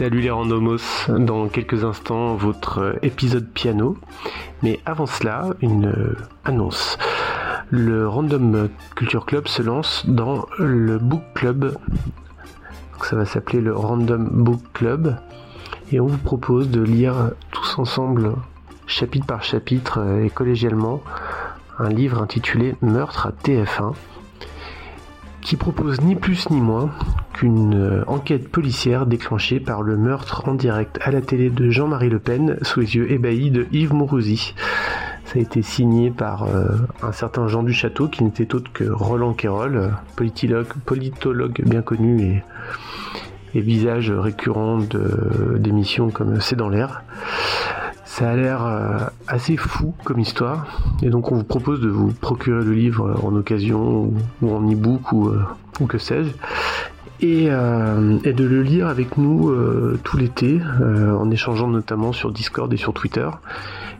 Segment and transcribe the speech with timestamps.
[0.00, 3.98] Salut les randomos, dans quelques instants votre épisode piano.
[4.62, 6.96] Mais avant cela, une annonce.
[7.68, 11.76] Le Random Culture Club se lance dans le Book Club.
[13.10, 15.16] Ça va s'appeler le Random Book Club.
[15.90, 18.34] Et on vous propose de lire tous ensemble,
[18.86, 21.02] chapitre par chapitre euh, et collégialement,
[21.80, 23.94] un livre intitulé Meurtre à TF1
[25.40, 26.90] qui propose ni plus ni moins
[27.32, 32.10] qu'une euh, enquête policière déclenchée par le meurtre en direct à la télé de Jean-Marie
[32.10, 34.54] Le Pen sous les yeux ébahis de Yves Mourouzi.
[35.30, 36.64] Ça a été signé par euh,
[37.02, 42.42] un certain Jean du Château qui n'était autre que Roland Quérol, politologue, politologue bien connu
[43.54, 44.78] et, visage récurrent
[45.56, 47.04] d'émissions comme C'est dans l'air.
[48.04, 50.66] Ça a l'air euh, assez fou comme histoire,
[51.00, 55.12] et donc on vous propose de vous procurer le livre en occasion ou, en e-book
[55.12, 55.44] ou, euh,
[55.86, 56.30] que sais-je,
[57.22, 59.54] euh, et, de le lire avec nous
[60.02, 63.28] tout l'été, en échangeant notamment sur Discord et sur Twitter.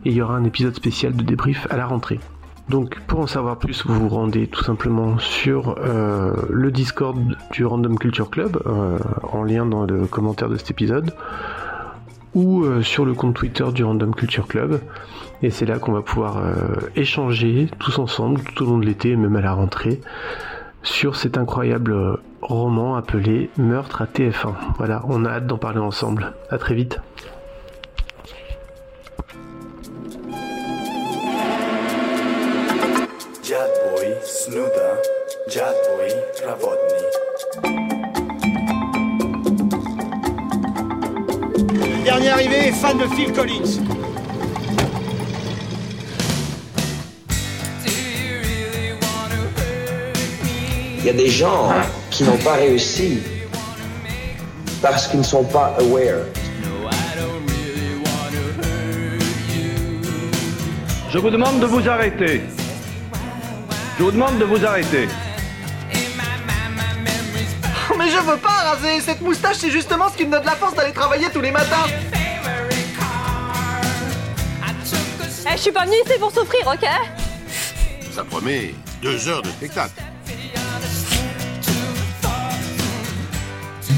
[0.04, 2.20] Et il y aura un épisode spécial de débrief à la rentrée.
[2.68, 5.74] Donc pour en savoir plus, vous vous rendez tout simplement sur
[6.48, 7.18] le Discord
[7.50, 8.62] du Random Culture Club,
[9.24, 11.12] en lien dans le commentaire de cet épisode
[12.34, 14.80] ou euh, sur le compte Twitter du Random Culture Club.
[15.42, 16.54] Et c'est là qu'on va pouvoir euh,
[16.96, 20.00] échanger tous ensemble tout au long de l'été, même à la rentrée,
[20.82, 24.54] sur cet incroyable euh, roman appelé Meurtre à TF1.
[24.78, 26.32] Voilà, on a hâte d'en parler ensemble.
[26.50, 27.00] À très vite.
[42.04, 43.80] Dernier arrivé fan de Phil Collins.
[50.98, 51.72] Il y a des gens
[52.10, 53.18] qui n'ont pas réussi
[54.80, 56.24] parce qu'ils ne sont pas aware.
[61.10, 62.40] Je vous demande de vous arrêter.
[64.00, 65.08] Je vous demande de vous arrêter.
[67.98, 68.98] Mais je veux pas raser.
[69.02, 71.84] Cette moustache, c'est justement ce qui me donne la force d'aller travailler tous les matins.
[75.46, 76.88] Eh, je suis pas venue ici pour souffrir, ok?
[78.10, 79.92] Ça promet deux heures de spectacle.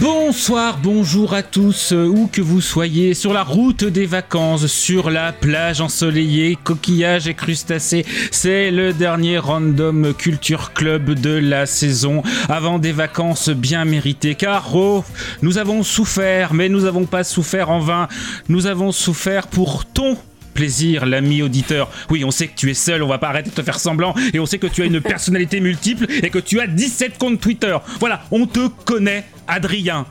[0.03, 5.11] Bonsoir, bonjour à tous, euh, où que vous soyez, sur la route des vacances, sur
[5.11, 8.05] la plage ensoleillée, coquillages et crustacés.
[8.33, 14.35] C'est le dernier Random Culture Club de la saison, avant des vacances bien méritées.
[14.35, 15.05] Car, oh,
[15.41, 18.09] nous avons souffert, mais nous n'avons pas souffert en vain.
[18.49, 20.17] Nous avons souffert pour ton
[20.53, 21.91] plaisir, l'ami auditeur.
[22.11, 24.15] Oui, on sait que tu es seul, on va pas arrêter de te faire semblant,
[24.33, 27.41] et on sait que tu as une personnalité multiple et que tu as 17 comptes
[27.41, 27.77] Twitter.
[28.01, 30.07] Voilà, on te connaît, Adrien.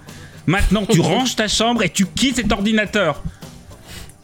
[0.48, 3.24] Maintenant, tu ranges ta chambre et tu quittes cet ordinateur.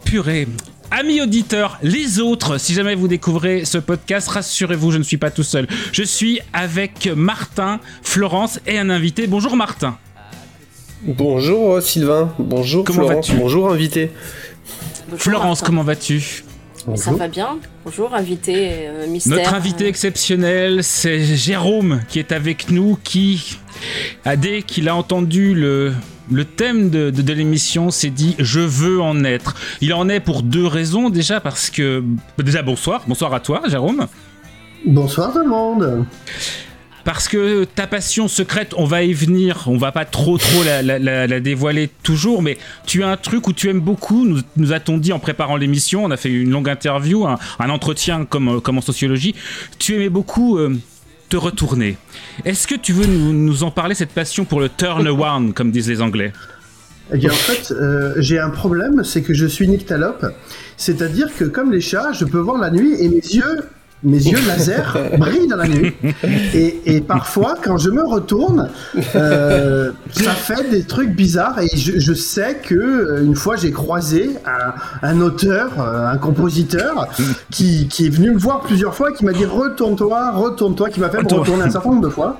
[0.05, 0.47] Purée.
[0.89, 5.31] Amis auditeurs, les autres, si jamais vous découvrez ce podcast, rassurez-vous, je ne suis pas
[5.31, 5.67] tout seul.
[5.91, 9.27] Je suis avec Martin, Florence et un invité.
[9.27, 9.97] Bonjour Martin.
[11.01, 14.11] Bonjour Sylvain, bonjour Comment Florence, bonjour invité.
[15.15, 16.43] Florence, comment vas-tu
[16.95, 17.57] Ça va bien.
[17.85, 19.37] Bonjour, invité euh, mystère.
[19.37, 19.89] Notre invité euh.
[19.89, 23.57] exceptionnel, c'est Jérôme qui est avec nous, qui,
[24.37, 25.93] dès qu'il a entendu le,
[26.31, 29.55] le thème de, de, l'émission, s'est dit je veux en être.
[29.81, 31.09] Il en est pour deux raisons.
[31.09, 32.03] Déjà parce que...
[32.37, 34.07] Déjà bonsoir, bonsoir à toi Jérôme.
[34.85, 36.05] Bonsoir tout le monde
[37.07, 41.39] parce que ta passion secrète, on va y venir, on va pas trop trop la,
[41.39, 45.13] dévoiler toujours, mais tu as un truc où tu aimes beaucoup, nous, nous a-t-on dit
[45.13, 49.35] en préparant l'émission, on a fait une longue interview, un, entretien comme, comme en sociologie,
[49.79, 50.57] tu aimais beaucoup...
[50.57, 50.75] Euh,
[51.29, 51.97] te retourner.
[52.45, 55.89] Est-ce que tu veux nous, en parler, cette passion pour le turn around, comme disent
[55.89, 56.31] les Anglais?
[57.13, 60.25] Eh bien, en fait, euh, j'ai un problème, c'est que je suis nyctalope.
[60.77, 63.65] C'est-à-dire que, comme les chats, je peux voir la nuit et mes yeux
[64.03, 65.93] mes yeux laser brillent dans la nuit.
[66.53, 68.69] Et, parfois, quand je me retourne,
[69.15, 71.59] euh, ça fait des trucs bizarres.
[71.59, 74.29] Et je, sais que euh, une fois, j'ai croisé
[75.01, 77.07] un, auteur, euh, un compositeur,
[77.51, 81.21] qui, est venu me voir plusieurs fois, qui m'a dit retourne-toi, retourne-toi, qui m'a fait
[81.21, 82.37] me retourner un certain nombre de fois.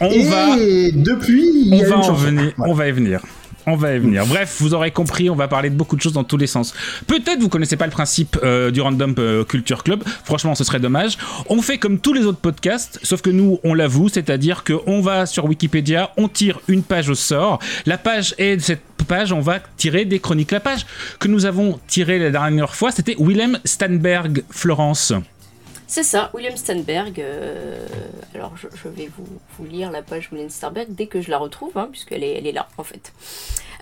[0.00, 0.56] On et va,
[0.94, 2.52] depuis, il on va en venir.
[2.58, 3.20] On va y venir.
[3.68, 4.24] On va y venir.
[4.26, 6.72] Bref, vous aurez compris, on va parler de beaucoup de choses dans tous les sens.
[7.08, 10.04] Peut-être vous connaissez pas le principe euh, du Random euh, Culture Club.
[10.24, 11.18] Franchement, ce serait dommage.
[11.48, 15.26] On fait comme tous les autres podcasts, sauf que nous, on l'avoue, c'est-à-dire qu'on va
[15.26, 17.58] sur Wikipédia, on tire une page au sort.
[17.86, 20.52] La page est de cette page, on va tirer des chroniques.
[20.52, 20.86] La page
[21.18, 25.12] que nous avons tirée la dernière fois, c'était Willem Stanberg Florence.
[25.86, 27.20] C'est ça, William Stanberg.
[27.20, 27.86] euh,
[28.34, 31.88] alors, je, vais vous, lire la page William Stanberg dès que je la retrouve, hein,
[31.90, 33.12] puisqu'elle est, elle est là, en fait.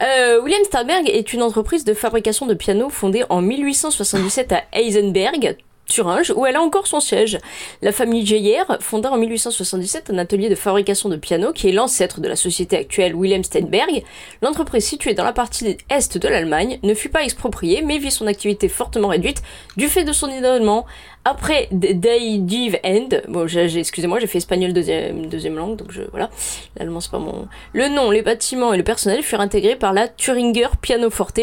[0.03, 5.57] Euh, William Stanberg est une entreprise de fabrication de pianos fondée en 1877 à Heisenberg,
[5.87, 7.39] Thuringe, où elle a encore son siège.
[7.83, 12.21] La famille Geyer fonda en 1877 un atelier de fabrication de pianos qui est l'ancêtre
[12.21, 14.03] de la société actuelle Wilhelm Steinberg.
[14.43, 18.27] L'entreprise située dans la partie est de l'Allemagne ne fut pas expropriée mais vit son
[18.27, 19.43] activité fortement réduite
[19.77, 20.87] du fait de son isolement.
[21.27, 22.41] Après Day
[22.85, 26.29] End, bon, excusez-moi, j'ai fait espagnol deuxième, deuxième langue, donc je, voilà.
[26.77, 27.49] L'allemand, c'est pas mon.
[27.73, 31.41] Le nom, les bâtiments et le personnel furent intégrés par la Thuringer Pianoforte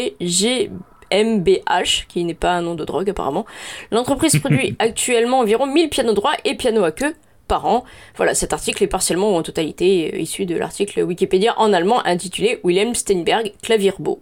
[1.12, 3.46] GmbH, qui n'est pas un nom de drogue apparemment.
[3.90, 7.14] L'entreprise produit actuellement environ 1000 pianos droits et pianos à queue
[7.48, 7.84] par an.
[8.16, 12.04] Voilà, cet article est partiellement ou en totalité euh, issu de l'article Wikipédia en allemand
[12.06, 14.20] intitulé Wilhelm Steinberg Klavierbo.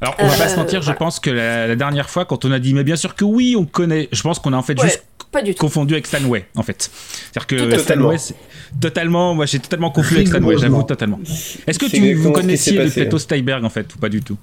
[0.00, 2.44] Alors, on va pas Euh, se mentir, je pense que la, la dernière fois, quand
[2.44, 4.62] on a dit, mais bien sûr que oui, on connaît, je pense qu'on a en
[4.62, 5.60] fait Ouais, juste pas du tout.
[5.60, 6.90] confondu avec Stanway, en fait.
[7.32, 7.78] C'est-à-dire que fait.
[7.78, 8.34] Stanway, c'est
[8.80, 11.18] totalement, moi j'ai totalement confondu avec Stanway, j'avoue totalement.
[11.66, 14.36] Est-ce que C'est tu, vous connaissiez le plateau Steinberg, en fait, ou pas du tout?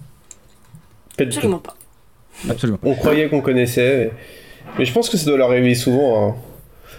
[1.18, 1.38] Pas du tout.
[1.38, 1.76] Absolument pas.
[2.50, 2.80] Absolument.
[2.84, 4.12] On croyait qu'on connaissait,
[4.66, 4.72] mais...
[4.80, 6.30] mais je pense que ça doit leur arriver souvent.
[6.30, 6.36] hein.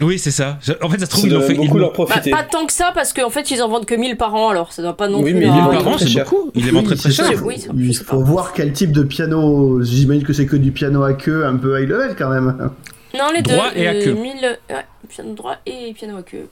[0.00, 0.59] Oui, c'est ça.
[0.62, 1.55] Je- En fait, ça se trouve, Ça ils doit fait.
[1.55, 2.31] beaucoup ils leur l'ont- Bah, profiter.
[2.31, 4.73] pas tant que ça, parce qu'en fait, ils en vendent que 1000 par an, alors
[4.73, 5.41] ça doit pas non Oui, plus.
[5.41, 6.50] mais à- 1000 Ah, par an, c'est beaucoup.
[6.55, 7.26] Il les vend Oui, très très cher.
[7.26, 7.32] ça.
[7.44, 9.82] Oui, plus, Il faut pas- voir quel type de piano.
[9.82, 12.70] J'imagine que c'est que du piano à queue un peu high level quand même.
[13.14, 13.81] Non, les Droit deux.
[13.81, 14.12] et à euh, queue.
[14.14, 14.76] 1000, ouais,
[15.09, 16.49] piano droit et piano à queue.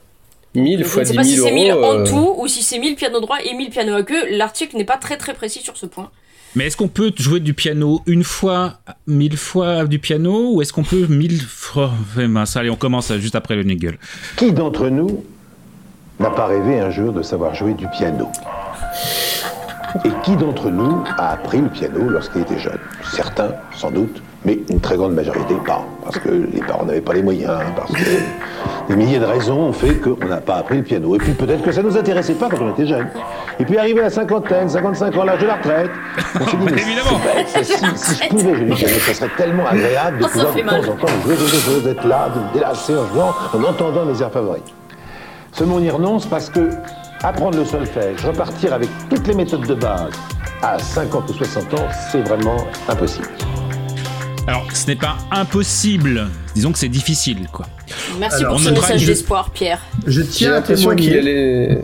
[0.53, 1.83] 1000 Je fois ne sais 10 pas si 000 c'est 1000 euros.
[1.83, 4.29] en euh, tout ou si c'est 1000 pianos droits et 1000 pianos à queue.
[4.37, 6.11] L'article n'est pas très très précis sur ce point.
[6.55, 10.73] Mais est-ce qu'on peut jouer du piano une fois, mille fois du piano, ou est-ce
[10.73, 11.91] qu'on peut mille fois.
[12.17, 13.97] Ouais, mince, allez, on commence juste après le niggle.
[14.35, 15.23] Qui d'entre nous
[16.19, 18.27] n'a pas rêvé un jour de savoir jouer du piano?
[20.05, 22.79] Et qui d'entre nous a appris le piano lorsqu'il était jeune?
[23.11, 25.81] Certains, sans doute, mais une très grande majorité pas.
[26.03, 28.09] Parce que les parents n'avaient pas les moyens, parce que
[28.87, 31.15] des milliers de raisons ont fait qu'on n'a pas appris le piano.
[31.15, 33.07] Et puis peut-être que ça ne nous intéressait pas quand on était jeune.
[33.59, 35.91] Et puis arrivé à cinquantaine, 55 ans, l'âge de la retraite,
[36.39, 37.19] on s'est dit, mais Évidemment.
[37.23, 40.23] c'est bête, ça, si, si je pouvais jouer du piano, ça serait tellement agréable de
[40.25, 42.93] Oh, ça pouvoir de temps en temps jouer quelque chose, d'être là, de me délasser
[42.95, 44.63] en jouant, en entendant mes airs favoris.
[45.51, 46.69] Seulement on y renonce parce que
[47.23, 50.11] apprendre le solfège, repartir avec toutes les méthodes de base
[50.61, 52.57] à 50 ou 60 ans, c'est vraiment
[52.87, 53.27] impossible.
[54.47, 56.27] Alors, ce n'est pas impossible.
[56.55, 57.67] Disons que c'est difficile, quoi.
[58.19, 59.79] Merci Alors, pour ce message d'espoir, Pierre.
[60.07, 61.19] Je tiens à qu'il témoigner.
[61.19, 61.81] allait.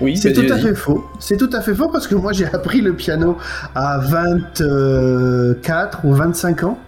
[0.00, 1.04] Oui, C'est tout à fait faux.
[1.20, 3.38] C'est tout à fait faux parce que moi j'ai appris le piano
[3.74, 6.78] à 24 ou 25 ans.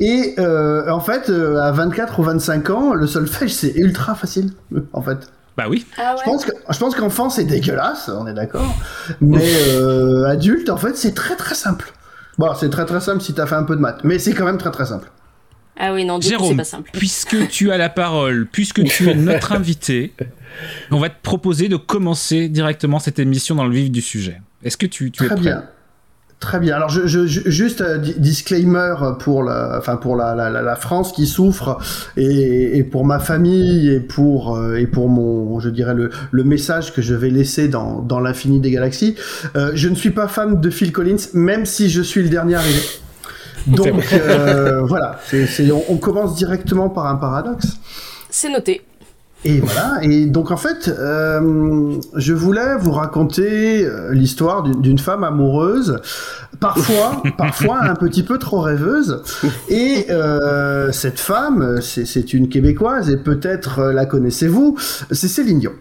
[0.00, 4.50] Et euh, en fait, euh, à 24 ou 25 ans, le solfège c'est ultra facile.
[4.92, 5.86] En fait, Bah oui.
[5.98, 8.74] Ah je pense que je pense qu'enfant c'est dégueulasse, on est d'accord.
[9.20, 11.92] Mais euh, adulte, en fait, c'est très très simple.
[12.38, 14.44] Bon, c'est très très simple si t'as fait un peu de maths, mais c'est quand
[14.44, 15.10] même très très simple.
[15.78, 16.90] Ah oui, non, du coup, c'est Jérôme, pas simple.
[16.92, 20.14] puisque tu as la parole, puisque tu es notre invité,
[20.90, 24.40] on va te proposer de commencer directement cette émission dans le vif du sujet.
[24.64, 25.44] Est-ce que tu, tu es Très prêt?
[25.44, 25.64] bien.
[26.44, 26.76] Très bien.
[26.76, 30.60] Alors, je, je- je- juste euh, di- disclaimer pour la, enfin pour la, la, la-
[30.60, 31.78] la France qui souffre
[32.18, 36.44] et, et pour ma famille et pour euh, et pour mon, je dirais le, le
[36.44, 39.14] message que je vais laisser dans, dans l'infini des galaxies.
[39.56, 42.56] Euh, je ne suis pas fan de Phil Collins, même si je suis le dernier
[42.56, 42.80] arrivé.
[43.66, 45.18] Donc euh, voilà,
[45.88, 47.68] on commence directement par un paradoxe.
[48.28, 48.82] C'est noté.
[49.46, 55.22] Et voilà, et donc en fait, euh, je voulais vous raconter euh, l'histoire d'une femme
[55.22, 55.98] amoureuse,
[56.60, 59.22] parfois, parfois un petit peu trop rêveuse.
[59.68, 64.78] Et euh, cette femme, c'est c'est une Québécoise, et peut-être euh, la connaissez-vous,
[65.10, 65.72] c'est Céline Dion.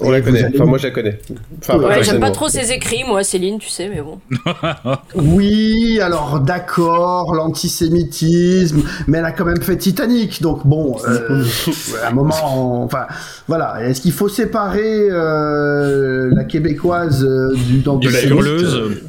[0.00, 0.44] On la connaît.
[0.54, 1.18] Enfin, moi, je la connais.
[1.60, 4.18] Enfin, Ouais, j'aime pas trop ses écrits, moi, Céline, tu sais, mais bon.
[5.14, 11.44] Oui, alors d'accord, l'antisémitisme, mais elle a quand même fait Titanic, donc bon, euh,
[12.02, 13.06] à un moment, enfin,
[13.46, 13.86] voilà.
[13.86, 19.00] Est-ce qu'il faut séparer euh, la québécoise euh, du De la hurleuse.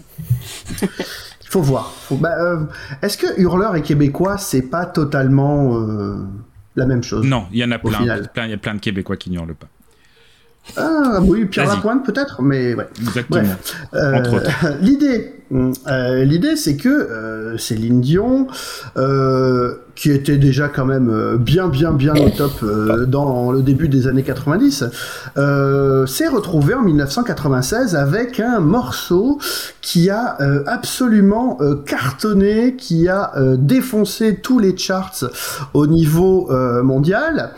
[0.81, 1.91] Il faut voir.
[1.91, 2.57] Faut- bah, euh,
[3.01, 6.17] Est-ce que hurleur et québécois, c'est pas totalement euh,
[6.75, 7.25] la même chose?
[7.25, 7.99] Non, il y en a plein.
[8.01, 9.67] Il y a plein de Québécois qui n'y hurlent pas.
[10.77, 11.67] Ah oui, Pierre.
[11.67, 12.87] Lapointe peut-être, mais ouais.
[13.01, 13.41] Exactement.
[13.41, 18.47] Bref, euh, l'idée, euh, l'idée, c'est que euh, Céline Dion,
[18.97, 22.65] euh, qui était déjà quand même bien, bien, bien au top
[23.07, 24.85] dans le début des années 90,
[25.37, 29.39] euh, s'est retrouvé en 1996 avec un morceau
[29.81, 35.23] qui a absolument cartonné, qui a défoncé tous les charts
[35.73, 36.49] au niveau
[36.83, 37.51] mondial.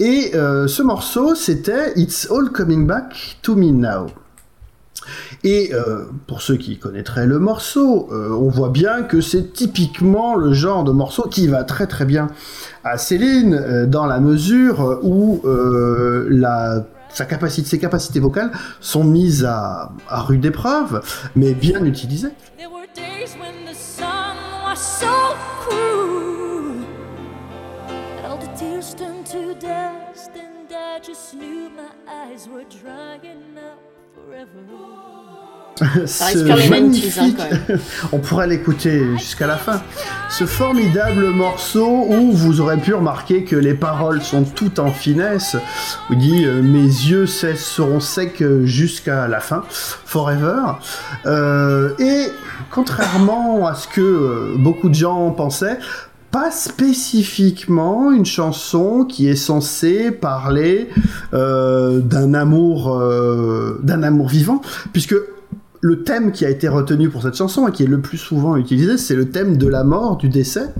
[0.00, 4.23] Et ce morceau, c'était It's All Coming Back to Me Now.
[5.42, 10.34] Et euh, pour ceux qui connaîtraient le morceau, euh, on voit bien que c'est typiquement
[10.34, 12.28] le genre de morceau qui va très très bien
[12.82, 15.42] à Céline euh, dans la mesure où
[17.10, 21.00] sa capacité, ses capacités vocales sont mises à, rude épreuve,
[21.36, 22.32] mais bien utilisées.
[35.76, 37.80] Ce respire les 90s, hein, quand même.
[38.12, 39.82] on pourrait l'écouter jusqu'à la fin.
[40.30, 45.56] Ce formidable morceau où vous aurez pu remarquer que les paroles sont toutes en finesse.
[46.08, 50.78] Où il dit euh, mes yeux seront secs jusqu'à la fin, forever.
[51.26, 52.28] Euh, et
[52.70, 55.78] contrairement à ce que euh, beaucoup de gens pensaient,
[56.34, 60.88] pas spécifiquement une chanson qui est censée parler
[61.32, 64.60] euh, d'un amour, euh, d'un amour vivant,
[64.92, 65.14] puisque
[65.80, 68.56] le thème qui a été retenu pour cette chanson et qui est le plus souvent
[68.56, 70.74] utilisé, c'est le thème de la mort, du décès.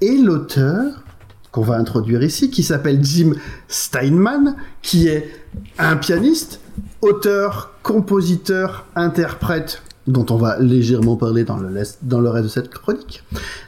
[0.00, 1.04] Et l'auteur,
[1.52, 3.34] qu'on va introduire ici, qui s'appelle Jim
[3.68, 5.30] Steinman, qui est
[5.78, 6.58] un pianiste,
[7.00, 11.70] auteur, compositeur, interprète, dont on va légèrement parler dans le,
[12.02, 13.22] dans le reste de cette chronique,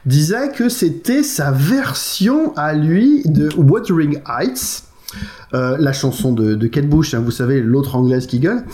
[0.06, 4.84] disait que c'était sa version à lui de Wuthering Heights,
[5.54, 8.64] euh, la chanson de, de Kate Bush, hein, vous savez, l'autre anglaise qui gueule,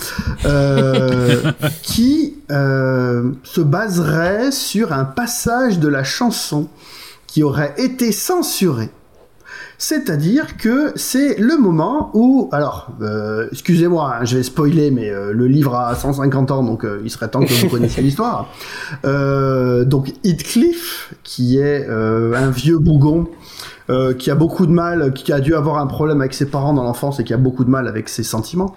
[0.44, 6.68] euh, qui euh, se baserait sur un passage de la chanson
[7.26, 8.90] qui aurait été censuré.
[9.78, 15.32] C'est-à-dire que c'est le moment où, alors, euh, excusez-moi, hein, je vais spoiler, mais euh,
[15.32, 18.52] le livre a 150 ans, donc euh, il serait temps que vous connaissiez l'histoire.
[19.04, 23.28] Euh, donc Heathcliff, qui est euh, un vieux bougon,
[23.90, 26.75] euh, qui a beaucoup de mal, qui a dû avoir un problème avec ses parents
[26.75, 28.76] dans l'enfance et qui a beaucoup de mal avec ses sentiments,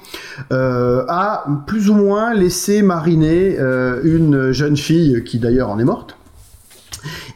[0.53, 5.83] euh, a plus ou moins laissé mariner euh, une jeune fille qui d'ailleurs en est
[5.83, 6.15] morte.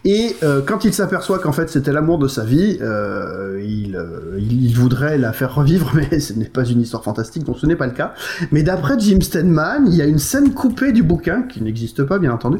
[0.05, 4.37] Et euh, quand il s'aperçoit qu'en fait c'était l'amour de sa vie, euh, il, euh,
[4.37, 7.75] il, voudrait la faire revivre, mais ce n'est pas une histoire fantastique, donc ce n'est
[7.75, 8.13] pas le cas.
[8.51, 12.19] Mais d'après Jim Steinman, il y a une scène coupée du bouquin, qui n'existe pas
[12.19, 12.59] bien entendu,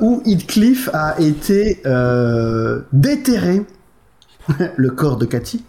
[0.00, 1.80] où Heathcliff a été
[2.92, 3.64] déterré,
[4.76, 5.64] le corps de Cathy,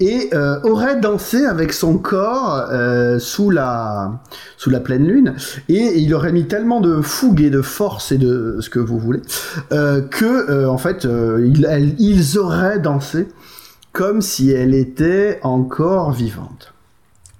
[0.00, 4.12] et euh, aurait dansé avec son corps euh, sous la
[4.58, 5.34] sous la pleine lune
[5.70, 8.98] et il aurait mis tellement de fougue et de force et de ce que vous
[8.98, 9.22] voulez
[9.72, 13.28] euh, que euh, en fait euh, il- elle- ils auraient dansé
[13.92, 16.74] comme si elle était encore vivante.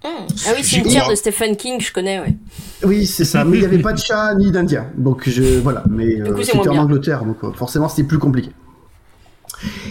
[0.05, 2.37] Ah oui, Cimetière de Stephen King, je connais, ouais.
[2.85, 4.87] Oui, c'est ça, mais il n'y avait pas de chat ni d'indien.
[4.97, 6.77] Donc je voilà, mais c'est c'était en.
[6.85, 8.51] Angleterre, donc forcément c'était plus compliqué.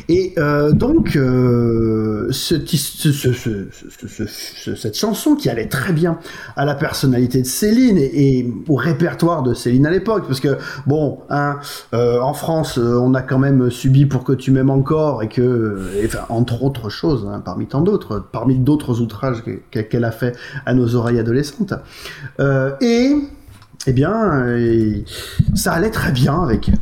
[0.08, 5.68] Et euh, donc, euh, ce, ce- ce- ce- ce- ce- ce- cette chanson qui allait
[5.68, 6.20] très bien
[6.56, 11.20] à la personnalité de Céline et, au répertoire de Céline à l'époque, parce que bon,
[11.30, 11.58] hein,
[11.94, 15.28] euh, en France, euh, on a quand même subi pour que tu m'aimes encore et
[15.28, 20.12] que, enfin, entre autres choses, hein, parmi tant d'autres, parmi d'autres outrages que- qu'elle a
[20.12, 20.36] fait
[20.66, 21.74] à nos oreilles adolescentes.
[22.40, 23.16] Euh, et
[23.88, 24.98] eh bien, euh,
[25.54, 26.80] ça allait très bien avec elle.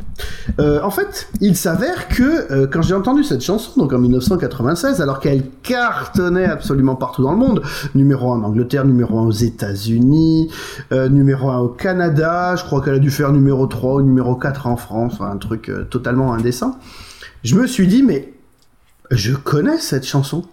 [0.60, 5.00] Euh, en fait, il s'avère que euh, quand j'ai entendu cette chanson, donc en 1996,
[5.00, 7.62] alors qu'elle cartonnait absolument partout dans le monde,
[7.94, 10.50] numéro 1 en Angleterre, numéro 1 aux États-Unis,
[10.92, 14.66] numéro 1 au Canada, je crois qu'elle a dû faire numéro 3 ou numéro 4
[14.66, 16.78] en France, un truc totalement indécent,
[17.42, 18.32] je me suis dit, mais
[19.10, 20.44] je connais cette chanson.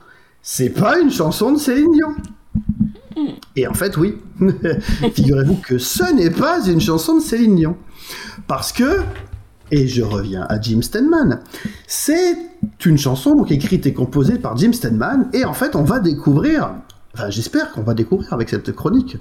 [0.41, 2.15] C'est pas une chanson de Céline Dion.
[3.55, 4.17] Et en fait, oui.
[5.13, 7.77] Figurez-vous que ce n'est pas une chanson de Céline Dion.
[8.47, 9.01] Parce que,
[9.71, 11.41] et je reviens à Jim Steinman,
[11.87, 12.37] c'est
[12.85, 16.71] une chanson donc écrite et composée par Jim Steinman, et en fait, on va découvrir.
[17.13, 19.17] Enfin, j'espère qu'on va découvrir avec cette chronique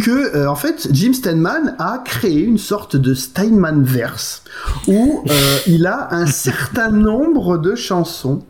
[0.00, 4.44] que, euh, en fait, Jim Steinman a créé une sorte de Steinman verse
[4.86, 8.44] où euh, il a un certain nombre de chansons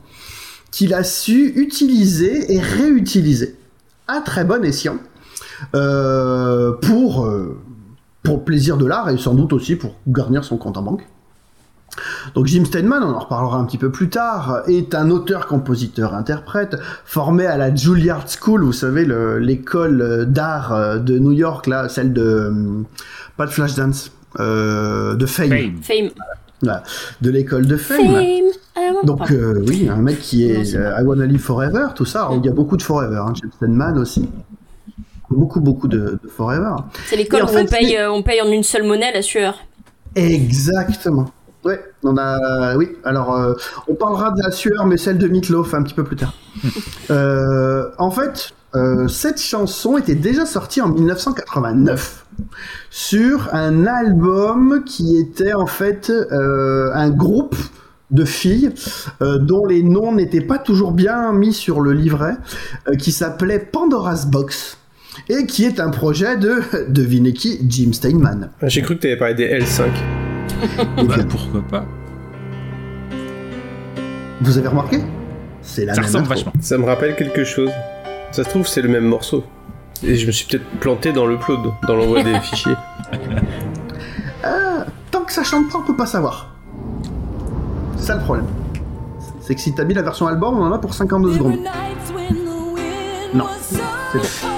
[0.71, 3.57] qu'il a su utiliser et réutiliser
[4.09, 4.99] à très bon escient
[5.75, 7.59] euh, pour, euh,
[8.23, 11.07] pour le plaisir de l'art et sans doute aussi pour garnir son compte en banque.
[12.35, 16.15] Donc Jim Steinman, on en reparlera un petit peu plus tard, est un auteur, compositeur,
[16.15, 21.67] interprète, formé à la Juilliard School, vous savez, le- l'école d'art euh, de New York,
[21.67, 22.23] là, celle de...
[22.23, 22.83] euh,
[23.37, 25.51] pas de Flashdance, euh, de Fame.
[25.83, 26.09] Fame.
[26.63, 26.83] Voilà,
[27.21, 28.07] de l'école de Fame.
[28.07, 28.17] Fame,
[28.77, 32.21] I Donc euh, oui, un mec qui est euh, I Wanna Live Forever, tout ça.
[32.21, 34.31] Alors, il y a beaucoup de Forever, hein, James Steinman aussi.
[35.37, 36.77] Beaucoup, beaucoup de, de Forever.
[37.07, 39.23] C'est l'école où en fait, on, paye, euh, on paye en une seule monnaie la
[39.23, 39.57] sueur.
[40.15, 41.31] Exactement.
[41.65, 42.77] Ouais, on a.
[42.77, 43.55] Oui, alors euh,
[43.87, 46.35] on parlera de la sueur, mais celle de Meatloaf un petit peu plus tard.
[47.11, 52.25] Euh, en fait, euh, cette chanson était déjà sortie en 1989
[52.91, 57.57] sur un album qui était en fait un groupe
[58.11, 58.73] de filles
[59.21, 62.37] dont les noms n'étaient pas toujours bien mis sur le livret,
[62.99, 64.79] qui s'appelait Pandora's Box.
[65.29, 68.51] Et qui est un projet de, devinez qui, Jim Steinman.
[68.61, 69.85] Ah, J'ai cru que t'avais parlé des L5.
[70.97, 71.85] Bah, pourquoi pas
[74.41, 74.99] Vous avez remarqué?
[75.61, 76.35] C'est la Ça même ressemble intro.
[76.35, 76.53] vachement.
[76.61, 77.71] Ça me rappelle quelque chose.
[78.33, 79.45] Ça se trouve, c'est le même morceau.
[80.05, 82.75] Et je me suis peut-être planté dans l'upload, dans l'envoi des fichiers.
[84.43, 86.55] Ah, tant que ça chante pas, on peut pas savoir.
[87.97, 88.47] C'est ça le problème.
[89.41, 91.59] C'est que si t'as mis la version album, on en a pour 52 secondes.
[93.35, 93.47] Non.
[94.13, 94.52] C'est bon.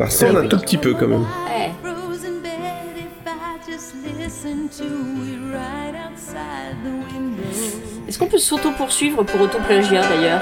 [0.00, 1.20] Ça ressemble un tout petit peu quand même.
[1.20, 1.72] Ouais.
[8.08, 10.40] Est-ce qu'on peut s'auto-poursuivre pour auto-plagiat d'ailleurs?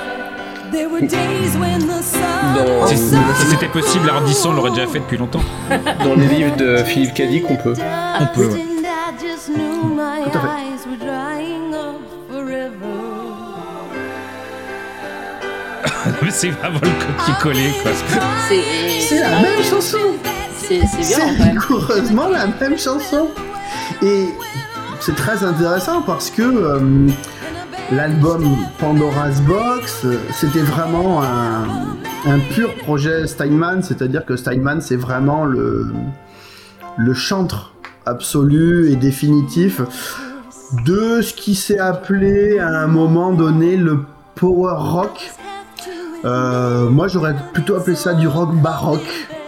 [2.55, 5.43] Dans, Si, si c'était possible, Ardisson l'aurait déjà fait depuis longtemps.
[6.05, 7.75] dans les livres de Philippe Cadic, on peut.
[8.21, 8.65] On peut, ouais.
[10.23, 11.58] Tout à fait.
[16.23, 17.91] Mais c'est vraiment le copier-coller, quoi.
[18.49, 18.63] C'est
[19.01, 19.99] C'est la même chanson
[20.57, 20.81] C'est
[21.43, 23.29] rigoureusement la même chanson
[24.03, 24.29] Et
[25.01, 27.09] c'est très intéressant parce que euh,
[27.93, 28.45] l'album
[28.79, 31.65] Pandora's Box, euh, c'était vraiment un,
[32.27, 35.87] un pur projet Steinman, c'est-à-dire que Steinman, c'est vraiment le,
[36.97, 37.75] le chantre
[38.07, 39.81] absolu et définitif
[40.85, 44.01] de ce qui s'est appelé à un moment donné le
[44.35, 45.31] power rock.
[46.25, 49.01] Euh, moi, j'aurais plutôt appelé ça du rock baroque,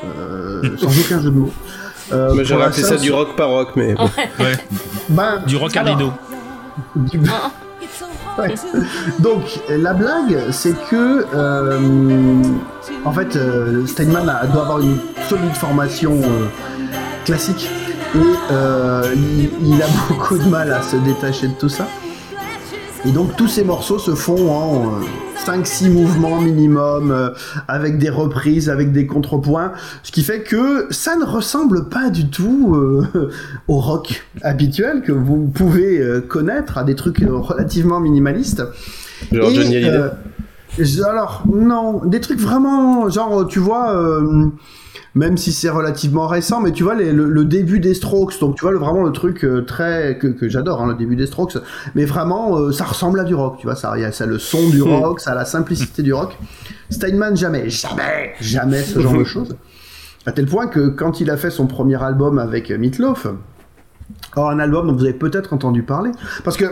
[0.04, 1.52] euh, sans aucun jeu de mots.
[2.12, 4.08] Euh, Moi, j'aurais appelé ça du rock paroque, mais bon.
[4.38, 4.52] Ouais.
[5.08, 6.12] Ben, Du rock alors, rideau.
[6.96, 7.20] du-
[8.38, 8.54] Ouais.
[9.18, 11.78] Donc la blague, c'est que euh,
[13.04, 14.98] en fait euh, Steinman a- doit avoir une
[15.28, 16.46] solide formation euh,
[17.24, 17.68] classique
[18.14, 18.18] et
[18.52, 21.86] euh, il, il a beaucoup de mal à se détacher de tout ça.
[23.04, 25.00] Et donc tous ces morceaux se font en
[25.46, 27.30] 5-6 mouvements minimum, euh,
[27.66, 29.72] avec des reprises, avec des contrepoints,
[30.02, 33.30] ce qui fait que ça ne ressemble pas du tout euh,
[33.68, 38.62] au rock habituel que vous pouvez euh, connaître, à des trucs relativement minimalistes.
[39.32, 44.20] Genre Et, Johnny alors, non, des trucs vraiment, genre, tu vois,
[45.14, 48.54] même si c'est relativement récent, mais tu vois les- le, le début des Strokes, donc
[48.56, 51.26] tu vois le, vraiment le truc euh, très que, que j'adore, hein, le début des
[51.26, 51.58] Strokes,
[51.94, 54.26] mais vraiment euh, ça ressemble à du rock, tu vois, ça, y a ça a
[54.26, 54.88] le son du Hmm.
[55.02, 56.36] rock, ça a la simplicité du rock.
[56.90, 59.56] Steinman jamais, jamais, jamais ce genre de choses.
[60.26, 63.26] À tel point que quand il a fait son premier album avec Meatloaf,
[64.36, 66.10] or un album dont vous avez peut-être entendu parler,
[66.44, 66.64] parce que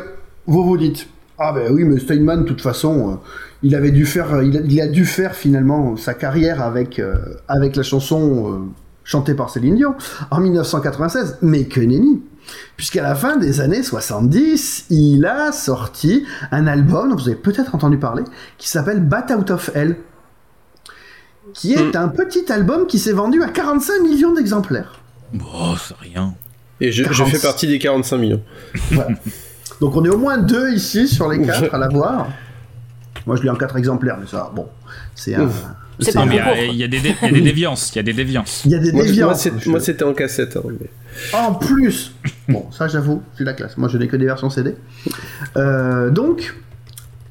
[0.46, 3.14] vous vous dites, ah ben oui, mais Steinman, de toute façon, euh,
[3.62, 7.14] il avait dû faire, il a, il a dû faire finalement sa carrière avec euh,
[7.46, 8.58] avec la chanson euh,
[9.04, 9.94] chantée par Céline Dion
[10.30, 12.22] en 1996, mais que nenni.
[12.76, 17.74] Puisqu'à la fin des années 70, il a sorti un album dont vous avez peut-être
[17.74, 18.24] entendu parler,
[18.56, 19.96] qui s'appelle Bat Out of Hell,
[21.52, 25.00] qui est un petit album qui s'est vendu à 45 millions d'exemplaires.
[25.34, 26.34] Oh, c'est rien.
[26.80, 27.28] Et je, je 40.
[27.28, 28.42] fais partie des 45 millions.
[28.92, 29.10] Voilà.
[29.80, 32.28] Donc on est au moins deux ici sur les quatre à l'avoir.
[33.26, 34.66] Moi je l'ai en quatre exemplaires, mais ça, bon,
[35.14, 35.48] c'est un.
[36.00, 37.90] C'est pas un- Mais il y a- des dé- il y a des déviances.
[37.92, 38.62] Il y a des déviances.
[38.64, 39.46] Il y a des déviances.
[39.66, 40.56] moi, c'était en cassette.
[40.56, 40.90] hein, mais-
[41.36, 42.12] En plus,
[42.48, 43.76] bon, ça j'avoue, c'est la classe.
[43.76, 44.76] Moi je n'ai que des versions CD.
[45.56, 46.54] Euh, donc,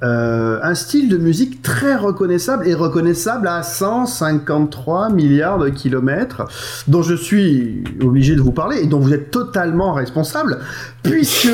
[0.03, 6.43] euh, un style de musique très reconnaissable et reconnaissable à 153 milliards de kilomètres,
[6.89, 10.59] dont je suis obligé de vous parler et dont vous êtes totalement responsable,
[11.03, 11.47] puisque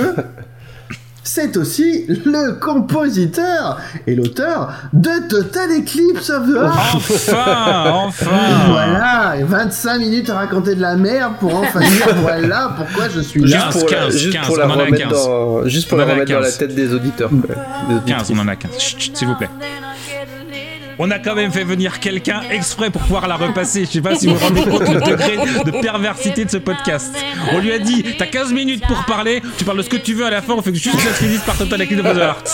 [1.23, 6.95] c'est aussi le compositeur et l'auteur de Total Eclipse of the Heart.
[6.95, 8.29] Enfin, enfin.
[8.69, 13.21] Voilà, et 25 minutes à raconter de la merde pour enfin dire voilà pourquoi je
[13.21, 13.69] suis là.
[13.71, 15.11] Juste pour, la, 15, juste 15, pour la on en a remettre 15.
[15.11, 16.57] dans, juste pour la remettre dans la 15.
[16.57, 17.29] tête des auditeurs.
[17.29, 17.55] quoi.
[17.55, 18.29] Des 15, auditrices.
[18.31, 18.71] on en a 15.
[18.79, 19.49] Chut, chut, S'il vous plaît.
[20.99, 23.85] On a quand même fait venir quelqu'un exprès pour pouvoir la repasser.
[23.85, 27.15] Je sais pas si vous vous rendez compte le degré de perversité de ce podcast.
[27.51, 30.13] On lui a dit T'as 15 minutes pour parler, tu parles de ce que tu
[30.13, 32.05] veux à la fin, on fait que juste que ça se finisse par Total Eclipse
[32.05, 32.51] of the Heart.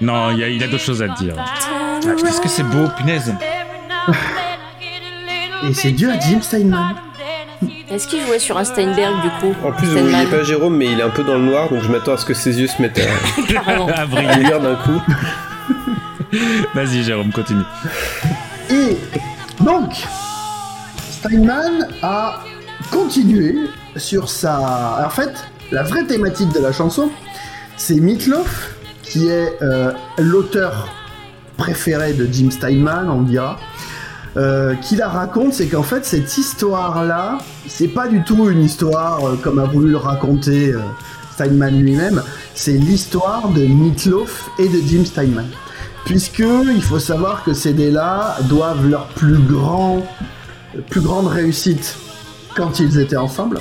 [0.00, 1.34] Non, il y a, il a d'autres choses à dire.
[1.38, 3.34] Ah, Qu'est-ce que c'est beau, punaise.
[5.68, 6.94] Et c'est dû à Jim Steinman.
[7.90, 10.86] Est-ce qu'il jouait sur un Steinberg du coup En plus, vous voyez pas Jérôme, mais
[10.86, 12.66] il est un peu dans le noir, donc je m'attends à ce que ses yeux
[12.66, 14.44] se mettent à, briller.
[14.44, 15.00] d'un coup.
[16.74, 17.64] Vas-y, Jérôme, continue.
[18.70, 18.96] Et
[19.60, 19.92] donc,
[21.10, 22.40] Steinman a
[22.90, 23.56] continué
[23.96, 25.04] sur sa.
[25.04, 25.32] En fait,
[25.70, 27.10] la vraie thématique de la chanson,
[27.76, 30.88] c'est Meatloaf, qui est euh, l'auteur
[31.56, 33.58] préféré de Jim Steinman, on dira.
[34.36, 39.24] Euh, qui la raconte, c'est qu'en fait cette histoire-là, c'est pas du tout une histoire
[39.24, 40.78] euh, comme a voulu le raconter euh,
[41.32, 42.22] Steinman lui-même,
[42.54, 45.46] c'est l'histoire de Meatloaf et de Jim Steinman.
[46.04, 50.06] Puisque il faut savoir que ces deux-là doivent leur plus grand,
[50.88, 51.96] plus grande réussite
[52.56, 53.58] quand ils étaient ensemble.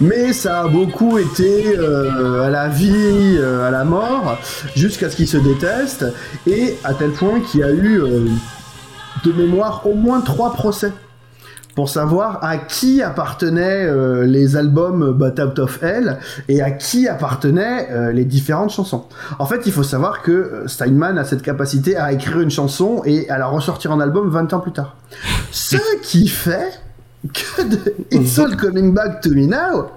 [0.00, 4.38] Mais ça a beaucoup été euh, à la vie, à la mort,
[4.76, 6.06] jusqu'à ce qu'ils se détestent,
[6.46, 8.02] et à tel point qu'il y a eu
[9.24, 10.92] de mémoire au moins trois procès
[11.74, 17.08] pour savoir à qui appartenaient euh, les albums But Out of Hell et à qui
[17.08, 19.04] appartenaient euh, les différentes chansons.
[19.38, 23.02] En fait, il faut savoir que euh, Steinman a cette capacité à écrire une chanson
[23.04, 24.96] et à la ressortir en album 20 ans plus tard.
[25.50, 26.80] Ce qui fait
[27.32, 27.62] que
[28.12, 29.88] It's All Coming Back to Me Now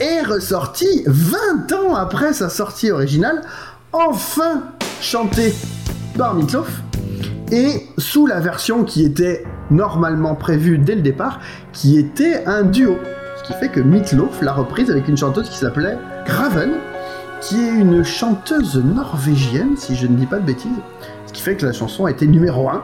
[0.00, 3.42] est ressorti 20 ans après sa sortie originale,
[3.92, 4.62] enfin
[5.00, 5.54] chanté
[6.16, 6.82] par Meatloaf
[7.52, 11.38] et sous la version qui était normalement prévue dès le départ,
[11.72, 12.96] qui était un duo.
[13.36, 16.72] Ce qui fait que Meatloaf l'a reprise avec une chanteuse qui s'appelait Graven,
[17.40, 20.70] qui est une chanteuse norvégienne, si je ne dis pas de bêtises.
[21.26, 22.82] Ce qui fait que la chanson a été numéro 1,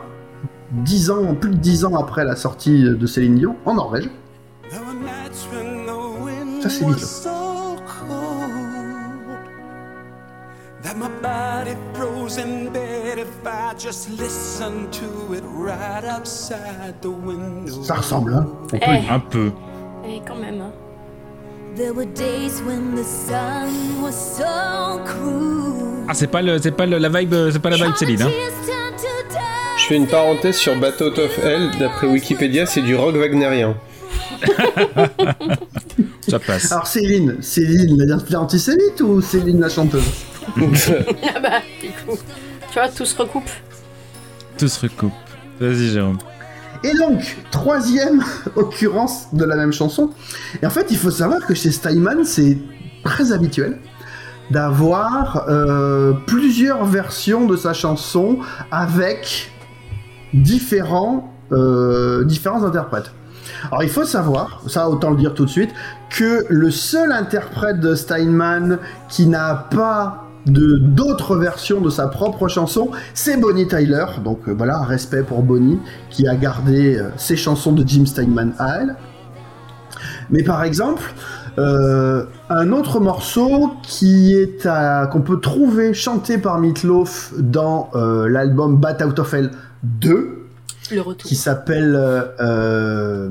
[0.73, 4.11] 10 ans, plus de 10 ans après la sortie de Céline Dion, en Norvège.
[6.61, 7.38] Ça c'est Meatloaf.
[11.23, 17.83] Body froze in bed if I just listened to it right outside the window.
[17.83, 19.11] Ça ressemble, hein on peut Eh.
[19.13, 19.51] Un peu.
[20.07, 20.61] Eh, quand même.
[20.61, 20.73] hein.
[21.77, 23.69] There were days when the sun
[24.03, 26.05] was so cruel.
[26.09, 28.31] Ah, c'est pas, le, c'est pas le- la vibe, c'est pas la vibe Céline, hein.
[29.79, 31.71] Je fais une parenthèse sur Battle of Hell.
[31.79, 33.75] D'après Wikipédia, c'est du rock wagnérien.
[36.29, 36.71] Ça passe.
[36.73, 40.03] Alors Céline, Céline la- l'antisémite ou Céline la chanteuse?
[40.57, 42.19] Ah bah, du coup,
[42.73, 43.51] tu vois, tout se recoupe.
[44.57, 45.13] Tout se recoupe.
[45.61, 46.19] Vas-y, Jérôme.
[46.85, 48.23] Et donc, troisième
[48.57, 50.11] occurrence de la même chanson.
[50.63, 52.59] Et en fait, il faut savoir que chez Steinman, c'est
[53.05, 53.79] très habituel
[54.51, 58.39] d'avoir euh, plusieurs versions de sa chanson
[58.71, 59.51] avec
[60.33, 63.13] différents, euh, différents interprètes.
[63.71, 65.71] Alors il faut savoir, ça autant le dire tout de suite,
[66.11, 72.49] que le seul interprète de Steinman qui n'a pas de d'autres versions de sa propre
[72.49, 74.07] chanson, c'est Bonnie Tyler.
[74.25, 75.79] Donc euh, voilà, respect pour Bonnie
[76.11, 78.97] qui a gardé euh, ses chansons de Jim Steinman à elle.
[80.31, 81.03] Mais par exemple,
[81.59, 84.69] euh, un autre morceau qui est
[85.11, 89.51] qu'on peut trouver chanté par Meatloaf dans l'album Bat Out of Hell
[89.83, 90.38] 2,
[90.91, 91.29] Le retour.
[91.29, 93.29] qui s'appelle euh, euh,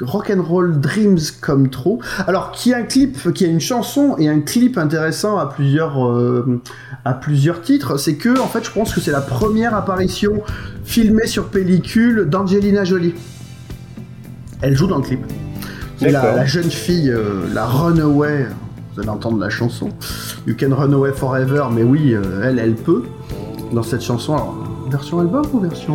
[0.00, 1.98] Rock'n'Roll Dreams Come True.
[2.26, 6.06] Alors, qui a un clip, qui a une chanson et un clip intéressant à plusieurs,
[6.06, 6.60] euh,
[7.04, 10.42] à plusieurs titres, c'est que, en fait, je pense que c'est la première apparition
[10.84, 13.14] filmée sur pellicule d'Angelina Jolie.
[14.62, 15.20] Elle joue dans le clip.
[15.98, 18.46] C'est la, jeune fille, euh, la Runaway.
[18.94, 19.90] Vous allez entendre la chanson.
[20.46, 23.04] You can run away forever, mais oui, euh, elle, elle peut.
[23.72, 25.94] Dans cette chanson, alors, version album ou version.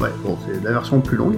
[0.00, 1.36] Ouais, bon, c'est la version plus longue.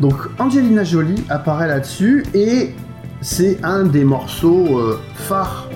[0.00, 2.74] Donc, Angelina Jolie apparaît là-dessus et
[3.20, 5.68] c'est un des morceaux euh, phares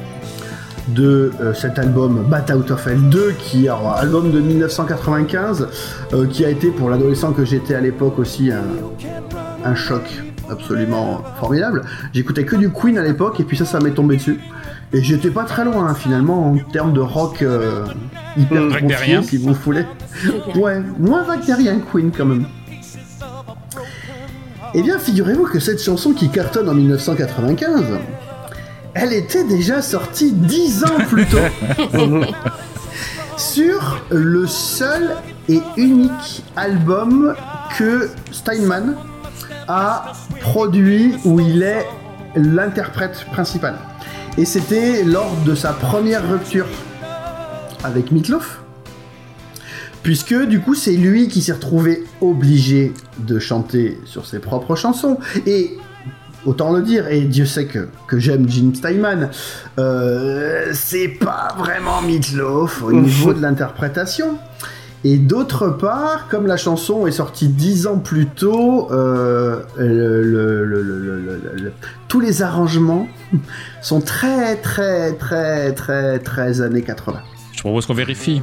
[0.88, 5.68] de euh, cet album Bat Out of Hell 2 qui est un album de 1995
[6.14, 8.64] euh, qui a été pour l'adolescent que j'étais à l'époque aussi un,
[9.64, 10.02] un choc
[10.48, 11.82] absolument formidable.
[12.14, 14.40] J'écoutais que du Queen à l'époque et puis ça ça m'est tombé dessus
[14.94, 17.84] et j'étais pas très loin hein, finalement en termes de rock euh,
[18.36, 19.22] hyper Mmh, confié, wagnerien.
[19.22, 19.84] si vous voulez.
[20.54, 22.46] ouais, moins wagnerien que Queen quand même.
[24.72, 27.84] Eh bien, figurez-vous que cette chanson qui cartonne en 1995,
[28.94, 31.38] elle était déjà sortie dix ans plus tôt.
[33.36, 35.10] sur le seul
[35.48, 37.34] et unique album
[37.76, 38.94] que Steinman
[39.66, 41.86] a produit où il est
[42.36, 43.76] l'interprète principal.
[44.36, 46.66] Et c'était lors de sa première rupture
[47.84, 48.62] avec Meatloaf,
[50.02, 55.18] puisque du coup c'est lui qui s'est retrouvé obligé de chanter sur ses propres chansons.
[55.46, 55.78] Et
[56.46, 59.30] autant le dire, et Dieu sait que, que j'aime Jim Steinman,
[59.78, 64.38] euh, c'est pas vraiment Meatloaf au niveau de l'interprétation.
[65.06, 70.64] Et d'autre part, comme la chanson est sortie dix ans plus tôt, euh, le- le-
[70.64, 71.72] le- le- le- le- le-
[72.08, 73.06] tous les arrangements
[73.82, 77.20] sont très très très très très années 80.
[77.52, 78.40] Je propose qu'on vérifie.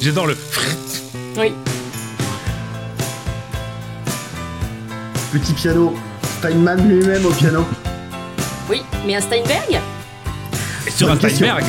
[0.00, 0.36] J'adore le.
[1.36, 1.52] Oui.
[5.36, 5.92] Petit piano,
[6.38, 7.66] Steinman lui-même au piano.
[8.70, 9.78] Oui, mais un Steinberg
[10.86, 11.46] Et sur un Bonne question.
[11.46, 11.66] Steinberg.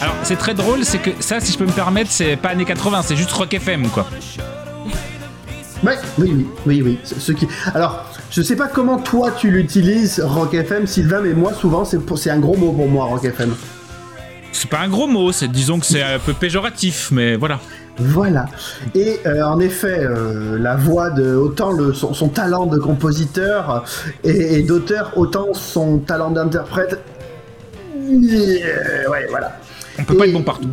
[0.00, 2.64] Alors, c'est très drôle, c'est que ça, si je peux me permettre, c'est pas années
[2.64, 4.06] 80, c'est juste Rock FM, quoi.
[5.84, 6.98] Ouais, oui, oui, oui, oui.
[7.04, 7.46] Ce ce qui...
[7.74, 11.98] Alors, je sais pas comment toi tu l'utilises, Rock FM, Sylvain, mais moi souvent c'est
[11.98, 13.54] pour- c'est un gros mot pour moi, Rock FM.
[14.62, 17.58] C'est pas un gros mot, c'est disons que c'est un peu péjoratif, mais voilà.
[17.98, 18.46] Voilà.
[18.94, 23.82] Et euh, en effet, euh, la voix de autant le, son, son talent de compositeur
[24.22, 27.00] et, et d'auteur, autant son talent d'interprète.
[27.96, 29.58] Euh, ouais, voilà.
[29.98, 30.68] On peut pas être bon partout.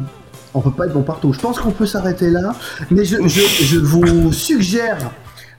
[0.53, 1.33] On peut pas être bon partout.
[1.33, 2.53] Je pense qu'on peut s'arrêter là,
[2.91, 4.97] mais je, je- je vous suggère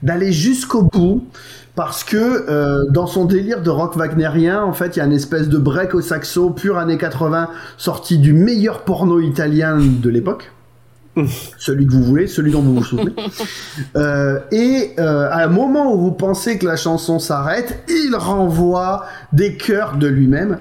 [0.02, 1.24] d'aller jusqu'au bout.
[1.76, 5.12] Parce que euh, dans son délire de rock wagnérien, en fait, il y a une
[5.12, 10.52] espèce de break au saxo pur années 80, sorti du meilleur porno italien de l'époque
[11.58, 13.12] celui que vous voulez, celui dont vous vous souvenez.
[13.96, 19.04] Euh, et euh, à un moment où vous pensez que la chanson s'arrête, il renvoie
[19.32, 20.58] des chœurs de lui-même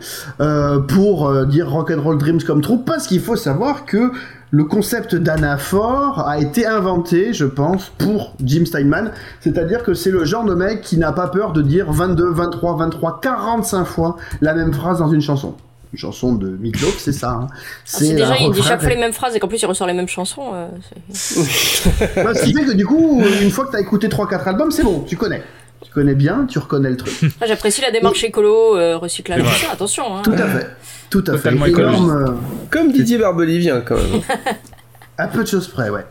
[0.87, 4.11] pour dire Rock'n'Roll Dreams comme troupe, parce qu'il faut savoir que
[4.51, 9.11] le concept d'anaphore a été inventé, je pense, pour Jim Steinman.
[9.41, 12.77] C'est-à-dire que c'est le genre de mec qui n'a pas peur de dire 22, 23,
[12.77, 15.55] 23, 45 fois la même phrase dans une chanson.
[15.93, 17.31] Une chanson de Meatloaf, c'est ça.
[17.31, 17.47] hein.
[17.51, 19.87] Ah, C'est déjà, il dit chaque fois les mêmes phrases et qu'en plus il ressort
[19.87, 20.51] les mêmes chansons.
[20.53, 20.67] euh,
[21.11, 24.71] c'est- Bah, ce qui fait que du coup, une fois que t'as écouté 3-4 albums,
[24.71, 25.41] c'est bon, tu connais.
[25.81, 27.13] Tu connais bien, tu reconnais le truc.
[27.41, 30.17] Ah, J'apprécie la démarche écolo, euh, recyclage, attention.
[30.17, 30.21] Hein.
[30.23, 30.67] Tout à fait.
[31.09, 31.71] Tout à Totalement fait.
[31.71, 32.31] Énorme, euh,
[32.69, 34.21] Comme Didier Barbelivien, quand même.
[35.17, 36.05] à peu de choses près, ouais.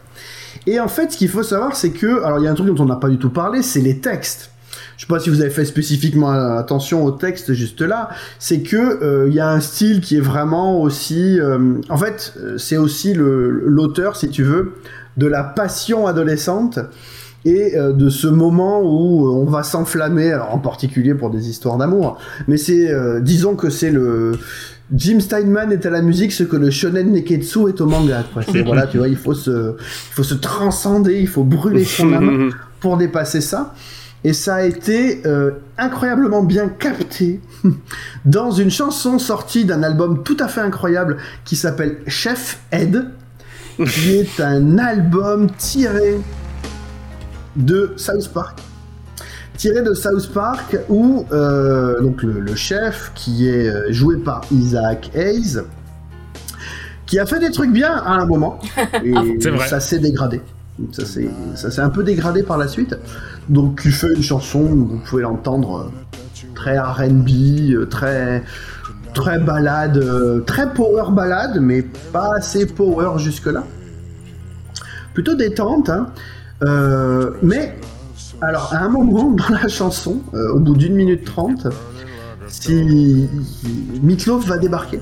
[0.67, 2.67] Et en fait, ce qu'il faut savoir, c'est que, alors il y a un truc
[2.75, 4.51] dont on n'a pas du tout parlé, c'est les textes.
[4.97, 8.09] Je sais pas si vous avez fait spécifiquement attention aux textes juste là,
[8.41, 12.35] c'est que euh, il y a un style qui est vraiment aussi, euh, en fait,
[12.57, 14.75] c'est aussi le- l'auteur, si tu veux,
[15.17, 16.81] de la passion adolescente
[17.49, 21.49] et euh, de ce moment où euh, on va s'enflammer, alors, en particulier pour des
[21.49, 22.19] histoires d'amour.
[22.47, 24.33] Mais c'est, euh, disons que c'est le
[24.95, 28.25] Jim Steinman est à la musique ce que le shonen neketsu est au manga.
[28.33, 28.43] Quoi.
[28.43, 32.13] C'est, voilà, tu vois, il faut se, il faut se transcender, il faut brûler son
[32.13, 33.75] âme pour dépasser ça.
[34.25, 37.41] Et ça a été euh, incroyablement bien capté
[38.25, 43.05] dans une chanson sortie d'un album tout à fait incroyable qui s'appelle Chef Ed,
[43.77, 46.19] qui est un album tiré
[47.59, 48.61] de South Park.
[49.57, 54.43] Tiré de South Park où euh, donc le, le chef qui est euh, joué par
[54.53, 55.59] Isaac Hayes
[57.07, 58.61] qui a fait des trucs bien à un moment
[59.05, 59.67] et vrai.
[59.69, 60.41] ça s'est dégradé.
[60.93, 62.97] Ça s'est un peu dégradé par la suite.
[63.49, 68.45] Donc il fait une chanson, vous pouvez l'entendre euh, très R&B, très
[69.15, 70.01] très balade,
[70.47, 73.65] très power balade, mais pas assez power jusque là.
[75.15, 76.13] Plutôt détente, hein.
[76.65, 77.77] Euh, mais
[78.41, 81.67] alors à un moment dans la chanson, euh, au bout d'une minute trente,
[82.49, 83.29] si
[84.03, 85.01] Meatloaf va débarquer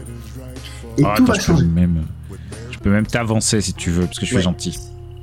[0.98, 1.66] et Ah, tout attends, va je peux changer.
[1.66, 2.02] même,
[2.70, 4.42] je peux même t'avancer si tu veux, parce que je suis Ouais.
[4.42, 4.78] gentil.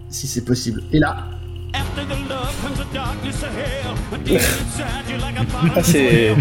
[0.10, 0.84] Si c'est possible.
[0.92, 1.26] Et là,
[5.76, 6.36] Ah, c'est.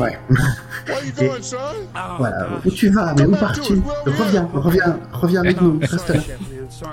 [0.00, 0.18] Ouais.
[1.20, 1.30] Et-
[2.18, 2.48] voilà.
[2.64, 3.74] Où tu vas Mais où pars-tu
[4.06, 5.78] Reviens, reviens, reviens avec nous.
[5.80, 6.20] Reste là.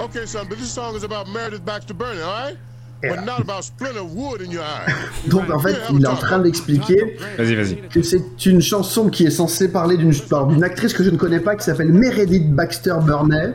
[0.05, 2.57] Okay, son, but this song is about Meredith Baxter Burney, all right?
[3.03, 4.91] But not about splinter of wood in your eye.
[5.29, 7.77] Donc en fait, il est en train d'expliquer Vas-y, vas-y.
[7.89, 10.11] que c'est une chanson qui est censée parler d'une
[10.49, 13.53] d'une actrice que je ne connais pas qui s'appelle Meredith Baxter Burney.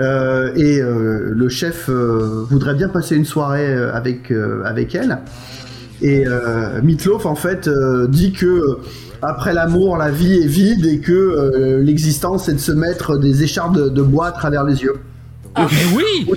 [0.00, 5.18] Euh, et euh, le chef euh, voudrait bien passer une soirée avec, euh, avec elle.
[6.02, 8.78] Et euh, Meatloaf, en fait, euh, dit que
[9.22, 13.42] après l'amour, la vie est vide et que euh, l'existence, c'est de se mettre des
[13.42, 14.96] écharpes de, de bois à travers les yeux.
[15.56, 16.30] Mais oui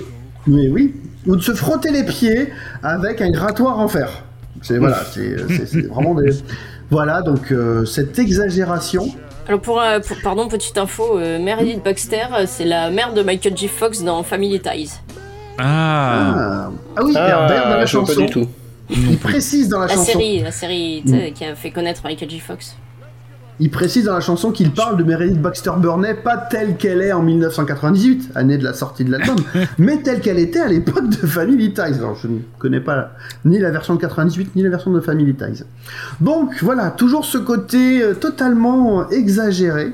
[0.46, 0.94] Mais oui.
[1.26, 2.48] Ou de se frotter les pieds
[2.82, 4.08] avec un grattoir en fer.
[4.62, 6.30] C'est voilà, c'est vraiment des.
[6.92, 9.06] Voilà, donc euh, cette exagération.
[9.46, 13.56] Alors pour, euh, pour- pardon, petite info, euh, Meredith Baxter, c'est la mère de Michael
[13.56, 13.68] J.
[13.68, 14.90] Fox dans Family Ties.
[15.56, 16.34] Ah.
[16.66, 18.24] Ah, ah oui, Ah, Herbert dans la vois pas chanson.
[18.24, 18.46] du tout.
[18.90, 20.12] Il précise dans la, La chanson.
[20.12, 22.40] série, la série sais, qui a fait connaître Michael J.
[22.40, 22.76] Fox.
[23.62, 27.12] Il précise dans la chanson qu'il parle de Meredith Baxter Burney pas telle qu'elle est
[27.12, 29.36] en 1998, année de la sortie de l'album,
[29.78, 31.82] mais telle qu'elle était à l'époque de Family Ties.
[31.98, 33.10] Alors je ne connais pas
[33.44, 35.64] ni la version de 98 ni la version de Family Ties.
[36.22, 39.92] Donc voilà, toujours ce côté euh, totalement exagéré.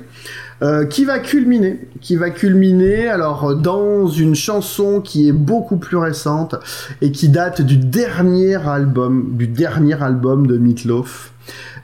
[0.63, 6.55] Euh, qui va culminer, alors dans une chanson qui est beaucoup plus récente
[7.01, 11.33] et qui date du dernier album, du dernier album de Meatloaf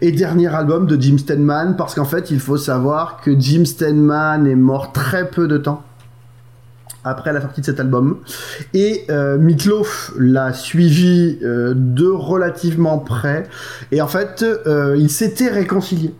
[0.01, 4.47] et dernier album de Jim Steinman parce qu'en fait il faut savoir que Jim Steinman
[4.47, 5.83] est mort très peu de temps
[7.05, 8.19] après la sortie de cet album.
[8.75, 13.45] Et euh, Meatloaf l'a suivi euh, de relativement près.
[13.91, 16.15] Et en fait euh, ils s'étaient réconciliés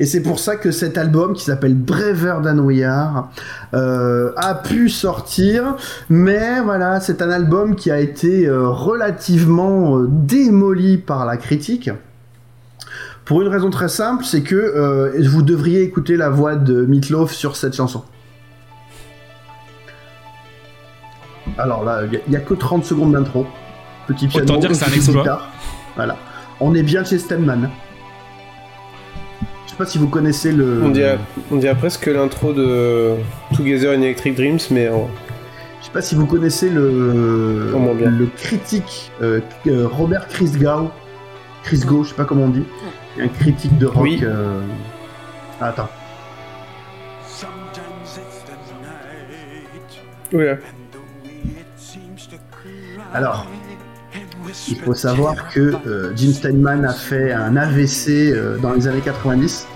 [0.00, 2.40] et c'est pour ça que cet album qui s'appelle Braver
[2.84, 3.30] Are
[3.74, 5.76] euh, a pu sortir,
[6.10, 11.90] mais voilà, c'est un album qui a été euh, relativement euh, démoli par la critique.
[13.24, 17.56] Pour une raison très simple, c'est que vous devriez écouter la voix de Meatloaf sur
[17.56, 18.02] cette chanson.
[21.56, 23.46] Alors là, il n'y a, que 30 secondes d'intro.
[24.06, 24.44] Petit piano.
[24.44, 25.22] Autant dire que c'est un petite exploit.
[25.22, 25.48] guitare.
[25.96, 26.16] Voilà.
[26.60, 27.70] On est bien chez Steinman.
[29.74, 30.84] Je sais pas si vous connaissez le.
[30.84, 31.18] On dirait,
[31.50, 33.16] on dirait presque l'intro de
[33.56, 35.10] Together in Electric Dreams, mais en...
[35.80, 38.08] Je sais pas si vous connaissez le, moins bien.
[38.08, 40.92] le critique euh, euh, Robert Christgau.
[41.64, 42.62] Christgau, je sais pas comment on dit.
[43.20, 44.04] Un critique de rock.
[44.04, 44.20] Oui.
[44.22, 44.60] euh,
[45.60, 45.88] ah, attends.
[50.32, 50.58] Oula.
[53.12, 53.48] Alors,
[54.68, 59.00] il faut savoir que euh, Jim Steinman a fait un AVC euh, dans les années
[59.00, 59.66] 90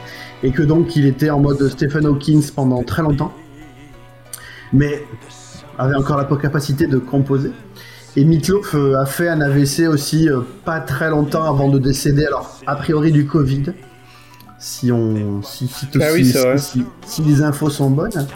[0.43, 3.33] et que donc il était en mode Stephen Hawkins pendant très longtemps,
[4.73, 5.05] mais
[5.79, 7.51] avait encore la capacité de composer.
[8.17, 12.27] Et Meatloaf euh, a fait un AVC aussi euh, pas très longtemps avant de décéder,
[12.27, 13.75] alors a priori du Covid,
[14.59, 16.25] si on si, si, Ah oui,
[16.57, 18.27] si- si les infos sont bonnes.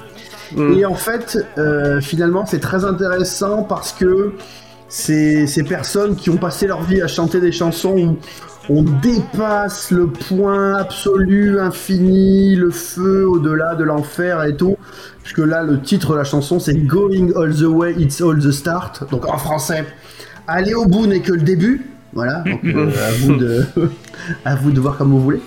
[0.55, 0.73] Mm.
[0.75, 4.33] Et en fait, euh, finalement, c'est très intéressant parce que
[4.93, 8.19] ces, personnes qui ont passé leur vie à chanter des chansons où
[8.69, 14.77] on dépasse le point absolu, infini, le feu au-delà de l'enfer et tout.
[15.23, 18.51] Puisque là, le titre de la chanson, c'est Going All the Way, It's All the
[18.51, 19.09] Start.
[19.11, 19.87] Donc en français,
[20.47, 21.87] aller au bout n'est que le début.
[22.13, 23.65] Voilà, donc euh, à, vous de,
[24.45, 25.41] à vous de voir comme vous voulez.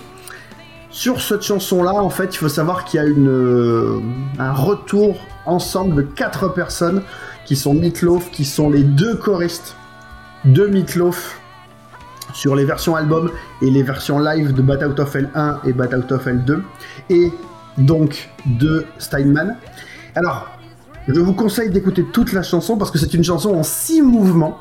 [0.90, 4.00] Sur cette chanson-là, en fait, il faut savoir qu'il y a une, euh,
[4.40, 7.04] un retour ensemble de quatre personnes
[7.46, 9.76] qui sont Meatloaf, qui sont les deux choristes
[10.44, 11.40] de Meatloaf
[12.34, 13.32] sur les versions album
[13.62, 16.62] et les versions live de Bat Out of L1 et Bat Out of L2,
[17.10, 17.32] et
[17.78, 19.56] donc de Steinman.
[20.16, 20.50] Alors,
[21.08, 24.58] je vous conseille d'écouter toute la chanson parce que c'est une chanson en six mouvements.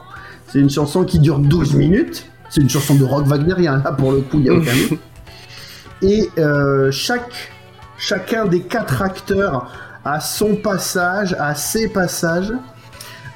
[0.49, 2.27] C'est une chanson qui dure 12 minutes.
[2.51, 5.01] C'est une chanson de rock wagnerien, là pour le coup, il n'y a aucun doute.
[6.03, 7.51] Et euh, chaque,
[7.97, 9.73] chacun des quatre acteurs
[10.05, 12.53] a son passage, a ses passages.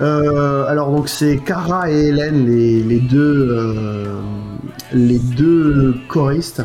[0.00, 4.20] Euh, alors donc c'est Cara et Hélène, les, deux, euh,
[4.92, 6.62] les deux choristes.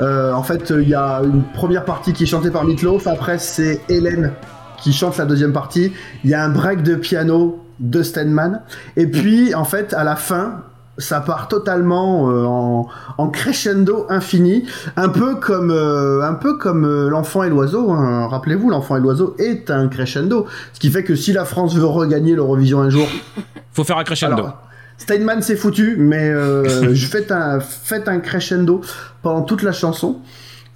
[0.00, 3.38] Euh, en fait, il y a une première partie qui est chantée par Meatloaf, après
[3.38, 4.32] c'est Hélène
[4.78, 5.92] qui chante la deuxième partie.
[6.24, 8.62] Il y a un break de piano de Steinman,
[8.96, 10.62] et puis en fait à la fin,
[11.00, 12.86] ça part totalement euh, en,
[13.18, 17.90] en crescendo infini, un peu comme euh, un peu comme euh, l'enfant et l'oiseau.
[17.90, 18.28] hein.
[18.28, 21.84] Rappelez-vous, l'enfant et l'oiseau est un crescendo, ce qui fait que si la France veut
[21.86, 23.06] regagner l'Eurovision un jour,
[23.72, 24.34] Faut faire un crescendo.
[24.34, 24.58] alors,
[24.98, 28.80] Steinman c'est foutu, mais euh, je faites un faites un crescendo
[29.22, 30.18] pendant toute la chanson.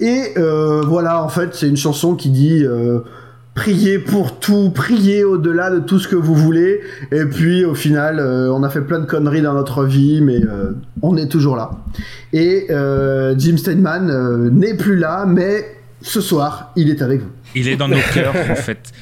[0.00, 3.00] Et euh, voilà, en fait, c'est une chanson qui dit euh,
[3.54, 6.80] priez pour tout, priez au-delà de tout ce que vous voulez.
[7.12, 10.42] Et puis au final, euh, on a fait plein de conneries dans notre vie, mais
[10.42, 11.70] euh, on est toujours là.
[12.32, 15.64] Et euh, Jim Steinman n'est plus là, mais
[16.02, 17.30] ce soir, il est avec vous.
[17.54, 18.92] Il est dans nos cœurs, en fait.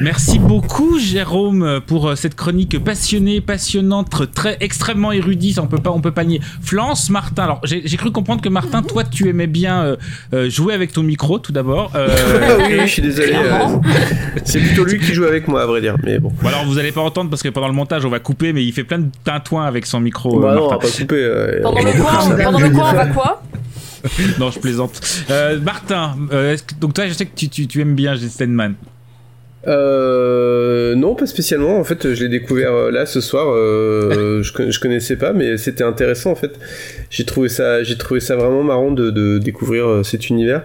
[0.00, 5.58] Merci beaucoup, Jérôme, pour euh, cette chronique passionnée, passionnante, très extrêmement érudite.
[5.58, 6.40] On peut pas, on peut pas nier.
[6.62, 7.44] Flance, Martin.
[7.44, 9.96] Alors, j'ai cru comprendre que Martin, toi, tu aimais bien euh,
[10.34, 11.92] euh, jouer avec ton micro, tout d'abord.
[11.94, 13.32] Euh, Ah oui, et- oui, je suis désolé.
[13.34, 13.66] Euh,
[14.44, 15.96] c'est plutôt lui qui joue avec moi, à vrai dire.
[16.04, 16.32] Mais bon.
[16.42, 18.64] Bon, alors, vous allez pas entendre parce que pendant le montage, on va couper, mais
[18.64, 20.38] il fait plein de tintouins avec son micro.
[20.38, 21.16] euh, Bah non, on va pas couper.
[21.16, 22.12] euh, Pendant le quoi,
[22.44, 23.42] pendant le quoi, on va quoi?
[24.38, 25.00] non, je plaisante.
[25.30, 28.74] Euh, Martin, euh, que- donc toi, je sais que tu, tu, tu aimes bien Steinman.
[29.66, 31.78] Euh, non, pas spécialement.
[31.78, 33.46] En fait, je l'ai découvert euh, là ce soir.
[33.50, 36.52] Euh, je, je connaissais pas, mais c'était intéressant en fait.
[37.10, 40.62] J'ai trouvé ça, j'ai trouvé ça vraiment marrant de, de découvrir cet univers.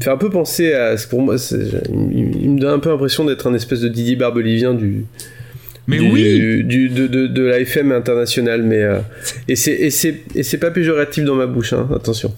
[0.00, 3.24] Il fait un peu penser à, pour moi, il, il me donne un peu l'impression
[3.24, 5.06] d'être un espèce de Didier Barbelivien du.
[5.88, 8.98] Mais du- oui du, de, de, de la FM internationale, mais euh,
[9.48, 12.32] et c'est pas péjoratif dans ma bouche, hein, attention.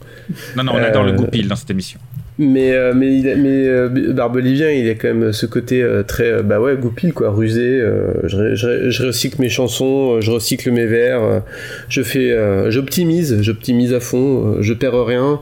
[0.56, 1.98] Non, non, on adore le Euh, goupil dans cette émission.
[2.40, 6.04] Mais, euh, mais, il a- mais euh, Barbelivien, il a quand même ce côté euh,
[6.04, 7.82] très, euh, bah ouais, goupil, quoi, rusé.
[8.24, 11.42] je, recycle mes chansons, je recycle mes vers,
[11.88, 12.36] je fais,
[12.70, 15.40] j'optimise, j'optimise à fond, je perds rien.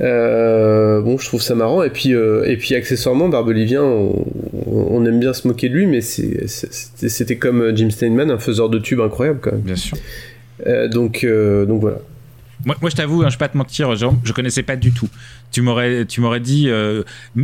[0.00, 1.82] Euh, bon, je trouve ça marrant.
[1.82, 4.24] Et puis, euh, et puis accessoirement, Barbelivien, on,
[4.66, 8.78] on aime bien se moquer de lui, mais c'était comme Jim Steinman, un faiseur de
[8.78, 9.60] tubes incroyable quand même.
[9.60, 9.96] Bien sûr.
[10.90, 11.98] donc, euh, donc voilà.
[12.64, 14.92] Moi, moi, je t'avoue, hein, je vais pas te mentir, Jérôme, je connaissais pas du
[14.92, 15.08] tout.
[15.50, 17.02] Tu m'aurais, tu m'aurais dit euh,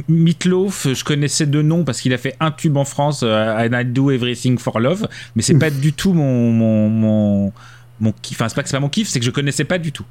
[0.09, 3.79] Meatloaf, je connaissais de nom parce qu'il a fait un tube en France, euh, And
[3.79, 7.53] I Do Everything for Love, mais c'est pas du tout mon mon mon,
[8.01, 8.37] mon kiff.
[8.37, 10.05] Enfin, c'est pas que c'est pas mon kiff, c'est que je connaissais pas du tout.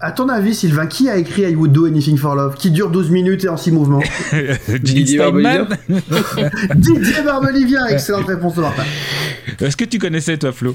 [0.00, 2.88] À ton avis, Sylvain, qui a écrit I Would Do Anything for Love Qui dure
[2.90, 4.02] 12 minutes et en 6 mouvements
[4.80, 5.66] Didier Steinman
[6.76, 8.84] Didier Barbelivien, excellente réponse de Martin.
[9.60, 10.74] Est-ce que tu connaissais toi, Flo?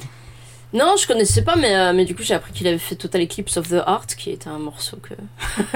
[0.74, 3.21] Non, je connaissais pas, mais, euh, mais du coup, j'ai appris qu'il avait fait Total
[3.21, 5.13] Eclipse of the Heart, qui était un morceau que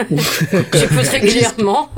[0.74, 1.90] j'écoute régulièrement.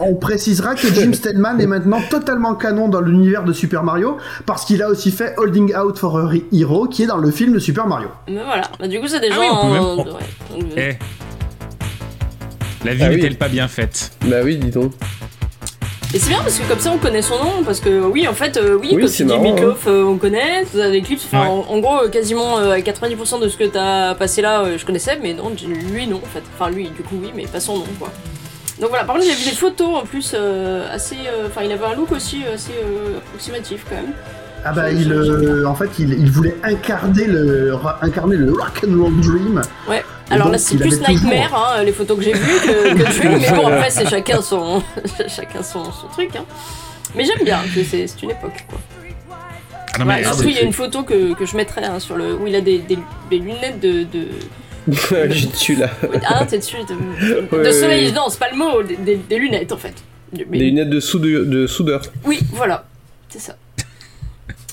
[0.00, 4.64] On précisera que Jim Stedman est maintenant totalement canon dans l'univers de Super Mario parce
[4.64, 7.58] qu'il a aussi fait Holding Out for a Hero qui est dans le film de
[7.58, 8.08] Super Mario.
[8.28, 9.40] Mais voilà, Bah, du coup, c'est des Ah gens.
[9.40, 10.60] oui, on peut même- en- on- ouais.
[10.60, 10.92] Donc, Eh.
[12.84, 13.16] La vie Ah oui.
[13.16, 14.92] n'est-elle pas bien faite Bah oui, dis donc.
[16.16, 18.32] Et c'est bien parce que comme ça on connaît son nom, parce que oui, en
[18.32, 20.88] fait, euh, oui, Oui, quand c'est tu dis Meatloaf, euh, on connaît, enfin,
[21.42, 21.46] Ouais.
[21.46, 24.86] en, en gros, euh, quasiment euh, 90% de ce que t'as passé là, euh, je
[24.86, 25.50] connaissais, mais non,
[25.90, 26.42] lui non, en fait.
[26.58, 28.10] Enfin, lui, du coup, oui, mais pas son nom, quoi.
[28.80, 31.16] Donc voilà, par contre, j'ai vu des photos en plus euh, assez.
[31.26, 34.14] euh, Enfin, il avait un look aussi assez euh, approximatif quand même.
[34.64, 39.00] Ah bah il, euh, en fait il, il voulait incarner le incarner le rock and
[39.00, 39.62] roll dream.
[39.88, 40.02] Ouais.
[40.28, 43.18] Alors donc, là, c'est plus toujours- Nightmare, hein, les photos que j'ai vues, que, que
[43.20, 44.82] Dream, mais bon, après, c'est chacun son,
[45.28, 46.34] chacun son, son truc.
[46.34, 46.44] Hein.
[47.14, 48.80] Mais j'aime bien, que c'est c'est une époque, quoi.
[49.94, 52.00] Ah non, Ouais, mais- surtout, il y a une photo que, que je mettrai hein,
[52.00, 52.34] sur le.
[52.34, 52.98] où il a des, des,
[53.30, 54.02] des lunettes de.
[54.02, 54.26] de...
[55.32, 55.90] Suis dessus là.
[56.28, 56.76] Ah t'es dessus.
[56.88, 58.12] De, Ouais, de ouais, soleil, ouais.
[58.12, 59.94] non, c'est pas le mot, des, des- des lunettes en fait.
[60.32, 62.02] Mais- Des lunettes de, soude- de soudeur.
[62.24, 62.84] Oui, voilà,
[63.28, 63.54] c'est ça.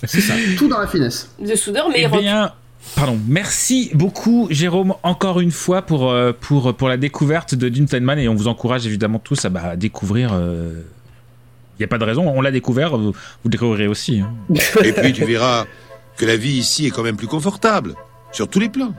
[0.06, 1.30] C'est ça, tout dans la finesse.
[1.40, 2.22] De soudeur, mais Eh rock.
[2.22, 2.52] bien,
[2.96, 3.18] pardon.
[3.28, 8.20] Merci beaucoup, Jérôme, encore une fois pour, euh, pour, pour la découverte de Jim Steinman
[8.20, 10.34] et on vous encourage évidemment tous à bah, découvrir.
[10.34, 14.20] Il n'y a pas de raison, on l'a découvert, vous, vous le découvrirez aussi.
[14.22, 14.32] hein.
[14.84, 15.66] Et puis tu verras
[16.18, 17.96] que la vie ici est quand même plus confortable,
[18.32, 18.94] sur tous les plans.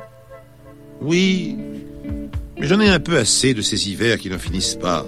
[1.00, 1.56] Oui,
[2.58, 5.06] mais j'en ai un peu assez de ces hivers qui n'en finissent pas.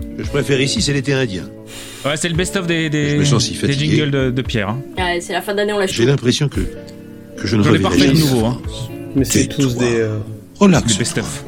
[0.00, 1.48] Ce que je préfère ici, c'est l'été indien.
[2.04, 4.70] Ouais, c'est le best-of des, des, Je me sens si des jingles de, de Pierre.
[4.70, 4.80] hein.
[4.98, 7.76] Ouais, c'est la fin d'année, on lâche J'ai l'impression que, que je ne J'en ai
[7.78, 8.40] reverrai pas refait jamais de nouveau.
[8.42, 8.58] la Hein.
[9.14, 9.64] Mais c'est Tais-toi.
[9.64, 10.00] tous des.
[10.00, 10.18] euh,
[10.58, 10.92] Relax.
[10.94, 11.44] Le best-of.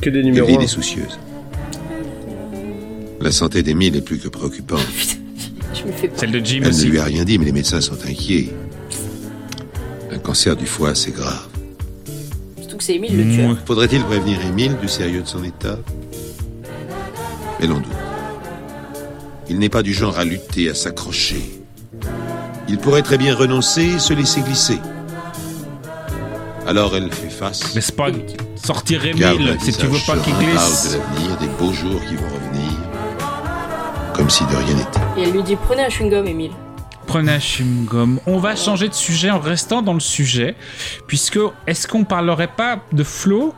[0.00, 0.58] que des La numéros.
[0.58, 0.60] un.
[0.62, 1.18] est soucieuse.
[3.20, 4.80] La santé d'Emile est plus que préoccupante.
[5.74, 6.18] Je me fais pas.
[6.18, 6.88] Celle de Jim Elle ne aussi.
[6.88, 8.48] lui a rien dit, mais les médecins sont inquiets.
[10.10, 11.46] Un cancer du foie, c'est grave.
[12.58, 13.56] Surtout que c'est Emile le tueur.
[13.64, 15.78] Faudrait-il prévenir Émile du sérieux de son état?
[17.60, 17.86] Mais l'on doute.
[19.48, 21.60] Il n'est pas du genre à lutter, à s'accrocher.
[22.68, 24.78] Il pourrait très bien renoncer et se laisser glisser.
[26.66, 27.74] Alors elle fait face.
[27.74, 28.08] Laisse pas
[28.56, 30.94] sortir Emile si tu veux pas qu'il glisse.
[30.94, 32.72] de l'avenir, des beaux jours qui vont revenir.
[34.14, 35.00] Comme si de rien n'était.
[35.16, 36.50] Et elle lui dit prenez un chewing-gum, Emile.
[37.06, 38.18] Prenez un chewing-gum.
[38.26, 40.56] On va changer de sujet en restant dans le sujet.
[41.06, 41.38] Puisque,
[41.68, 43.54] est-ce qu'on parlerait pas de Flo?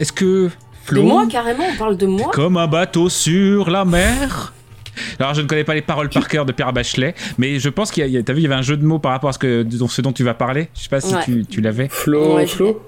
[0.00, 0.50] Est-ce que De
[0.84, 1.02] Flo.
[1.02, 2.30] moi, carrément, on parle de moi.
[2.32, 4.54] Comme un bateau sur la mer
[5.18, 7.90] alors je ne connais pas les paroles par cœur de Pierre Bachelet, mais je pense
[7.90, 9.32] qu'il y a, t'as vu, il y avait un jeu de mots par rapport à
[9.32, 10.68] ce, que, dont- ce dont tu vas parler.
[10.74, 11.24] Je sais pas si Ouais.
[11.24, 11.88] tu, tu l'avais.
[11.88, 12.82] Flo, Ouais, Flo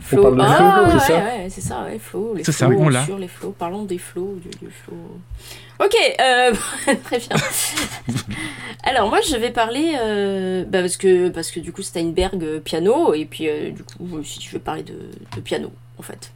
[0.00, 0.22] Flo.
[0.22, 2.66] parle de ah, flow, ouais, c'est ça ouais, c'est ça, ouais, flow, les C'est ça,
[2.68, 3.04] flows, on l'a.
[3.04, 4.94] sur les flows, parlons des flows, du, du flow.
[5.84, 6.52] Ok, euh,
[7.04, 7.36] très bien.
[8.84, 12.60] Alors moi je vais parler, euh, bah, parce, que, parce que du coup Steinberg euh,
[12.60, 14.94] piano, et puis euh, du coup si je vais parler de,
[15.34, 16.30] de piano en fait,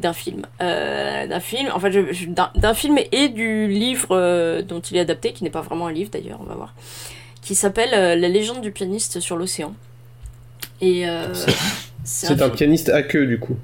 [0.00, 0.42] d'un film.
[0.60, 2.26] Euh, d'un film, en fait je- je-
[2.60, 5.92] d'un film et du livre euh, dont il est adapté, qui n'est pas vraiment un
[5.92, 6.74] livre d'ailleurs, on va voir,
[7.42, 9.74] qui s'appelle euh, La légende du pianiste sur l'océan.
[10.80, 11.32] Et euh,
[12.04, 13.56] C'est un pianiste à queue du coup.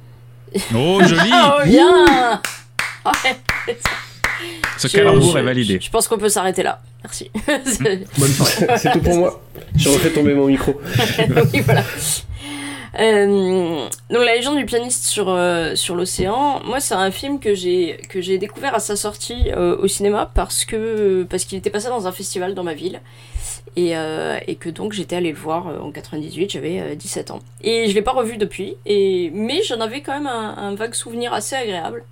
[0.75, 2.41] Oh, joli Oh, bien
[3.05, 3.37] Ouais.
[4.79, 5.79] Ce Je- calembour je- est validé.
[5.81, 6.81] Je pense qu'on peut s'arrêter là.
[7.03, 7.31] Merci.
[8.19, 8.67] Bonne soirée.
[8.79, 9.43] C'est tout pour moi.
[9.77, 10.79] J'ai refait tomber mon micro.
[11.53, 11.83] oui, voilà.
[12.99, 17.55] Euh, donc la légende du pianiste sur, euh, sur l'océan, moi c'est un film que
[17.55, 21.71] j'ai que j'ai découvert à sa sortie euh, au cinéma parce que parce qu'il était
[21.71, 23.01] passé dans un festival dans ma ville
[23.77, 27.39] et, et que donc j'étais allée le voir en 98, j'avais euh, 17 ans.
[27.63, 31.33] Et je l'ai pas revu depuis, et, mais j'en avais quand même un, vague souvenir
[31.33, 32.05] assez agréable.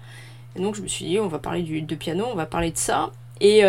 [0.54, 2.70] Et donc je me suis dit on va parler du, de piano, on va parler
[2.70, 3.10] de ça.
[3.40, 3.62] Et,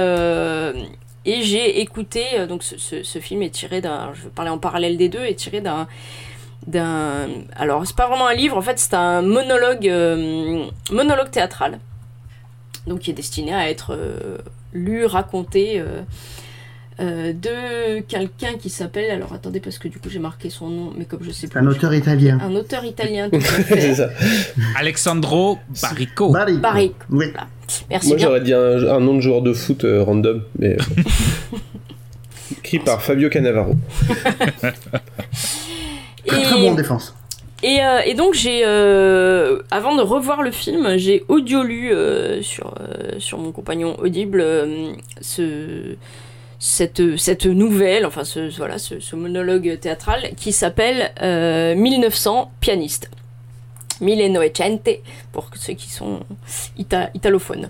[1.26, 4.60] et j'ai écouté, donc ce, ce, ce film est tiré d'un, je vais parler en
[4.60, 5.88] parallèle des deux, est tiré d'un
[6.68, 11.80] d'un alors c'est pas vraiment un livre en fait c'est un monologue euh, monologue théâtral
[12.88, 14.38] donc qui est destiné à être euh,
[14.74, 16.02] lu raconté euh,
[17.00, 20.94] euh, de quelqu'un qui s'appelle alors attendez parce que du coup j'ai marqué son nom
[20.98, 22.38] mais comme je sais plus Un auteur italien.
[22.42, 24.10] un auteur italien tout à fait C'est ça.
[24.78, 26.32] Alexandro Barrico.
[26.32, 26.60] Barrico.
[26.60, 26.96] Barrico.
[27.10, 27.28] Oui.
[27.90, 30.76] merci Moi j'aurais dit un, un nom de joueur de foot euh, random, mais.
[32.52, 33.76] Écrit par Fabio Cannavaro.
[36.26, 37.16] Très, Et- très bon en défense.
[37.62, 42.42] Et, euh, et donc j'ai, euh, avant de revoir le film, j'ai audio lu euh,
[42.42, 42.74] sur,
[43.18, 44.42] sur mon compagnon Audible
[45.20, 45.96] ce,
[46.58, 53.10] cette, cette nouvelle, enfin ce, voilà, ce, ce monologue théâtral qui s'appelle euh, 1900 pianiste.
[54.00, 54.92] Millenovecento
[55.34, 56.22] pour ceux qui sont
[56.78, 57.70] ita- italophones.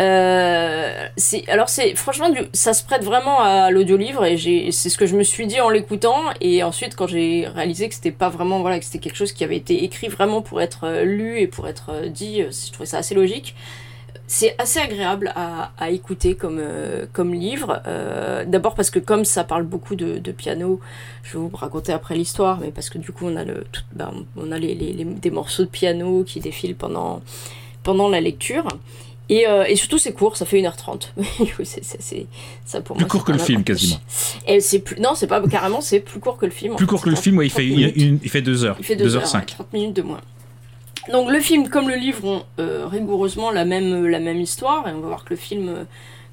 [0.00, 1.08] Euh,
[1.46, 4.36] alors c'est franchement ça se prête vraiment à l'audiolivre et
[4.72, 7.94] c'est ce que je me suis dit en l'écoutant et ensuite quand j'ai réalisé que
[7.94, 10.84] c'était pas vraiment voilà que c'était quelque chose qui avait été écrit vraiment pour être
[10.84, 13.54] euh, lu et pour être euh, dit je trouvais ça assez logique
[14.26, 17.82] c'est assez agréable à, écouter comme, livre.
[18.46, 20.80] D'abord parce que comme ça parle beaucoup de, piano,
[21.22, 23.44] je vais vous raconter après l'histoire, mais parce que du coup on a,
[23.92, 27.20] ben, des morceaux de piano qui défilent pendant
[28.08, 28.66] la lecture.
[29.30, 31.08] Et, euh, et surtout c'est court, ça fait 1h30.
[31.64, 32.26] c'est, c'est, c'est-
[32.66, 33.96] ça pour Plus moi, court que le film, quasiment.
[34.46, 36.76] Et c'est plus, non, c'est pas carrément, c'est plus court que le film.
[36.76, 38.76] Plus court que le film, ouais, il 30 fait, une- il fait deux heures.
[38.78, 39.40] Il fait 2 Deux heures, heures cinq.
[39.50, 40.20] ouais, 30 minutes de moins.
[41.12, 44.92] Donc le film comme le livre ont euh, rigoureusement la même, la même histoire, et
[44.92, 45.84] on va voir que le film euh,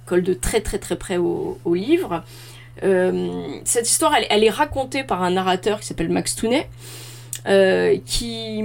[0.06, 2.24] colle de très très très près au, au livre.
[3.64, 6.68] Cette histoire, elle, elle est racontée par un narrateur qui s'appelle Max Tounet,
[7.48, 8.64] euh, qui,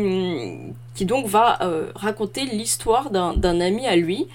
[0.95, 4.27] qui donc va euh, raconter l'histoire d'un d'un ami à lui.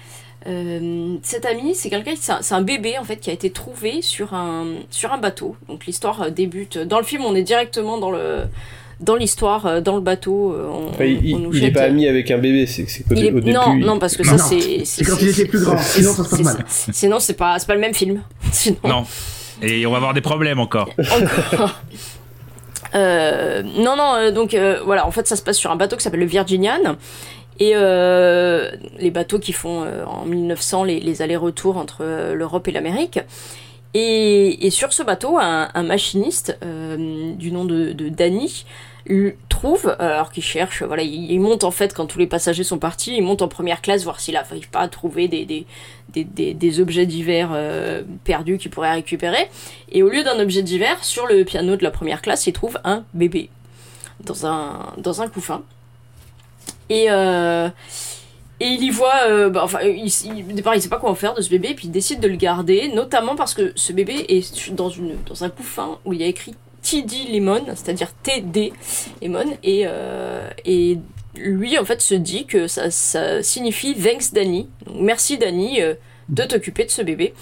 [0.47, 3.51] Euh, cet ami, c'est quelqu'un, c'est un, c'est un bébé en fait qui a été
[3.51, 5.55] trouvé sur un, sur un bateau.
[5.69, 8.41] Donc l'histoire débute dans le film, on est directement dans le
[9.01, 10.55] dans l'histoire, dans le bateau.
[10.55, 13.31] On, Enfin, il, on nous il est pas ami avec un bébé, c'est dé- est-
[13.31, 13.51] au début.
[13.51, 14.37] non, il- non, parce que ça, Non.
[14.37, 14.85] c'est.
[14.85, 16.65] C'est quand il était plus grand, sinon ça se passe c'est- mal.
[16.67, 18.21] c'est- Sinon, c'est pas, c'est pas le même film.
[18.51, 19.05] Sinon, Non.
[19.63, 20.89] Et on va avoir des problèmes encore.
[20.99, 21.81] encore.
[22.95, 25.95] Euh, non, non, euh, donc euh, voilà, en fait, ça se passe sur un bateau
[25.95, 26.97] qui s'appelle le Virginian.
[27.59, 33.19] Et les bateaux qui font en 1900 les, allers-retours entre l'Europe et l'Amérique.
[33.93, 38.65] Et, sur ce bateau, un, machiniste du nom de, de Danny
[39.49, 43.15] trouve, alors qu'il cherche, voilà, il, monte en fait quand tous les passagers sont partis,
[43.15, 45.65] il monte en première classe voir s'il n'arrive pas à trouver des,
[46.13, 49.49] des, objets divers euh, perdus qu'il pourrait récupérer.
[49.91, 52.79] Et au lieu d'un objet divers, sur le piano de la première classe, il trouve
[52.83, 53.49] un bébé
[54.25, 55.63] dans un, dans un couffin.
[56.89, 57.69] Et, euh,
[58.59, 61.09] et il y voit, euh, bah, enfin, il, il- au départ, il sait pas quoi
[61.09, 63.93] en faire de ce bébé, puis il décide de le garder, notamment parce que ce
[63.93, 68.11] bébé est dans, une, dans un couffin où il y a écrit TD Lemon, c'est-à-dire
[68.23, 68.73] TD
[69.21, 69.87] Lemon, et
[71.35, 75.93] lui, en fait, se dit que ça, signifie Thanks Danny, merci Danny euh,
[76.29, 77.33] de t'occuper de ce bébé.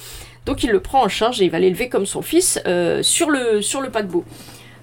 [0.45, 3.29] Donc il le prend en charge et il va l'élever comme son fils euh, sur,
[3.29, 4.23] le, paquebot.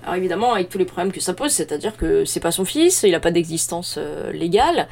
[0.05, 3.03] Alors évidemment, avec tous les problèmes que ça pose, c'est-à-dire que c'est pas son fils,
[3.03, 4.87] il n'a pas d'existence euh, légale,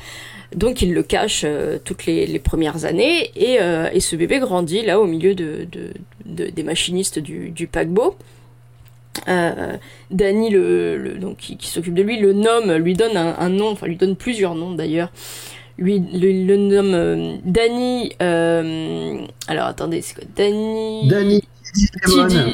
[0.56, 1.46] donc il le cache
[1.84, 3.58] toutes les, premières années, et,
[4.00, 5.92] ce bébé grandit là au milieu de, de-
[6.24, 8.16] de- des machinistes du paquebot.
[9.28, 9.76] Euh,
[10.10, 13.48] Danny, le, le- donc, qui, qui s'occupe de lui, le nomme, lui donne un, un
[13.48, 15.10] nom, enfin lui donne plusieurs noms d'ailleurs.
[15.78, 18.12] Lui le, le nomme euh, Danny.
[18.22, 21.08] euh, alors attendez, c'est quoi Danny.
[21.08, 21.42] Danny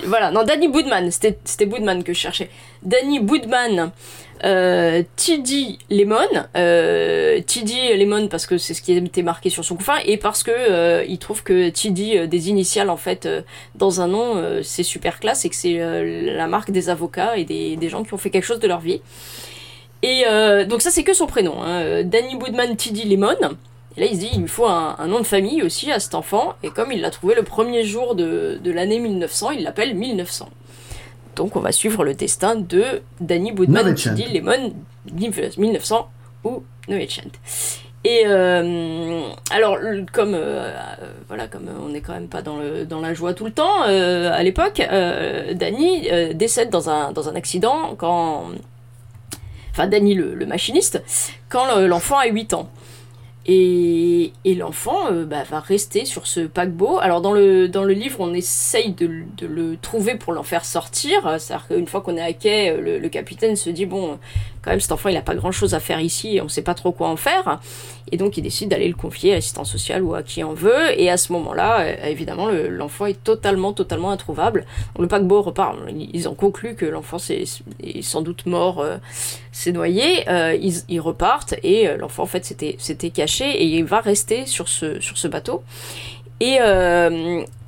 [0.07, 2.49] voilà, non, Danny Boudman, c'était Boudman que je cherchais.
[2.83, 3.91] Danny Boudman,
[4.45, 5.03] euh,
[5.91, 6.17] Lemon,
[6.57, 7.41] euh,
[7.97, 11.05] Lemon parce que c'est ce qui était marqué sur son couffin et parce que euh,
[11.07, 13.43] il trouve que TD euh, des initiales en fait euh,
[13.75, 17.77] dans un nom c'est super classe et que c'est la marque des avocats et des,
[17.77, 19.01] des gens qui ont fait quelque chose de leur vie.
[20.03, 20.25] Et
[20.67, 23.37] donc ça c'est que son prénom, hein, Danny Boudman TD Lemon.
[23.97, 25.99] Et là, il se dit, il lui faut un, un nom de famille aussi à
[25.99, 26.55] cet enfant.
[26.63, 30.49] Et comme il l'a trouvé le premier jour de, de l'année 1900, il l'appelle 1900.
[31.37, 32.85] Donc, on va suivre le destin de
[33.21, 33.83] Danny Boudman,
[34.15, 34.73] dit Lemon
[35.13, 36.09] 1900
[36.45, 37.23] ou Novecent.
[38.03, 39.21] Et euh,
[39.51, 39.77] alors,
[40.13, 40.39] comme euh,
[40.71, 40.95] euh,
[41.29, 43.85] voilà, comme on n'est quand même pas dans, le, dans la joie tout le temps,
[43.89, 44.81] euh, à l'époque,
[45.55, 48.45] Danny décède dans un, dans un accident quand,
[49.73, 51.03] enfin, Danny le, le machiniste,
[51.51, 52.71] quand le- l'enfant a 8 ans.
[53.53, 56.99] Et, l'enfant euh, bah, va rester sur ce paquebot.
[56.99, 61.23] Alors dans le, livre, on essaye de, le- trouver pour l'en faire sortir.
[61.41, 64.21] C'est-à-dire qu'une fois qu'on est à quai, euh, le capitaine se dit, bon,
[64.63, 66.75] quand même cet enfant, il n'a pas grand-chose à faire ici on ne sait pas
[66.75, 67.61] trop quoi en faire.
[68.13, 70.99] Et donc il décide d'aller le confier à l'assistance sociale ou à qui en veut.
[71.01, 74.67] Et à ce moment-là, euh, évidemment, le- l'enfant est totalement, totalement introuvable.
[74.95, 75.77] Donc, le paquebot repart.
[76.13, 77.45] Ils ont conclu que l'enfant c'est-
[77.83, 78.97] est sans doute mort, euh,
[79.53, 80.29] s'est noyé.
[80.29, 80.57] Euh,
[80.89, 85.01] ils, repartent et euh, l'enfant en fait s'était caché et il va rester sur ce,
[85.01, 85.63] sur ce bateau.
[86.41, 86.59] Et,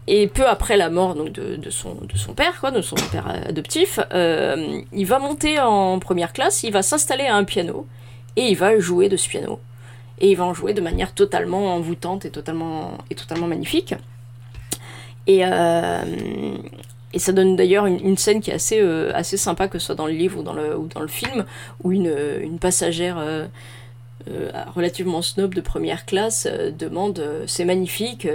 [0.09, 3.29] et peu après la mort donc, de, son, de son père, quoi, de son père
[3.47, 7.87] adoptif, euh, il va monter en première classe, il va s'installer à un piano
[8.37, 9.61] et il va jouer de ce piano.
[10.19, 13.95] Et il va en jouer de manière totalement envoûtante et totalement, et totalement magnifique.
[15.29, 16.03] Et, euh,
[17.13, 19.95] et ça donne d'ailleurs une, scène qui est assez, euh, assez sympa, que ce soit
[19.95, 21.45] dans le livre ou dans le, ou dans le film,
[21.83, 23.25] où une, une passagère
[24.75, 26.49] relativement snob de première classe
[26.79, 28.27] demande C'est magnifique,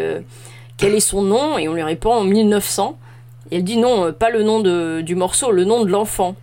[0.77, 2.97] quel est son nom Et on lui répond en 1900.
[3.51, 6.35] Et elle dit Non, euh, pas le nom de- du morceau, le nom de l'enfant.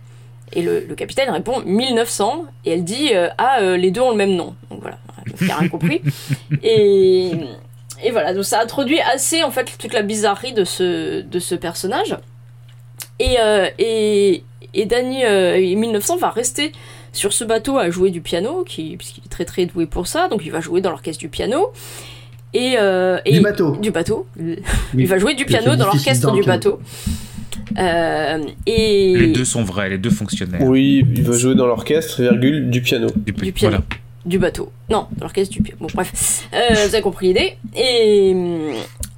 [0.53, 2.45] Et le, le capitaine répond 1900.
[2.65, 4.55] Et elle dit euh, Ah, euh, les deux ont le même nom.
[4.69, 4.97] Donc voilà,
[5.41, 6.01] il a rien compris.
[6.63, 7.31] Et,
[8.03, 11.55] et voilà, donc ça introduit assez en fait toute la bizarrerie de ce, de ce
[11.55, 12.17] personnage.
[13.19, 16.73] Et, euh, et, et Danny euh, 1900 va rester
[17.13, 20.27] sur ce bateau à jouer du piano, qui, puisqu'il est très très doué pour ça,
[20.27, 21.71] donc il va jouer dans l'orchestre du piano.
[22.53, 23.75] Et, euh, et- Du bateau.
[23.77, 24.27] Du bateau.
[24.39, 24.59] Oui.
[24.97, 26.79] Il va jouer du piano dans l'orchestre du bateau.
[27.77, 30.61] Euh, et Les deux sont vrais, les deux fonctionnaires.
[30.61, 33.07] Oui, il va jouer dans l'orchestre, virgule, du piano.
[33.25, 33.77] Du, piano.
[34.25, 34.71] Du bateau.
[34.89, 35.77] Non, dans l'orchestre du piano.
[35.81, 36.47] Bon, bref.
[36.53, 37.57] Euh, vous avez compris l'idée.
[37.75, 38.33] Et.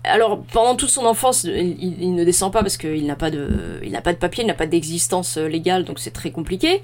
[0.03, 3.49] Alors, pendant toute son enfance, il, il ne descend pas parce qu'il n'a pas de,
[3.83, 6.81] il n'a pas de papier, il n'a pas d'existence légale, donc c'est très compliqué.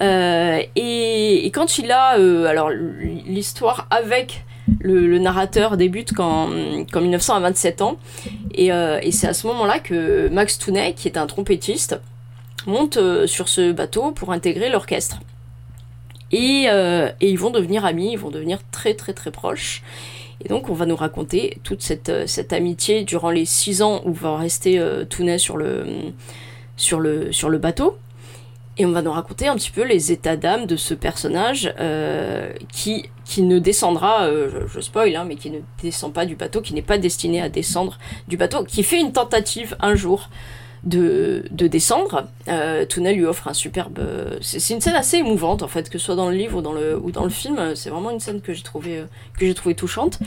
[0.00, 4.44] Euh, et, et quand il a, euh, alors l'histoire avec
[4.80, 6.48] le, narrateur débute quand,
[6.92, 7.98] quand 1900 a 27 ans,
[8.54, 11.98] et, euh, et c'est à ce moment-là que Max Tounet, qui est un trompettiste,
[12.66, 15.20] monte euh, sur ce bateau pour intégrer l'orchestre.
[16.30, 19.82] Et, euh, et ils vont devenir amis, ils vont devenir très très très proches.
[20.44, 24.36] Et donc on va nous raconter toute cette, amitié durant les six ans où va
[24.36, 25.84] rester euh, Tounet sur le,
[26.76, 27.98] sur, le, sur le bateau.
[28.76, 31.74] Et on va nous raconter un petit peu les états d'âme de ce personnage
[32.70, 36.62] qui, qui ne descendra, euh, je, spoil, hein, mais qui ne descend pas du bateau,
[36.62, 40.30] qui n'est pas destiné à descendre du bateau, qui fait une tentative un jour
[40.84, 42.28] de, de descendre.
[42.48, 43.98] Euh, Tuna lui offre un superbe.
[43.98, 46.62] euh, C'est une scène assez émouvante en fait, que ce soit dans le livre ou
[46.62, 47.58] dans le, ou dans le film.
[47.58, 49.04] euh, C'est vraiment une scène que j'ai trouvé, euh,
[49.38, 50.18] que j'ai touchante.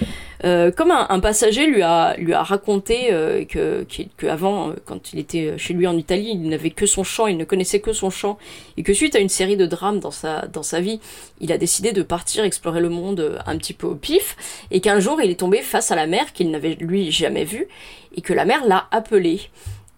[0.44, 5.14] Comme un, passager lui a, lui a raconté euh, que, qu'il- que avant, euh, quand
[5.14, 7.94] il était chez lui en Italie, il n'avait que son chant, il ne connaissait que
[7.94, 8.38] son chant,
[8.78, 11.00] et que suite à une série de drames dans sa, dans sa vie,
[11.40, 14.36] il a décidé de partir explorer le monde un petit peu au pif,
[14.72, 17.68] et qu'un jour il est tombé face à la mer qu'il n'avait lui jamais vue,
[18.16, 19.42] et que la mer l'a appelé.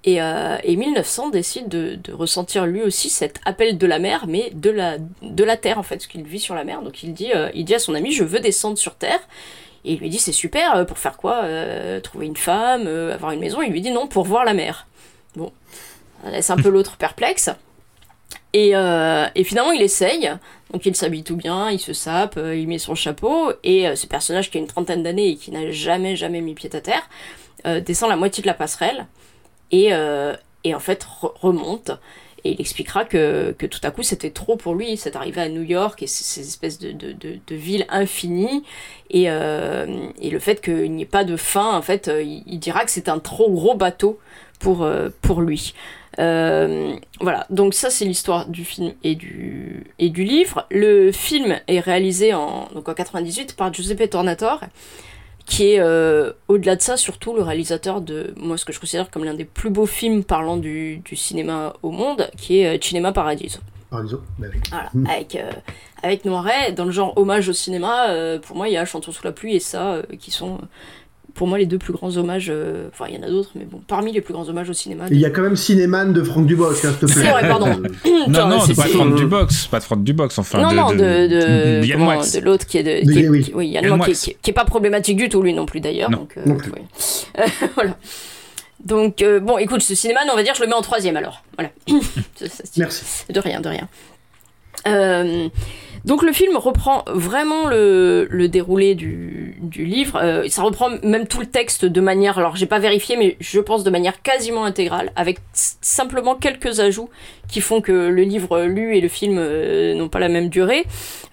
[0.06, 4.26] Et, euh, et 1900 décide de, de ressentir lui aussi cet appel de la mer,
[4.28, 6.82] mais de la, de la terre en fait, parce qu'il vit sur la mer.
[6.82, 9.22] Donc il dit, euh, il dit à son ami, je veux descendre sur terre.
[9.86, 13.14] Et il lui dit, c'est super, euh, pour faire quoi Euh, Trouver une femme, euh,
[13.14, 13.62] avoir une maison.
[13.62, 14.88] Il lui dit non, pour voir la mer.
[15.36, 15.52] Bon,
[16.24, 17.50] ça laisse un peu l'autre perplexe.
[18.54, 20.32] Et, euh, et finalement, il essaye.
[20.72, 23.52] Donc, il s'habille tout bien, il se sape, euh, il met son chapeau.
[23.64, 26.54] Et euh, ce personnage qui a une trentaine d'années et qui n'a jamais, jamais mis
[26.54, 27.10] pied à terre,
[27.66, 29.06] euh, descend la moitié de la passerelle
[29.72, 31.92] et, euh, et en fait re- remonte.
[32.46, 35.48] Et il expliquera que, que tout à coup c'était trop pour lui, c'est arrivé à
[35.48, 38.64] New York et ces, ces espèces de, de, de, de villes infinies
[39.10, 42.60] et, euh, et le fait qu'il n'y ait pas de fin, en fait, euh, il,
[42.60, 44.20] dira que c'est un trop gros bateau
[44.60, 44.86] pour,
[45.22, 45.74] pour lui.
[46.18, 50.66] Voilà, donc ça c'est l'histoire du film et du, et du livre.
[50.70, 54.62] Le film est réalisé en, donc en 98 par Giuseppe Tornatore,
[55.46, 59.10] qui est euh, au-delà de ça surtout le réalisateur de moi ce que je considère
[59.12, 62.82] comme l'un des plus beaux films parlant du, du cinéma au monde, qui est euh,
[62.82, 63.60] Cinema Paradiso.
[63.90, 64.60] Paradiso, bah oui.
[64.70, 65.08] Voilà, Mm.
[65.08, 65.52] avec, euh,
[66.02, 69.12] avec Noiret, dans le genre hommage au cinéma, euh, pour moi il y a Chantons
[69.12, 70.60] sous la pluie et ça, qui sont
[71.36, 73.66] pour moi les deux plus grands hommages, euh, enfin il y en a d'autres, mais
[73.66, 75.06] bon, parmi les plus grands hommages au cinéma.
[75.10, 77.24] Il y a quand même Cinéman de Franck Dubosc, hein, s'il te plaît.
[77.24, 77.68] C'est vrai, pardon.
[78.28, 80.62] Non, non, c'est- pas Franck Dubox, pas de Franck Dubox, enfin.
[80.62, 82.24] non, de, non, de, de, de Yann comment- Moix.
[82.24, 84.30] de l'autre qui est de, De qui est- qui- oui, Yann Yann qui, est- qui
[84.32, 86.10] est- qui est pas problématique du tout lui non plus d'ailleurs.
[86.12, 86.20] Non.
[86.20, 86.72] Donc, euh, Non plus.
[86.72, 86.82] oui.
[87.76, 87.98] Voilà.
[88.86, 91.44] Donc euh, bon, écoute, ce cinéma, on va dire, je le mets en troisième alors.
[91.58, 91.72] Voilà.
[92.36, 92.64] Ça, ça.
[92.78, 93.04] Merci.
[93.30, 93.88] De rien, de rien.
[94.88, 95.48] Euh,
[96.06, 100.20] donc le film reprend vraiment le, le déroulé du, du livre.
[100.22, 103.60] Euh, ça reprend même tout le texte de manière, alors j'ai pas vérifié, mais je
[103.60, 107.10] pense de manière quasiment intégrale, avec simplement quelques ajouts
[107.48, 110.86] qui font que le livre lu et le film euh, n'ont pas la même durée.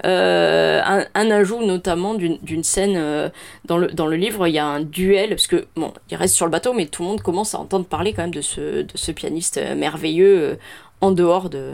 [0.05, 3.29] Euh, un, un ajout notamment d'une scène euh,
[3.65, 6.35] dans, le, dans le livre, il y a un duel, parce que bon, il reste
[6.35, 8.83] sur le bateau, mais tout le monde commence à entendre parler quand même de ce,
[8.83, 10.59] de ce pianiste euh, merveilleux
[11.01, 11.73] en dehors de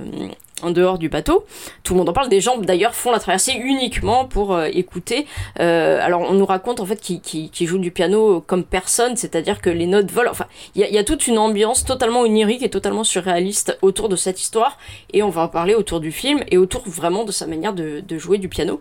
[0.62, 1.44] en dehors du bateau.
[1.82, 2.30] Tout le monde en parle.
[2.30, 5.26] Des gens d'ailleurs font la traversée uniquement pour euh, écouter.
[5.60, 9.16] Euh, alors on nous raconte en fait qu'il qu'il- qu'il joue du piano comme personne,
[9.16, 10.30] c'est-à-dire que les notes volent.
[10.30, 14.40] Enfin, il y, a- toute une ambiance totalement onirique et totalement surréaliste autour de cette
[14.40, 14.78] histoire.
[15.12, 18.00] Et on va en parler autour du film et autour vraiment de sa manière de,
[18.00, 18.80] de jouer du piano.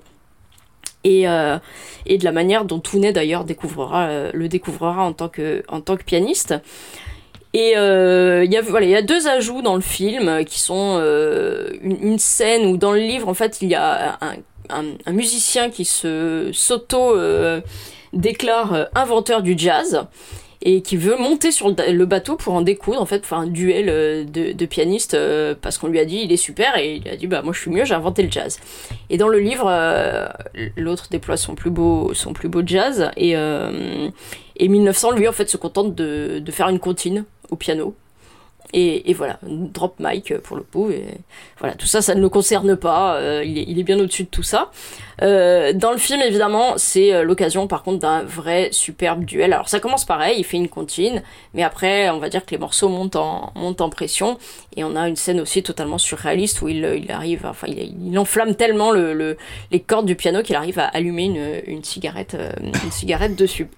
[1.03, 1.59] Et, euh,
[2.05, 5.81] et de la manière dont Tounet d'ailleurs découvrira, euh, le découvrira en tant que, en
[5.81, 6.55] tant que pianiste.
[7.55, 10.59] Et euh, il y a voilà, il y a deux ajouts dans le film qui
[10.59, 14.19] sont euh, une, scène où dans le livre en fait il y a
[14.67, 17.61] un, musicien qui se s'auto euh,
[18.11, 20.05] déclare inventeur du jazz
[20.63, 23.47] et qui veut monter sur le, bateau pour en découdre en fait pour faire un
[23.47, 25.17] duel de, de pianistes
[25.61, 27.61] parce qu'on lui a dit il est super et il a dit bah moi je
[27.61, 28.59] suis mieux j'ai inventé le jazz.
[29.09, 29.71] Et dans le livre
[30.75, 33.33] l'autre déploie son plus beau son plus beau jazz et
[34.57, 37.95] et 1900 lui en fait se contente de, de faire une comptine au piano
[38.73, 40.89] et, voilà, drop mic pour le coup.
[40.89, 41.05] Et
[41.59, 43.15] voilà, tout ça, ça ne le concerne pas.
[43.15, 44.69] euh, il, est, bien au-dessus de tout ça.
[45.21, 49.53] Euh, dans le film, évidemment, c'est euh, l'occasion, par contre, d'un vrai superbe duel.
[49.53, 51.23] Alors, ça commence pareil, il fait une comptine,
[51.53, 54.37] mais après, on va dire que les morceaux montent en, montent en pression.
[54.75, 58.55] Et on a une scène aussi totalement surréaliste où il, il arrive, enfin, il, enflamme
[58.55, 59.37] tellement le, le-
[59.71, 63.69] les cordes du piano qu'il arrive à allumer une, une cigarette, une cigarette dessus.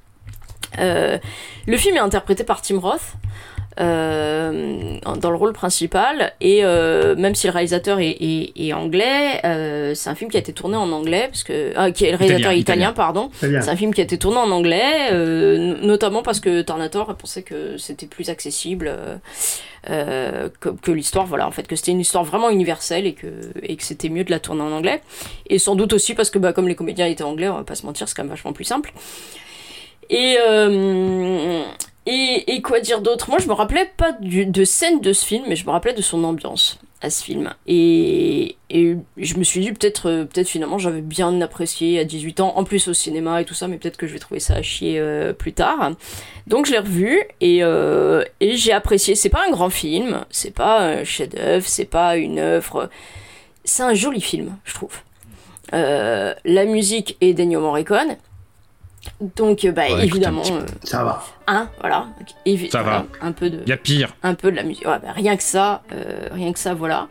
[0.79, 3.13] Le film est interprété par Tim Roth.
[3.79, 6.33] Euh, dans le rôle principal.
[6.41, 10.37] Et euh, même si le réalisateur est, est- est anglais euh, c'est un film qui
[10.37, 12.93] a été tourné en anglais parce que ah, qui est le réalisateur Italien, italien, italien.
[12.93, 13.29] pardon.
[13.39, 17.43] C'est un film qui a été tourné en anglais euh, notamment parce que Tornator pensait
[17.43, 19.15] que c'était plus accessible euh,
[19.89, 23.27] euh, que, que l'histoire voilà en fait que c'était une histoire vraiment universelle et que
[23.63, 25.01] et que c'était mieux de la tourner en anglais.
[25.49, 27.75] Et sans doute aussi parce que bah, comme les comédiens étaient anglais on va pas
[27.75, 28.91] se mentir c'est quand même vachement plus simple.
[30.09, 31.63] Et, euh,
[32.09, 33.29] et, quoi dire d'autre?
[33.29, 36.01] Moi, je me rappelais pas de scène de ce film, mais je me rappelais de
[36.01, 37.53] son ambiance à ce film.
[37.67, 42.53] Et, je me suis dit, peut-être euh, peut-être finalement, j'avais bien apprécié à 18 ans,
[42.55, 44.61] en plus au cinéma et tout ça, mais peut-être que je vais trouver ça à
[44.61, 45.91] chier euh, plus tard.
[46.47, 49.15] Donc, je l'ai revu et, euh, et j'ai apprécié.
[49.15, 52.89] C'est pas un grand film, c'est pas un chef-d'œuvre, c'est pas une œuvre.
[53.63, 55.01] C'est un joli film, je trouve.
[55.73, 58.15] La musique est d'Ennio Morricone.
[59.35, 61.23] Donc, euh, bah, Ouais, évidemment, petit euh, Ça va.
[61.47, 62.07] hein, voilà.
[62.19, 63.27] Donc, évi- Ça voilà, va.
[63.27, 64.15] Un peu de, Il y a pire.
[64.23, 64.85] un peu de la musique.
[64.87, 67.07] Ouais, bah, rien que ça, euh, rien que ça, voilà.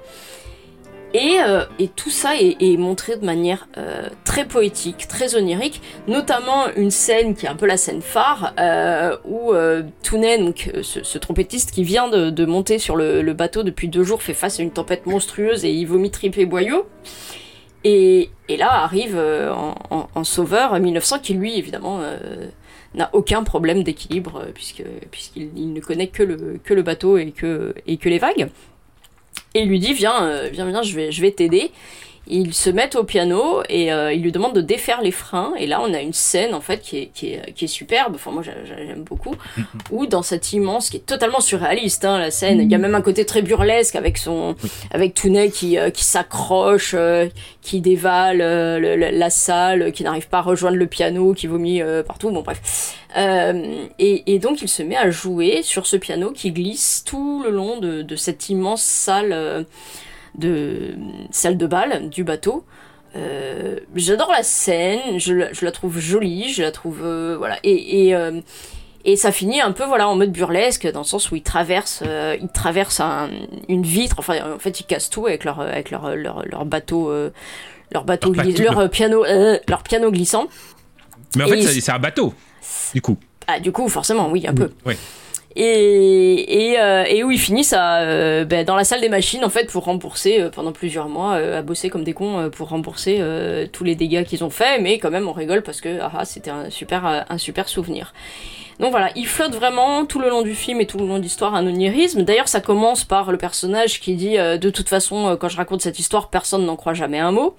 [1.14, 5.80] Et, euh, et tout ça est, est montré de manière euh, très poétique, très onirique,
[6.09, 10.70] notamment une scène qui est un peu la scène phare, euh, où euh, Tounet, donc
[10.82, 14.20] ce, ce trompettiste qui vient de, de monter sur le, le bateau depuis deux jours,
[14.22, 16.86] fait face à une tempête monstrueuse et il vomit tripes et boyaux.
[17.89, 22.49] Et, là arrive euh, en, en- sauveur 1900 qui lui évidemment euh,
[22.95, 26.24] n'a aucun problème d'équilibre euh, puisqu'il il ne connaît que
[26.74, 27.16] le bateau
[27.87, 28.49] et que les vagues.
[29.55, 31.70] Et il lui dit viens viens viens je vais t'aider.
[32.29, 35.53] Ils se mettent au piano et euh, il lui demande de défaire les freins.
[35.59, 38.14] Et là, on a une scène en fait qui est, qui est, qui est superbe.
[38.16, 39.35] Enfin, moi, j'a- j'a- j'aime beaucoup.
[39.93, 42.61] Où dans cette immense, qui est totalement surréaliste, hein, la scène.
[42.61, 44.57] Il y a même un côté très burlesque avec son,
[44.91, 47.29] avec Tounet qui, euh, qui s'accroche, euh,
[47.62, 51.81] qui dévale euh, le- la salle, qui n'arrive pas à rejoindre le piano, qui vomit
[52.07, 52.31] partout.
[52.31, 52.97] Bon, bref.
[53.99, 57.51] Et, et donc, il se met à jouer sur ce piano qui glisse tout le
[57.51, 59.66] long de, de cette immense salle.
[60.39, 60.95] De
[61.30, 62.64] salle de bal du bateau.
[63.14, 67.59] Euh, J'adore la scène, je la, je la trouve jolie, je la trouve euh, voilà
[67.62, 68.41] et et, euh,
[69.05, 72.03] et ça finit un peu voilà en mode burlesque dans le sens où ils traversent
[72.41, 73.30] ils traversent un-
[73.68, 77.11] une vitre enfin en fait ils cassent tout avec leur avec leur leur, leur bateau
[77.93, 79.24] leur bateau Leur piano
[79.68, 80.49] leur piano glissant.
[81.37, 82.34] Mais en Et fait, ils- c'est un bateau.
[82.95, 83.16] Du coup.
[83.47, 84.72] Ah du coup forcément oui un peu.
[84.84, 84.97] Ouais.
[85.59, 89.42] Et, et, euh, et où ils finissent à, euh, ben, dans la salle des machines
[89.42, 92.48] en fait pour rembourser euh, pendant plusieurs mois euh, à bosser comme des cons euh,
[92.50, 95.80] pour rembourser euh, tous les dégâts qu'ils ont fait mais quand même on rigole parce
[95.80, 98.12] que ah, ah, c'était un super un super souvenir.
[98.78, 101.22] Donc voilà, il flotte vraiment tout le long du film et tout le long de
[101.22, 102.22] l'histoire un onirisme.
[102.22, 105.57] D'ailleurs, ça commence par le personnage qui dit euh, de toute façon, euh, quand je
[105.57, 107.57] raconte cette histoire, personne n'en croit jamais un mot.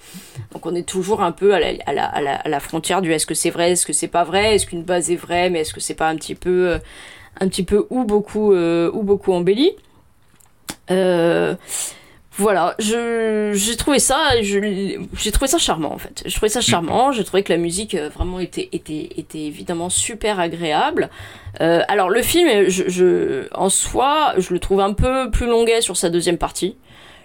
[0.54, 3.02] Donc on est toujours un peu à la, à la, à la, à la frontière
[3.02, 5.50] du est-ce que c'est vrai, est-ce que c'est pas vrai, est-ce qu'une base est vraie,
[5.50, 6.78] mais est-ce que c'est pas un petit peu, euh,
[7.40, 9.72] un petit peu ou beaucoup, euh, ou beaucoup embelli.
[10.92, 11.56] Euh,
[12.40, 16.22] Voilà, j'ai trouvé ça, j'ai trouvé ça charmant en fait.
[16.24, 17.12] J'ai trouvé ça charmant.
[17.12, 21.10] J'ai trouvé que la musique euh, vraiment était était était évidemment super agréable.
[21.60, 26.12] Alors le film, je en soi, je le trouve un peu plus longuet sur sa
[26.12, 26.76] deuxième partie.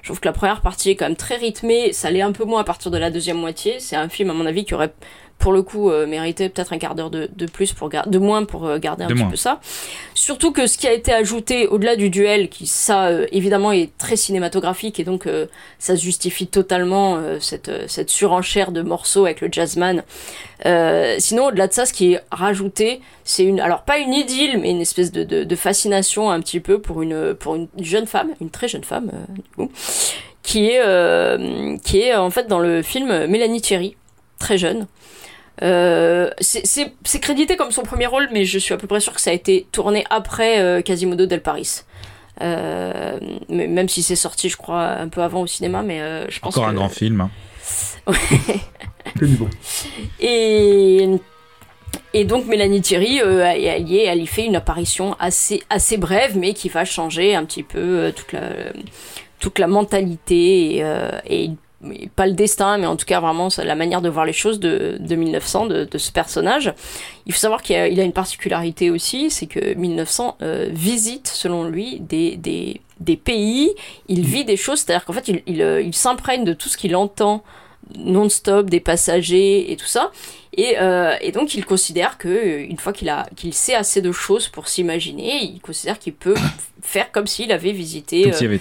[0.01, 2.45] Je trouve que la première partie est quand même très rythmée, ça l'est un peu
[2.45, 3.79] moins à partir de la deuxième moitié.
[3.79, 4.95] C'est un film à mon avis qui aurait
[5.43, 8.45] pour le coup euh, mérité peut-être un quart d'heure de, de plus pour de moins
[8.45, 9.31] pour euh, garder un De petit moins.
[9.31, 9.61] peu ça.
[10.15, 13.91] Surtout que ce qui a été ajouté au-delà du duel, qui ça euh, évidemment est
[13.99, 15.29] très cinématographique et donc
[15.81, 20.05] ça justifie totalement cette, cette surenchère de morceaux avec le jazzman.
[21.19, 24.71] Sinon, au-delà de ça, ce qui est rajouté, c'est une, alors pas une idylle, mais
[24.71, 28.31] une espèce de, de, de fascination un petit peu pour une, pour une jeune femme,
[28.41, 29.73] une très jeune femme, du coup,
[30.45, 33.97] qui est, qui est en fait dans le film Mélanie Thierry,
[34.39, 34.87] très jeune.
[35.63, 39.01] Euh, c'est- c'est c'est crédité comme son premier rôle, mais je suis à peu près
[39.01, 41.83] sûr que ça a été tourné après euh, Quasimodo del Paris.
[42.41, 43.19] Euh,
[43.51, 46.41] mais même si c'est sorti, je crois, un peu avant au cinéma, mais euh, je
[46.41, 47.21] pense Encore un grand film.
[47.21, 47.31] hein.
[49.19, 49.49] Que du bon.
[50.21, 51.07] Et,
[52.15, 55.99] et donc Mélanie Thierry, euh, elle, elle y elle y fait une apparition assez, assez
[55.99, 58.49] brève, mais qui va changer un petit peu euh, toute, la,
[59.39, 61.51] toute la mentalité et, euh, et-
[62.15, 64.97] pas le destin, mais en tout cas vraiment la manière de voir les choses de,
[65.01, 66.73] de 1900, de, de ce personnage.
[67.27, 71.29] Il faut savoir qu'il a, il a une particularité aussi, c'est que 1900 euh, visite,
[71.29, 73.71] selon lui, des, des, des pays,
[74.09, 76.77] il vit des choses, c'est-à-dire qu'en fait il, il, euh, il s'imprègne de tout ce
[76.77, 77.43] qu'il entend
[77.97, 80.11] non-stop des passagers et tout ça.
[80.55, 84.13] Et, euh, et donc il considère que une fois qu'il a qu'il sait assez de
[84.13, 86.35] choses pour s'imaginer, il considère qu'il peut
[86.83, 88.59] faire comme s'il avait visité Comme euh.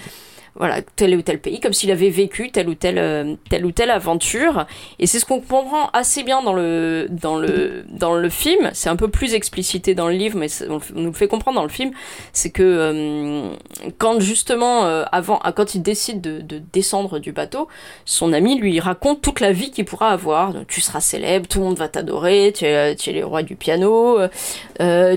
[0.54, 3.72] Voilà tel ou tel pays, comme s'il avait vécu telle ou telle euh, telle ou
[3.72, 4.66] telle aventure.
[4.98, 8.70] Et c'est ce qu'on comprend assez bien dans le dans le dans le film.
[8.74, 11.64] C'est un peu plus explicité dans le livre, mais on, nous le fait comprendre dans
[11.64, 11.92] le film.
[12.32, 13.54] C'est que euh,
[13.98, 17.68] quand justement euh, avant, ah, quand il décide de, de descendre du bateau,
[18.04, 20.52] son ami lui raconte toute la vie qu'il pourra avoir.
[20.52, 23.42] Donc, tu seras célèbre, tout le monde va t'adorer, tu es, tu es le roi
[23.42, 24.18] du piano,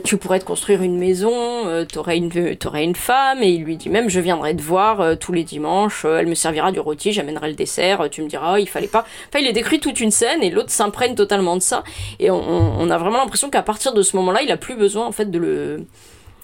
[0.03, 1.31] tu pourrais te construire une maison,
[1.67, 5.43] euh, t'aurais une, femme, et il lui dit même je viendrai te voir tous les
[5.43, 8.69] dimanches, euh, elle me servira du rôti, j'amènerai le dessert, euh, tu me diras il
[8.69, 9.05] fallait pas.
[9.29, 11.83] Enfin, il est décrit toute une scène et l'autre s'imprègne totalement de ça,
[12.19, 15.11] et on, a vraiment l'impression qu'à partir de ce moment-là, il a plus besoin en
[15.11, 15.85] fait de le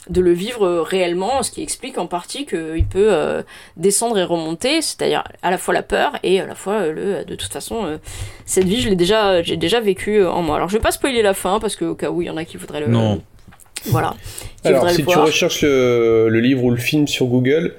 [0.10, 3.44] de le vivre euh, réellement, ce qui explique en partie qu'il peut euh,
[3.78, 7.26] descendre et remonter, c'est-à-dire à la fois la peur et à la fois euh, le
[7.26, 7.98] de toute façon euh,
[8.46, 10.56] cette vie je l'ai déjà j'ai déjà vécu en moi.
[10.56, 12.38] Alors je vais pas spoiler la fin parce que au cas où il y en
[12.38, 13.22] a qui voudraient le Non.
[13.86, 14.16] voilà.
[14.64, 15.26] Qui Alors, si le tu voir.
[15.28, 17.76] recherches le, le livre ou le film sur Google,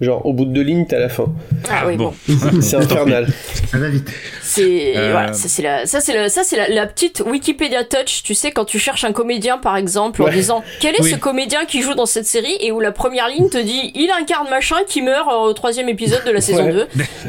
[0.00, 1.26] genre au bout de deux lignes, t'as la fin.
[1.70, 2.12] Ah oui, bon.
[2.60, 3.26] C'est infernal.
[3.70, 4.08] Ça va vite.
[4.42, 7.82] C'est Euh, voilà, ça c'est la ça c'est la ça c'est la, la petite Wikipédia
[7.84, 11.10] touch, tu sais quand tu cherches un comédien par exemple en disant quel est Oui.
[11.10, 12.56] ce comédien qui joue dans cette série?
[12.60, 15.88] Et où la première ligne te dit il incarne machin qui meurt euh, au troisième
[15.88, 16.72] épisode de la saison Ouais.
[16.72, 16.86] 2.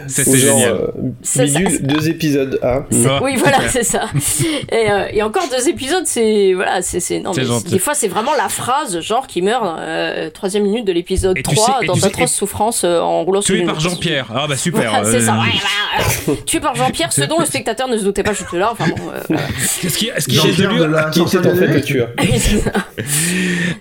[0.07, 0.71] C'était génial.
[0.73, 0.87] euh,
[1.23, 2.59] Ça, ça- bidule, deux épisodes.
[2.61, 2.83] Ah.
[3.21, 4.05] Oui, voilà, c'est ça.
[4.71, 7.93] Et, euh, et encore deux épisodes, c'est voilà, c'est c'est non C'est mais des fois
[7.93, 11.79] c'est vraiment la phrase genre qui meurt euh, troisième minute de l'épisode Et tu 3
[11.81, 12.07] sais- dans tu sais-
[12.57, 13.79] souffrances euh, en roulant sur Tué une par.
[13.79, 14.27] Jean-Pierre.
[14.33, 14.89] Ah bah super.
[14.89, 15.35] Voilà, c'est ça.
[15.35, 15.51] euh, Ouais,
[16.25, 16.41] voilà.
[16.45, 18.69] Tué par Jean-Pierre, ce dont le spectateur ne se doutait pas jusque là.
[18.71, 18.95] Enfin bon.
[19.13, 19.43] euh, voilà.
[19.83, 22.09] Est-ce qu'il est-ce qu'il Jean-Pierre reste de lui la Qui était en fait le tueur
[22.17, 22.25] donc,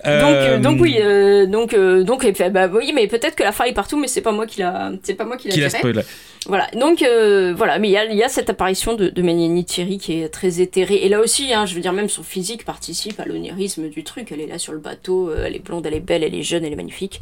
[0.06, 3.42] Euh, euh, donc oui, euh, donc euh, donc et puis, bah oui, mais peut-être que
[3.42, 5.54] la fin est partout, mais c'est pas moi qui l'a, c'est pas moi qui l'a
[5.68, 6.02] Qui spoilé.
[6.48, 9.62] Voilà, donc euh, voilà, mais il y a, il y a cette apparition de, de
[9.62, 11.00] Thierry qui est très éthérée.
[11.02, 14.30] Et là aussi, hein, je veux dire, même son physique participe à l'onirisme du truc.
[14.30, 16.44] Elle est là sur le bateau, euh, elle est blonde, elle est belle, elle est
[16.44, 17.20] jeune, elle est magnifique.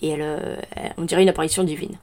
[0.00, 1.96] Et elle, euh, elle- on dirait une apparition divine.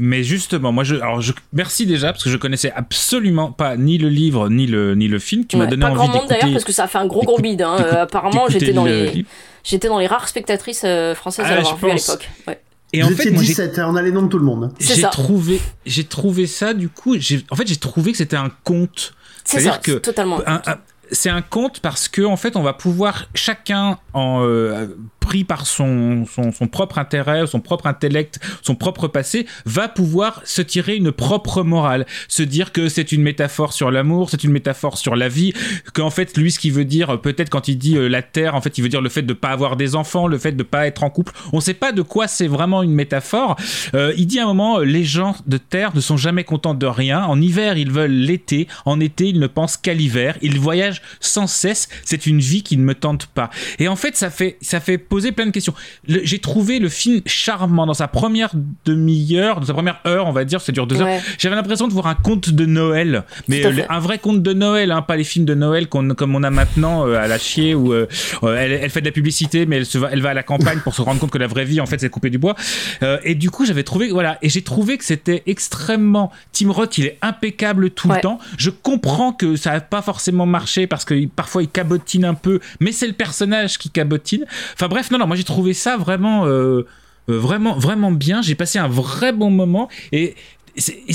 [0.00, 3.98] Mais justement, moi, je, alors, je, merci déjà parce que je connaissais absolument pas ni
[3.98, 5.44] le livre ni le ni le film.
[5.44, 7.06] Tu m'as Ouais, donné pas envie grand monde d'ailleurs parce que ça a fait un
[7.06, 7.62] gros gros bide.
[7.62, 7.76] Hein.
[7.80, 9.26] Euh, apparemment, j'étais dans le les,
[9.64, 12.28] j'étais dans les rares spectatrices euh, françaises Ah, à l'avoir vu à l'époque.
[12.46, 12.60] Ouais.
[12.92, 14.72] Et Vous en fait, étiez moi, 17, on a les noms de tout le monde.
[14.78, 15.08] C'est j'ai ça.
[15.08, 17.16] trouvé j'ai trouvé ça du coup.
[17.50, 19.14] En fait, j'ai trouvé que c'était un conte.
[19.44, 20.40] C'est C'est-à-dire ça, que c'est totalement.
[20.46, 20.78] un- un-
[21.10, 24.86] c'est un conte parce que en fait, on va pouvoir chacun en euh,
[25.28, 26.24] pris par son,
[26.72, 32.06] propre intérêt, son propre intellect, son propre passé, va pouvoir se tirer une propre morale,
[32.28, 35.52] se dire que c'est une métaphore sur l'amour, c'est une métaphore sur la vie,
[35.92, 38.54] qu'en fait lui ce qu'il veut dire euh, peut-être quand il dit euh, la terre,
[38.54, 40.62] en fait il veut dire le fait de pas avoir des enfants, le fait de
[40.62, 41.34] pas être en couple.
[41.52, 43.56] On sait pas de quoi c'est vraiment une métaphore.
[43.94, 46.86] Euh, il dit à un moment les gens de terre ne sont jamais contents de
[46.86, 47.22] rien.
[47.24, 50.38] En hiver ils veulent l'été, en été ils ne pensent qu'à l'hiver.
[50.40, 51.90] Ils voyagent sans cesse.
[52.06, 53.50] C'est une vie qui ne me tente pas.
[53.78, 55.74] Et en fait ça fait ça fait posé plein de questions.
[56.06, 58.50] J'ai trouvé le film charmant dans sa première
[58.84, 61.16] demi-heure, dans sa première heure, on va dire, ça dure deux Ouais.
[61.16, 61.22] heures.
[61.38, 64.92] J'avais l'impression de voir un conte de Noël, mais euh, un vrai conte de Noël,
[64.92, 67.74] hein, pas les films de Noël qu'on- comme on a maintenant euh, à la chier
[67.74, 68.06] où euh,
[68.44, 70.78] elle, elle fait de la publicité, mais elle, se va, elle va à la campagne
[70.84, 72.54] pour se rendre compte que la vraie vie, en fait, c'est couper du bois.
[73.02, 76.30] Euh, et du coup, j'avais trouvé, voilà, et j'ai trouvé que c'était extrêmement.
[76.52, 78.38] Tim Roth, il est impeccable tout le temps.
[78.56, 82.60] Je comprends que ça n'a pas forcément marché parce que parfois il cabotine un peu,
[82.78, 84.44] mais c'est le personnage qui cabotine.
[84.74, 86.46] Enfin bref, non, non, moi j'ai trouvé ça vraiment.
[86.46, 86.86] euh,
[87.30, 90.34] euh, vraiment vraiment bien j'ai passé un vrai bon moment et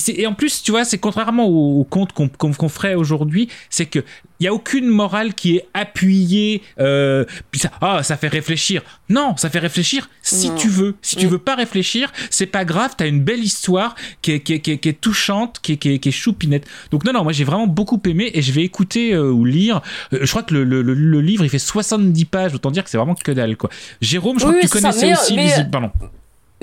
[0.08, 4.00] et, en plus, tu vois, c'est contrairement au, au conte qu'on ferait aujourd'hui, c'est que
[4.40, 6.62] il y a aucune morale qui est appuyée.
[6.80, 8.82] Euh, puis ça, ah, ça fait réfléchir.
[9.10, 10.56] Non, ça fait réfléchir si Non.
[10.56, 10.96] tu veux.
[11.02, 11.30] Si tu Mm.
[11.30, 12.96] veux pas réfléchir, c'est pas grave.
[12.98, 15.78] T'as une belle histoire qui est, qui est- qui est- qui est touchante, qui est,
[16.00, 16.66] qui choupinette.
[16.92, 19.82] Donc non, non, moi j'ai vraiment beaucoup aimé et je vais écouter euh, ou lire.
[20.12, 22.54] Euh, je crois que le, le- le- le livre il fait 70 pages.
[22.54, 23.70] Autant dire que c'est vraiment que dalle quoi.
[24.02, 24.90] Jérôme, je crois Oui, que tu oui, c'est ça.
[24.90, 25.60] connaissais Mais, aussi.
[25.62, 25.92] mais, Pardon.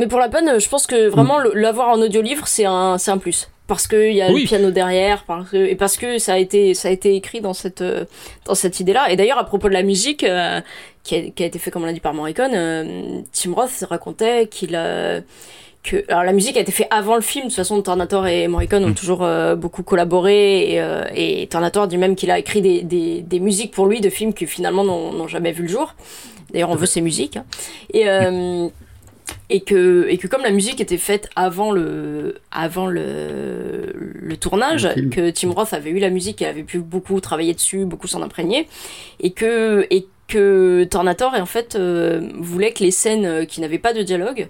[0.00, 3.10] Mais pour la peine, je pense que vraiment le- l'avoir en audiolivre, c'est un, c'est
[3.10, 3.48] un plus.
[3.66, 4.40] Parce qu'il y a Oui.
[4.42, 7.40] le piano derrière, parce que, et parce que ça a été, ça a été écrit
[7.40, 8.04] dans cette, euh,
[8.46, 9.10] dans cette idée-là.
[9.12, 10.60] Et d'ailleurs, à propos de la musique, euh,
[11.04, 13.84] qui, a, qui a été fait, comme on l'a dit, par Morricone, euh, Tim Roth
[13.88, 15.20] racontait qu'il a,
[15.84, 17.44] que, alors la musique a été faite avant le film.
[17.44, 20.72] De toute façon, Tornator et Morricone ont toujours euh, beaucoup collaboré.
[20.72, 24.00] Et, euh, et Tornator dit même qu'il a écrit des, des, des musiques pour lui
[24.00, 25.94] de films qui finalement n'ont jamais vu le jour.
[26.52, 27.36] D'ailleurs, on veut ces musiques.
[27.36, 27.44] hein.
[27.94, 28.66] Et, euh,
[29.50, 34.88] et que et que comme la musique était faite avant le avant le, le tournage
[34.96, 38.06] Le que Tim Roth avait eu la musique et avait pu beaucoup travailler dessus beaucoup
[38.06, 38.68] s'en imprégner
[39.18, 43.92] et que et que Tornator en fait euh, voulait que les scènes qui n'avaient pas
[43.92, 44.48] de dialogue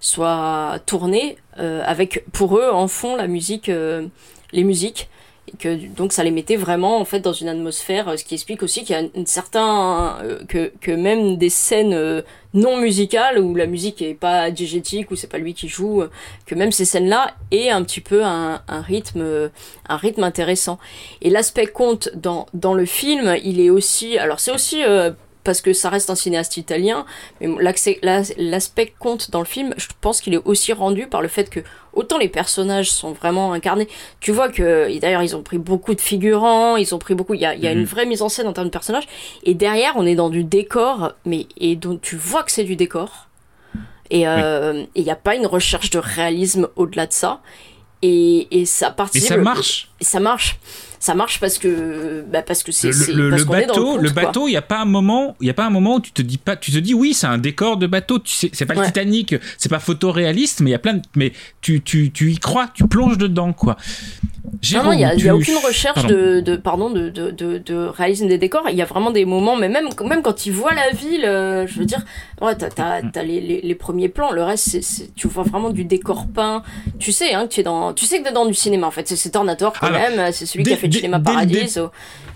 [0.00, 4.06] soient tournées euh, avec pour eux en fond la musique euh,
[4.52, 5.09] les musiques
[5.58, 8.62] que donc ça les mettait vraiment en fait dans une atmosphère euh, ce qui explique
[8.62, 12.22] aussi qu'il y a un certain euh, que, que même des scènes euh,
[12.54, 16.02] non musicales où la musique est pas diégétique où c'est pas lui qui joue
[16.46, 19.50] que même ces scènes là aient un petit peu un, rythme
[19.88, 20.80] un rythme intéressant.
[21.22, 24.82] Et l'aspect conte dans dans le film il est aussi alors c'est aussi
[25.44, 27.06] parce que ça reste un cinéaste italien,
[27.40, 27.48] mais
[28.36, 31.60] l'aspect conte dans le film, je pense qu'il est aussi rendu par le fait que
[31.92, 33.88] autant les personnages sont vraiment incarnés.
[34.20, 37.34] Tu vois que d'ailleurs ils ont pris beaucoup de figurants, ils ont pris beaucoup.
[37.34, 37.84] Il y a, il y a une Mhm.
[37.84, 39.06] vraie mise en scène en termes de personnages.
[39.42, 42.76] Et derrière, on est dans du décor, mais et donc tu vois que c'est du
[42.76, 43.26] décor.
[44.10, 47.40] Et euh, et il n'y a pas une recherche de réalisme au-delà de ça.
[48.02, 49.28] Et, et ça Et participe.
[49.28, 49.88] ça marche.
[50.00, 50.58] Et ça marche.
[51.02, 54.52] Ça marche parce que bah parce que c'est le, le- le bateau, le bateau, il
[54.52, 56.36] y a pas un moment, il y a pas un moment où tu te dis
[56.36, 58.18] pas, tu te dis oui, c'est un décor de bateau.
[58.18, 58.84] Tu sais, c'est pas le.
[58.84, 61.32] Titanic, c'est pas photoréaliste, mais il y a plein de, mais
[61.62, 63.76] tu, tu, tu y crois, tu plonges dedans, quoi.
[64.74, 66.08] Non, non, il n'y a, aucune recherche Pardon.
[66.14, 68.68] de, de, pardon, de, de, de, de réalisme des décors.
[68.70, 71.66] Il y a vraiment des moments, mais même, même quand ils voient la ville, euh,
[71.66, 72.04] je veux dire,
[72.40, 75.44] ouais, t'as, t'as, t'as les, les, les premiers plans, le reste, c'est, c'est- tu vois
[75.44, 76.62] vraiment du décor peint.
[76.98, 78.90] Tu sais, hein, que tu es dans, tu sais que t'es dans du cinéma, en
[78.90, 79.06] fait.
[79.08, 81.90] C'est, c'est Tornator, quand Ah même, c'est celui qui a fait le cinéma dès Paradiso.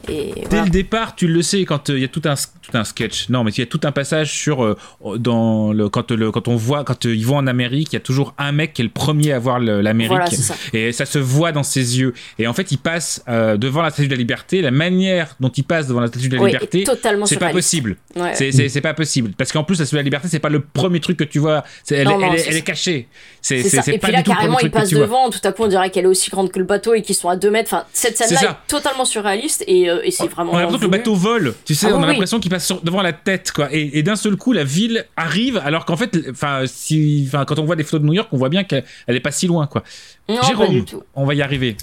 [0.09, 0.65] Et Dès voilà.
[0.65, 3.29] le départ, tu le sais quand euh, il y a tout un tout un sketch.
[3.29, 4.77] Non, mais il y a tout un passage sur euh,
[5.19, 7.97] dans le quand le quand on voit quand euh, ils vont en Amérique, il y
[7.97, 10.27] a toujours un mec qui est le premier à voir l'Amérique Voilà,
[10.73, 12.15] et ça se voit dans ses yeux.
[12.39, 14.63] Et en fait, il passe devant la Statue de la Liberté.
[14.63, 16.85] La manière dont il passe devant la Statue de la Oui, Liberté,
[17.27, 17.97] c'est pas possible.
[18.17, 18.35] Ouais.
[18.35, 21.01] C'est pas possible parce qu'en plus la Statue de la Liberté, c'est pas le premier
[21.01, 21.65] truc que tu vois.
[21.91, 23.09] Elle, Non, non, elle est- elle cachée.
[23.41, 25.05] C'est pas puis là, du tout le premier carrément, ils truc que tu vois.
[25.07, 25.31] devant.
[25.31, 27.29] Tout à coup, on dirait qu'elle est aussi grande que le bateau et qu'ils sont
[27.29, 27.73] à 2 mètres.
[27.75, 30.53] Enfin, cette scène-là est totalement surréaliste et, euh, et c'est vraiment.
[30.53, 32.13] On a l'impression que le bateau vole, tu sais, Ah on a oui.
[32.13, 33.69] l'impression qu'il passe sur- devant la tête, quoi.
[33.73, 37.65] Et, et d'un seul coup, la ville arrive, alors qu'en fait, enfin, si, quand on
[37.65, 39.67] voit des photos de New York, on voit bien qu'elle elle est pas si loin,
[39.67, 39.83] quoi.
[40.29, 41.03] Non, pas Jérôme, du tout.
[41.15, 41.77] on va y arriver.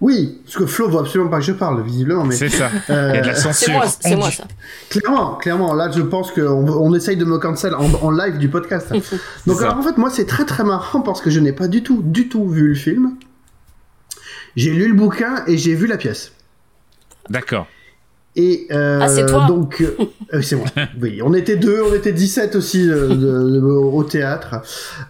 [0.00, 2.24] Oui, parce que Flo veut absolument pas que je parle, visiblement.
[2.24, 2.68] Mais C'est ça.
[2.90, 3.72] Euh, Il y a de la C'est censure.
[3.72, 4.44] moi, c'est moi ça.
[4.90, 5.72] Clairement, clairement.
[5.72, 8.92] Là, je pense qu'on on essaye de me cancel en, en live du podcast.
[9.46, 11.82] Donc, alors, en fait, moi, c'est très très marrant parce que je n'ai pas du
[11.82, 13.12] tout, du tout vu le film.
[14.56, 16.32] J'ai lu le bouquin et j'ai vu la pièce.
[17.30, 17.66] D'accord.
[18.36, 19.96] Et euh, Ah, c'est toi donc euh,
[20.34, 20.66] euh, c'est moi.
[21.00, 24.56] Oui, on était deux, on était 17 aussi euh, de- de- au théâtre.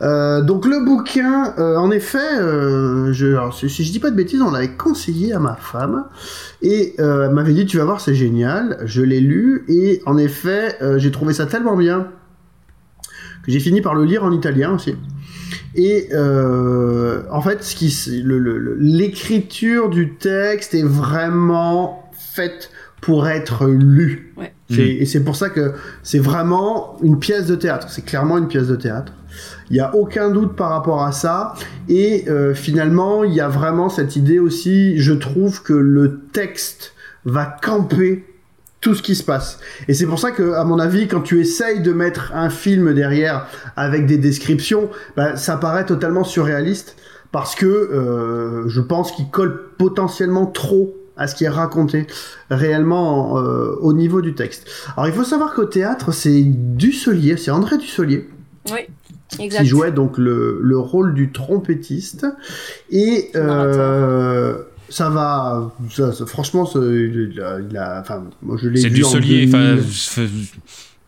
[0.03, 4.11] Euh, donc le bouquin, euh, en effet, euh, je, alors, si, si je dis pas
[4.11, 6.05] de bêtises, on l'avait conseillé à ma femme
[6.61, 8.77] et euh, elle m'avait dit tu vas voir c'est génial.
[8.85, 12.09] Je l'ai lu et en effet euh, j'ai trouvé ça tellement bien
[13.43, 14.97] que j'ai fini par le lire en italien aussi.
[15.77, 17.89] Et euh, en fait, ce qui,
[18.79, 22.04] l'écriture du texte est vraiment
[22.35, 22.71] faite
[23.01, 24.33] pour être lue.
[24.37, 24.53] Ouais.
[24.71, 25.73] C'est- Et c'est pour ça que
[26.03, 27.89] c'est vraiment une pièce de théâtre.
[27.91, 29.13] C'est clairement une pièce de théâtre.
[29.71, 31.55] Il n'y a aucun doute par rapport à ça.
[31.89, 36.93] Et euh, finalement, il y a vraiment cette idée aussi, je trouve que le texte
[37.25, 38.25] va camper
[38.81, 39.59] tout ce qui se passe.
[39.89, 42.93] Et c'est pour ça que, à mon avis, quand tu essayes de mettre un film
[42.95, 46.97] derrière avec des descriptions, bah, ça paraît totalement surréaliste
[47.33, 52.07] parce que euh, je pense qu'il colle potentiellement trop à ce qui est raconté
[52.51, 54.67] réellement euh, au niveau du texte.
[54.97, 58.29] Alors il faut savoir qu'au théâtre, c'est Dusselier, c'est André Dusselier
[58.73, 58.81] Oui,
[59.39, 59.61] exact.
[59.63, 62.27] qui jouait donc le, le rôle du trompettiste.
[62.91, 64.59] Et euh,
[64.89, 68.89] ça va, ça- ça- franchement, ça- il a, il a- enfin, moi je l'ai C'est
[68.89, 69.47] vu du en solier.
[69.47, 69.49] 2000.
[69.55, 70.29] Enfin, f-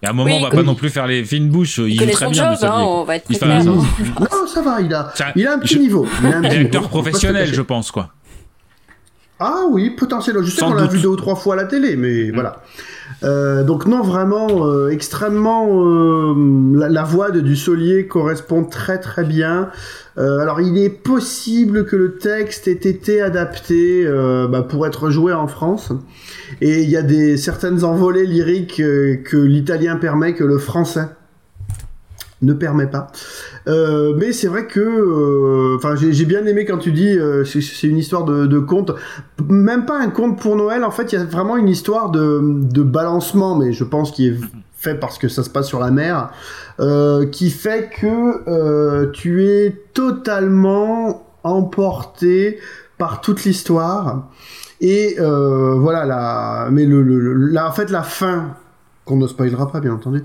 [0.03, 0.57] et à un moment, Oui, on va oui.
[0.57, 1.79] pas non plus faire les fines bouches.
[1.79, 2.55] Il, joue connaît très bien.
[2.55, 3.75] job, hein, on va être Il très fait- clair.
[4.21, 6.07] Non, ça va, il a, Ça- il a un petit je- niveau.
[6.23, 8.11] Il a un Il petit niveau, acteur professionnel, je pense, quoi.
[9.39, 10.43] Ah oui, potentiellement.
[10.43, 12.63] Je sais qu'on l'a vu deux ou trois fois à la télé, mais voilà.
[13.23, 15.67] Euh, donc non, vraiment, euh, extrêmement...
[15.85, 16.35] euh,
[16.75, 19.71] la, la voix de Dussolier correspond très très bien.
[20.19, 25.11] Euh, alors il est possible que le texte ait été adapté euh, bah, pour être
[25.11, 25.93] joué en France.
[26.63, 31.09] Et il y a des certaines envolées lyriques euh, que l'italien permet que le français
[32.43, 33.07] ne permet pas.
[33.67, 37.87] Euh, mais c'est vrai que, euh, enfin, j'ai bien aimé quand tu dis, euh, c'est-
[37.87, 38.93] une histoire de, conte,
[39.49, 40.85] même pas un conte pour Noël.
[40.85, 44.35] En fait, il y a vraiment une histoire de, de balancement, mais je pense qu'il
[44.35, 44.41] est
[44.77, 46.31] fait parce que ça se passe sur la mer,
[46.81, 52.59] euh, qui fait que tu es totalement emporté
[52.99, 54.29] par toute l'histoire.
[54.83, 58.57] Et voilà, la, mais le- la, en fait, la fin
[59.07, 60.23] qu'on ne spoilera pas bien entendu,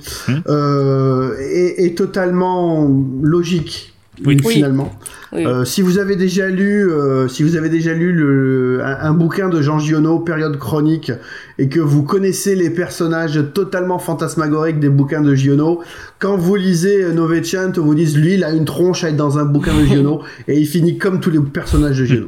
[0.50, 2.90] euh, est, est totalement
[3.22, 3.94] logique
[4.26, 4.38] Oui.
[4.46, 4.92] finalement.
[5.34, 5.46] Oui.
[5.46, 9.14] Euh, si vous avez déjà lu, euh, si vous avez déjà lu le, un, un
[9.14, 11.12] bouquin de Jean Giono, période chronique,
[11.58, 15.82] et que vous connaissez les personnages totalement fantasmagoriques des bouquins de Giono,
[16.20, 19.38] quand vous lisez euh, Novecento, vous dites lui, il a une tronche à être dans
[19.38, 22.28] un bouquin de Giono, et il finit comme tous les personnages de Giono.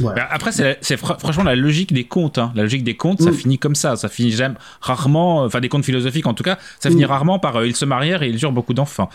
[0.00, 0.26] Voilà.
[0.30, 2.38] Après, c'est fr- franchement la logique des contes.
[2.38, 2.52] hein.
[2.54, 3.34] La logique des contes, ça Mm.
[3.34, 3.96] finit comme ça.
[3.96, 7.08] Ça finit jamais, rarement, enfin des contes philosophiques en tout cas, ça finit Mm.
[7.08, 9.08] rarement par euh, ils se marièrent et ils eurent beaucoup d'enfants.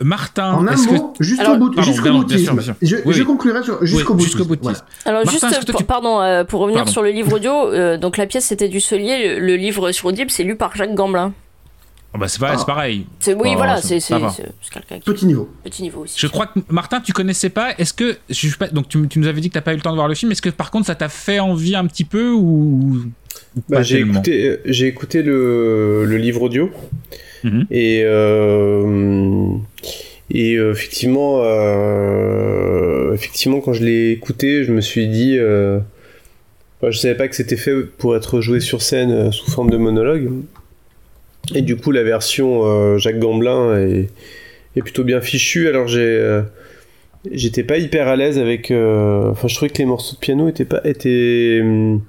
[0.00, 1.24] Martin, En un est-ce mot, que...
[1.24, 2.54] jusqu'au Alors, bout, jusqu'au pardon, bien sûr, boutisme.
[2.54, 2.74] bien sûr.
[2.80, 3.24] Je, Oui, je oui.
[3.26, 4.70] conclurai sur jusqu'au Oui, jusqu'au boutisme.
[5.04, 5.18] Voilà.
[5.18, 6.92] Alors Martin, juste, pour- tu- pardon, euh, pour revenir Pardon.
[6.92, 10.06] sur le livre audio, euh, donc la pièce c'était du Solier, le, le livre sur
[10.06, 11.32] Audible c'est lu par Jacques Gamblin.
[12.18, 13.06] Ah bah, c'est pas- c'est pareil.
[13.20, 14.30] C'est oui voilà, c'est ça c'est va.
[14.30, 15.48] c'est- c'est quelqu'un qui Petit niveau.
[15.64, 16.18] petit niveau aussi.
[16.18, 17.74] Je crois que Martin, tu connaissais pas.
[17.78, 19.76] Est-ce que je suis pas donc tu, tu nous avais dit que t'as pas eu
[19.76, 20.32] le temps de voir le film.
[20.32, 22.98] Est-ce que par contre ça t'a fait envie un petit peu ou,
[23.68, 26.70] Bah, j'ai écouté, euh, j'ai écouté le, le livre audio
[27.44, 27.66] Mhm.
[27.70, 29.52] et euh,
[30.30, 35.78] et euh, effectivement euh, effectivement quand je l'ai écouté je me suis dit euh,
[36.80, 39.76] enfin, je savais pas que c'était fait pour être joué sur scène sous forme de
[39.76, 40.30] monologue
[41.54, 44.08] et du coup la version euh, Jacques Gamblin est,
[44.82, 46.42] plutôt bien fichue alors euh,
[47.32, 50.48] j'étais pas hyper à l'aise avec euh, enfin je trouvais que les morceaux de piano
[50.48, 52.00] étaient pas hum,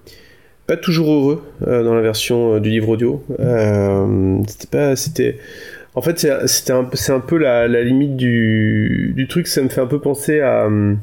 [0.67, 3.23] pas toujours heureux dans la version du livre audio.
[4.47, 5.37] C'était pas, c'était,
[5.95, 9.47] en fait, c'est- c'était un, c'est un peu la, la limite du, du truc.
[9.47, 10.99] Ça me fait un peu penser à hum,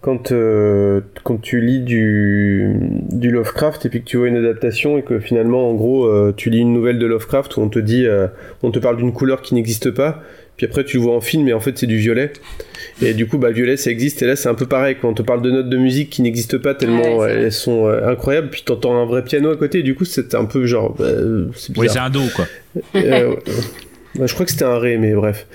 [0.00, 2.76] quand euh, quand tu lis du,
[3.10, 6.32] du Lovecraft et puis que tu vois une adaptation et que finalement, en gros, euh,
[6.36, 8.28] tu lis une nouvelle de Lovecraft où on te dit, euh,
[8.62, 10.22] on te parle d'une couleur qui n'existe pas.
[10.58, 12.32] Puis après, tu le vois en film, et en fait, c'est du violet.
[13.00, 14.22] Et du coup, bah, violet, ça existe.
[14.22, 14.96] Et là, c'est un peu pareil.
[15.00, 17.86] Quand on te parle de notes de musique qui n'existent pas tellement, Ouais, elles sont
[17.86, 18.50] euh, incroyables.
[18.50, 19.78] Puis t'entends un vrai piano à côté.
[19.78, 21.46] Et du coup, c'est un peu genre, bah, euh,
[21.76, 22.46] Oui, c'est un dos quoi.
[24.18, 25.46] Bah, je crois que c'était un ré, mais bref.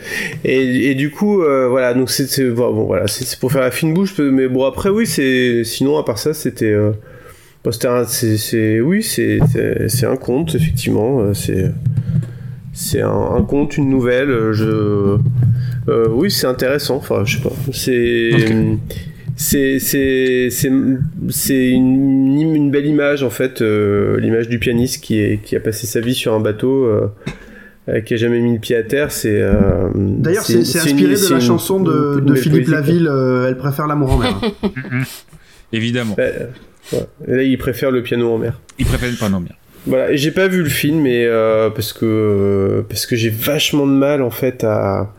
[0.45, 1.93] Et, et du coup, euh, voilà.
[1.93, 4.17] Donc c'est, c'est- bon, bon, voilà, c'est c'est pour faire la fine bouche.
[4.19, 5.63] Mais bon, après, oui, c'est.
[5.65, 6.71] Sinon, à part ça, c'était.
[6.71, 6.91] euh,
[7.63, 7.71] bon,
[8.07, 9.39] c'est, c'est- oui, c'est,
[10.05, 11.21] un conte, effectivement.
[11.21, 11.71] euh, C'est.
[12.75, 14.29] C'est un, un conte, une nouvelle.
[14.31, 14.65] euh, Je,
[15.91, 16.95] euh, oui, c'est intéressant.
[16.95, 17.51] Enfin, je sais pas.
[17.71, 18.31] C'est,
[21.71, 25.99] une, une belle image en fait, l'image du pianiste qui, est, qui a passé sa
[25.99, 26.87] vie sur un bateau,
[27.89, 29.11] euh, qui a jamais mis le pied à terre.
[29.11, 29.41] C'est.
[29.41, 32.67] euh, D'ailleurs, c'est une- inspiré de la une- chanson de, une de nouvelle Philippe.
[32.69, 34.39] Laville, euh, Elle préfère l'amour en mer.
[35.71, 36.15] Évidemment.
[36.17, 36.33] Ouais,
[36.93, 36.99] ouais.
[37.27, 38.59] Et là, il préfère le piano en mer.
[38.79, 39.55] Il préfère pas non bien.
[39.85, 43.29] Voilà, et j'ai pas vu le film, mais euh, parce que euh, parce que j'ai
[43.29, 45.11] vachement de mal en fait à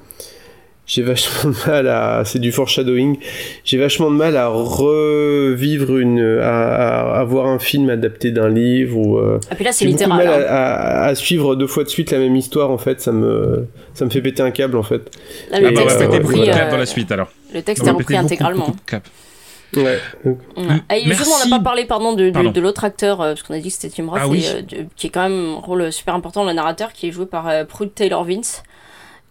[0.86, 3.18] j'ai vachement de mal à c'est du foreshadowing.
[3.64, 6.74] J'ai vachement de mal à revivre une à,
[7.14, 9.92] à, à voir un film adapté d'un livre ou euh, Ah puis là c'est j'ai
[9.92, 10.26] beaucoup de littéral.
[10.28, 10.46] mal hein.
[10.48, 13.66] à, à- à suivre deux fois de suite la même histoire en fait, ça me
[13.94, 15.10] ça me fait péter un câble en fait.
[15.50, 17.28] Là, le Ah bah, texte est péter repris, euh, dans la suite alors.
[17.52, 18.66] Le texte est repris intégralement.
[18.66, 19.80] beaucoup de.
[19.80, 19.98] Ouais.
[20.24, 20.36] Ouais.
[20.88, 21.50] Ah, et justement, on Merci.
[21.50, 22.52] n'a pas parlé pardon, de, de, Pardon.
[22.52, 24.44] de l'autre acteur, euh, parce qu'on a dit que c'était Tim Roth, Ah oui.
[24.44, 27.10] et, euh, de- qui est quand même un rôle super important, le narrateur, qui est
[27.10, 28.62] joué par euh, Prude Taylor Vince,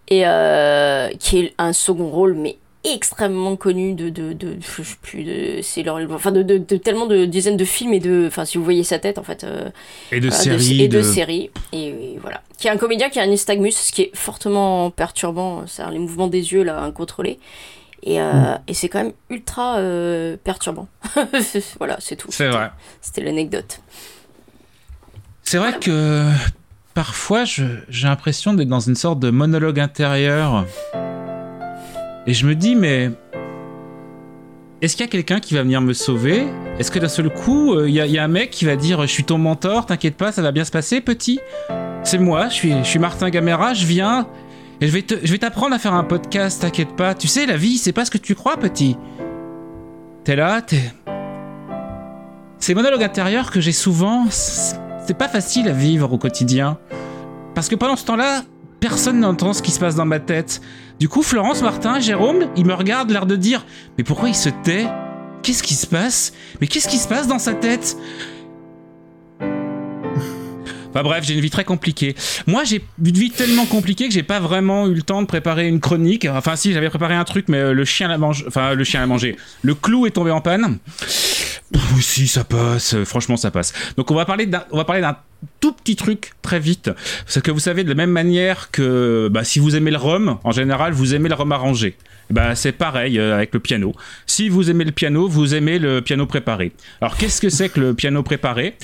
[0.09, 4.95] et euh, qui est un second rôle, mais extrêmement connu de, de, de je sais
[5.01, 8.25] plus, de, c'est leur, enfin de, de, de tellement de dizaines de films et de,
[8.27, 9.45] enfin si vous voyez sa tête en fait.
[9.45, 9.69] euh,
[10.11, 11.49] Et de voilà, séries, et de, séries.
[11.71, 12.41] Et, et voilà.
[12.57, 15.99] Qui est un comédien qui a un nystagmus, ce qui est fortement perturbant, c'est-à-dire les
[15.99, 17.39] mouvements des yeux là incontrôlés.
[18.05, 18.59] Et, euh, Mm.
[18.67, 20.89] et c'est quand même ultra euh, perturbant.
[21.79, 22.27] voilà, c'est tout.
[22.31, 22.69] C'est vrai.
[23.01, 23.79] C'était l'anecdote.
[25.43, 26.29] C'est vrai que
[26.93, 30.65] parfois j'ai l'impression d'être dans une sorte de monologue intérieur.
[32.25, 33.11] Et je me dis, mais
[34.81, 36.43] est-ce qu'il y a quelqu'un qui va venir me sauver?
[36.79, 39.07] Est-ce que d'un seul coup, euh, il y, a- un mec qui va dire Je
[39.07, 41.39] suis ton mentor, t'inquiète pas, ça va bien se passer, petit?
[42.03, 42.53] C'est moi, je
[42.83, 44.27] suis, Martin Gamera, je viens
[44.81, 47.13] et je vais je vais t'apprendre à faire un podcast, t'inquiète pas.
[47.13, 48.97] Tu sais, la vie, c'est pas ce que tu crois, petit.
[50.23, 50.81] T'es là, t'es.
[52.59, 54.25] Ces monologues intérieurs que j'ai souvent,
[55.05, 56.77] c'est pas facile à vivre au quotidien.
[57.55, 58.43] Parce que pendant ce temps-là,
[58.79, 60.61] personne n'entend ce qui se passe dans ma tête.
[60.99, 63.65] Du coup, Florence, Martin, Jérôme, ils me regardent l'air de dire
[63.97, 64.85] Mais pourquoi il se tait?
[65.41, 66.33] Qu'est-ce qui se passe?
[66.61, 67.97] Mais qu'est-ce qui se passe dans sa tête?
[70.93, 72.13] Enfin bref, j'ai une vie très compliquée.
[72.45, 75.67] Moi, j'ai une vie tellement compliquée que j'ai pas vraiment eu le temps de préparer
[75.67, 76.27] une chronique.
[76.31, 78.45] Enfin, si, j'avais préparé un truc, mais euh, le chien l'a mangé.
[78.47, 79.35] Enfin, le chien l'a mangé.
[79.63, 80.77] Le clou est tombé en panne.
[81.99, 82.93] Si, ça passe.
[82.95, 83.73] Euh, Franchement, ça passe.
[83.97, 85.17] Donc, on va parler d'un, on va parler d'un
[85.59, 86.89] tout petit truc très vite.
[87.25, 90.37] Parce que vous savez, de la même manière que bah, si vous aimez le rhum,
[90.43, 91.95] en général, vous aimez le rhum arrangé.
[92.29, 93.93] Bah, c'est pareil euh, avec le piano.
[94.25, 96.71] Si vous aimez le piano, vous aimez le piano préparé.
[97.01, 98.75] Alors, qu'est-ce que c'est que le piano préparé?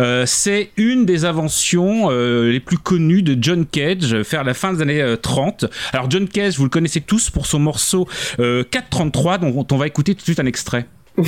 [0.00, 4.82] Euh, C'est une des inventions les plus connues de John Cage, vers la fin des
[4.82, 5.66] années euh, 30.
[5.92, 8.08] Alors, John Cage, vous le connaissez tous pour son morceau
[8.40, 10.86] euh, 433, dont on va écouter tout de suite un extrait.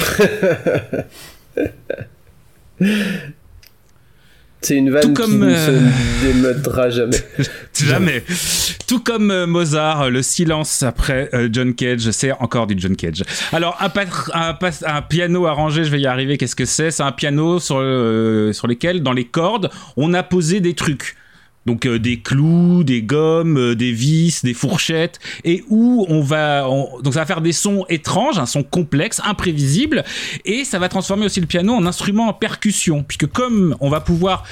[4.60, 7.16] C'est une vanne Tout comme, qui ne euh, se démodera jamais.
[7.74, 8.24] Jamais.
[8.88, 12.96] Tout comme euh, Mozart, euh, le silence après euh, John Cage, c'est encore du John
[12.96, 13.22] Cage.
[13.52, 16.90] Alors, un, piano arrangé, je vais y arriver, qu'est-ce que c'est?
[16.90, 21.16] C'est un piano sur, euh, sur lequel, dans les cordes, on a posé des trucs.
[21.68, 26.66] Donc euh, des clous, des gommes, euh, des vis, des fourchettes, et où on va,
[26.66, 30.02] on- donc ça va faire des sons étranges, un son complexe, imprévisible,
[30.46, 34.00] et ça va transformer aussi le piano en instrument en percussion, puisque comme on va
[34.00, 34.44] pouvoir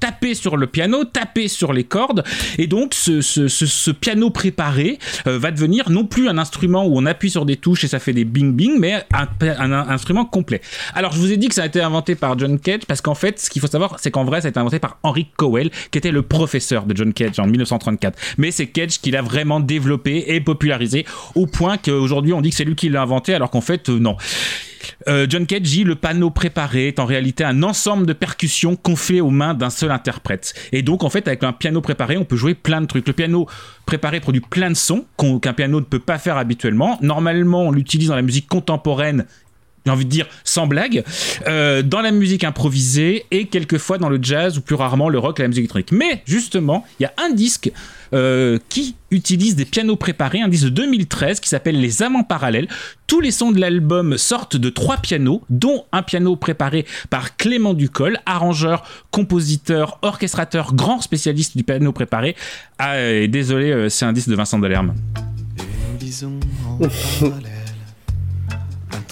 [0.00, 2.24] taper sur le piano, taper sur les cordes,
[2.58, 4.98] et donc ce, ce- ce- piano préparé
[5.28, 8.00] euh, va devenir non plus un instrument où on appuie sur des touches et ça
[8.00, 10.60] fait des bing bing, mais un instrument complet.
[10.94, 13.14] Alors je vous ai dit que ça a été inventé par John Cage parce qu'en
[13.14, 15.70] fait, ce qu'il faut savoir, c'est qu'en vrai, ça a été inventé par Henry Cowell,
[15.92, 18.18] qui était le professeur de John Cage en 1934.
[18.38, 21.04] Mais c'est Cage qui l'a vraiment développé et popularisé
[21.34, 23.98] au point qu'aujourd'hui on dit que c'est lui qui l'a inventé, alors qu'en fait euh,
[23.98, 24.16] non.
[25.06, 29.20] Euh, John Cage dit le panneau préparé est en réalité un ensemble de percussions fait
[29.20, 30.54] aux mains d'un seul interprète.
[30.72, 33.06] Et donc en fait avec un piano préparé on peut jouer plein de trucs.
[33.06, 33.46] Le piano
[33.84, 36.98] préparé produit plein de sons qu'un piano ne peut pas faire habituellement.
[37.02, 39.26] Normalement on l'utilise dans la musique contemporaine
[39.84, 41.04] j'ai envie de dire sans blague,
[41.46, 45.40] euh, dans la musique improvisée et quelquefois dans le jazz ou plus rarement le rock
[45.40, 45.92] et la musique électronique.
[45.92, 47.72] Mais justement, il y a un disque
[48.12, 52.68] euh, qui utilise des pianos préparés, un disque de 2013 qui s'appelle Les Amants Parallèles.
[53.06, 57.74] Tous les sons de l'album sortent de trois pianos, dont un piano préparé par Clément
[57.74, 62.36] Ducol, arrangeur, compositeur, orchestrateur, grand spécialiste du piano préparé.
[62.78, 64.94] Ah, et désolé, euh, c'est un disque de Vincent Delerme.
[65.92, 66.88] Nous lisons en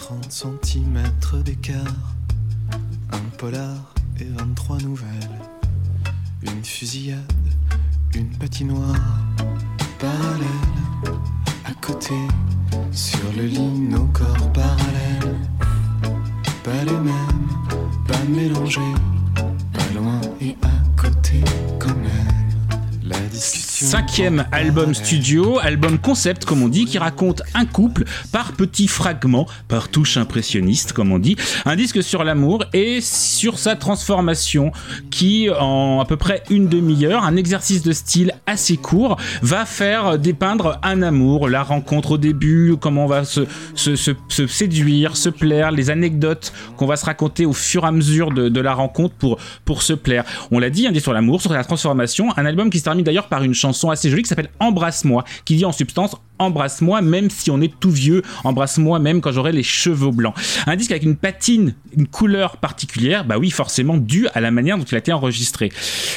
[0.09, 1.03] 30 cm
[1.45, 2.15] d'écart.
[3.13, 5.39] Un polar et 23 nouvelles,
[6.45, 7.19] une fusillade,
[8.15, 8.97] une patinoire
[9.99, 10.47] parallèle.
[11.67, 12.15] À côté
[12.91, 15.37] sur le lit nos corps parallèles,
[16.65, 17.49] pas les mêmes,
[18.07, 18.95] pas mélangés,
[19.35, 20.88] pas loin et à
[23.81, 29.47] Cinquième album studio, album concept comme on dit, qui raconte un couple par petits fragments,
[29.69, 34.73] par touche impressionniste comme on dit, un disque sur l'amour et sur sa transformation
[35.13, 40.19] qui en à peu près une demi-heure, un exercice de style assez court, va faire
[40.19, 43.43] dépeindre un amour, la rencontre au début, comment on va se,
[43.77, 47.87] se, se- se séduire, se plaire, les anecdotes qu'on va se raconter au fur et
[47.87, 50.25] à mesure de, de la rencontre pour, pour se plaire.
[50.51, 53.05] On l'a dit, un disque sur l'amour, sur la transformation, un album qui se termine
[53.05, 57.31] d'ailleurs par une chanson assez jolie qui s'appelle Embrasse-moi, qui dit en substance Embrasse-moi même
[57.31, 60.35] si on est tout vieux, embrasse-moi même quand j'aurai les cheveux blancs.
[60.67, 64.79] Un disque avec une patine, une couleur particulière, bah oui, forcément dû à la manière
[64.79, 65.73] dont il a été enregistré.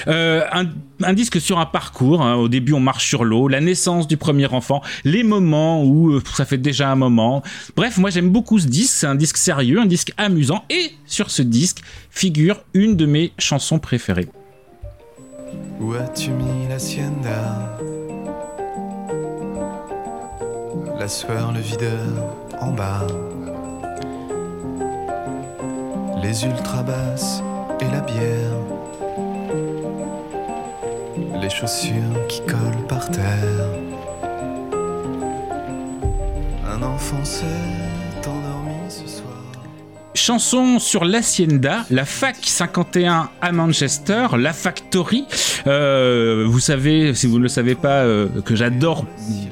[0.07, 0.65] Euh, un,
[1.03, 2.35] un disque sur un parcours, hein.
[2.35, 6.23] au début on marche sur l'eau, la naissance du premier enfant, les moments où euh,
[6.33, 7.41] ça fait déjà un moment.
[7.75, 11.31] Bref, moi j'aime beaucoup ce disque, c'est un disque sérieux, un disque amusant, et sur
[11.31, 11.79] ce disque
[12.11, 14.27] figure une de mes chansons préférées.
[15.79, 17.77] Où as-tu mis l'hacienda
[21.01, 22.05] la sueur, le videur
[22.59, 23.07] en bas,
[26.21, 27.41] les ultra basses
[27.79, 28.53] et la bière,
[31.41, 33.71] les chaussures qui collent par terre.
[36.71, 37.90] Un enfant soir.
[40.25, 45.25] Chanson sur l'Hacienda, la fac 51 à Manchester, la Factory.
[45.65, 49.05] Euh, vous savez, si vous ne le savez pas, euh, que j'adore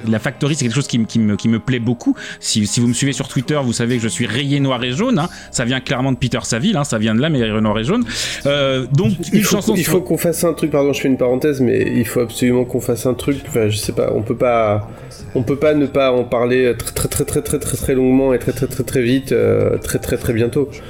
[0.07, 2.15] la Factory, c'est quelque chose qui, me- qui me, qui me plaît beaucoup.
[2.39, 4.91] Si, si vous me suivez sur Twitter, vous savez que je suis rayé noir et
[4.91, 5.17] jaune.
[5.17, 5.27] hein.
[5.49, 7.83] Ça vient clairement de Peter Saville, hein, ça vient de là, mais rayé noir et
[7.83, 8.05] jaune.
[8.45, 11.01] Euh, donc, une Il faut, chanson il sur- faut qu'on fasse un truc, pardon, je
[11.01, 13.37] fais une parenthèse, mais il faut absolument qu'on fasse un truc.
[13.47, 14.87] Enfin, je sais pas, on peut pas,
[15.33, 18.35] on peut pas ne pas en parler très très très très très très très longuement
[18.35, 20.81] et très très très très vite, euh, très très très bientôt tôt.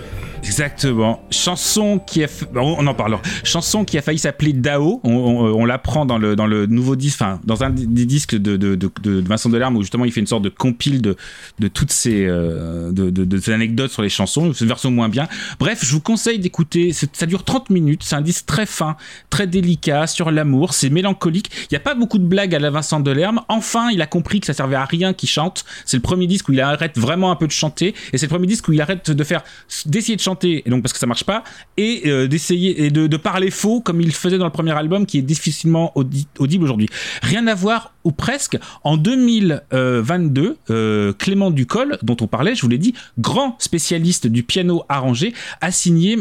[0.44, 1.22] Exactement.
[1.32, 3.22] Chanson qui a, bon, on en parlera.
[3.44, 5.00] Chanson qui a failli s'appeler Dao.
[5.04, 8.58] On, on- l'apprend dans le dans le nouveau disque, enfin dans un des disques de,
[8.58, 11.16] de, de, de Vincent où justement il fait une sorte de compile de
[11.60, 14.52] de toutes ces euh, de, ces anecdotes sur les chansons.
[14.54, 15.28] C'est une version moins bien.
[15.60, 16.92] Bref, je vous conseille d'écouter.
[17.14, 18.02] Ça dure 30 minutes.
[18.04, 18.96] C'est un disque très fin,
[19.30, 20.74] très délicat sur l'amour.
[20.74, 21.52] C'est mélancolique.
[21.64, 23.42] Il n'y a pas beaucoup de blagues à la Vincent Delerme.
[23.50, 25.66] Enfin, il a compris que ça servait à rien qu'il chante.
[25.86, 28.32] C'est le premier disque où il arrête vraiment un peu de chanter et c'est le
[28.32, 29.44] premier disque où il arrête de faire
[29.86, 31.44] d'essayer de chanter et donc parce que ça marche pas
[31.78, 35.18] et euh, d'essayer et de, parler faux comme il faisait dans le premier album qui
[35.18, 36.88] est difficilement audi- audible aujourd'hui.
[37.22, 38.58] Rien à voir ou presque.
[38.84, 44.44] En 2022, euh, Clément Ducol, dont on parlait, je vous l'ai dit, grand spécialiste du
[44.44, 46.18] piano arrangé, a signé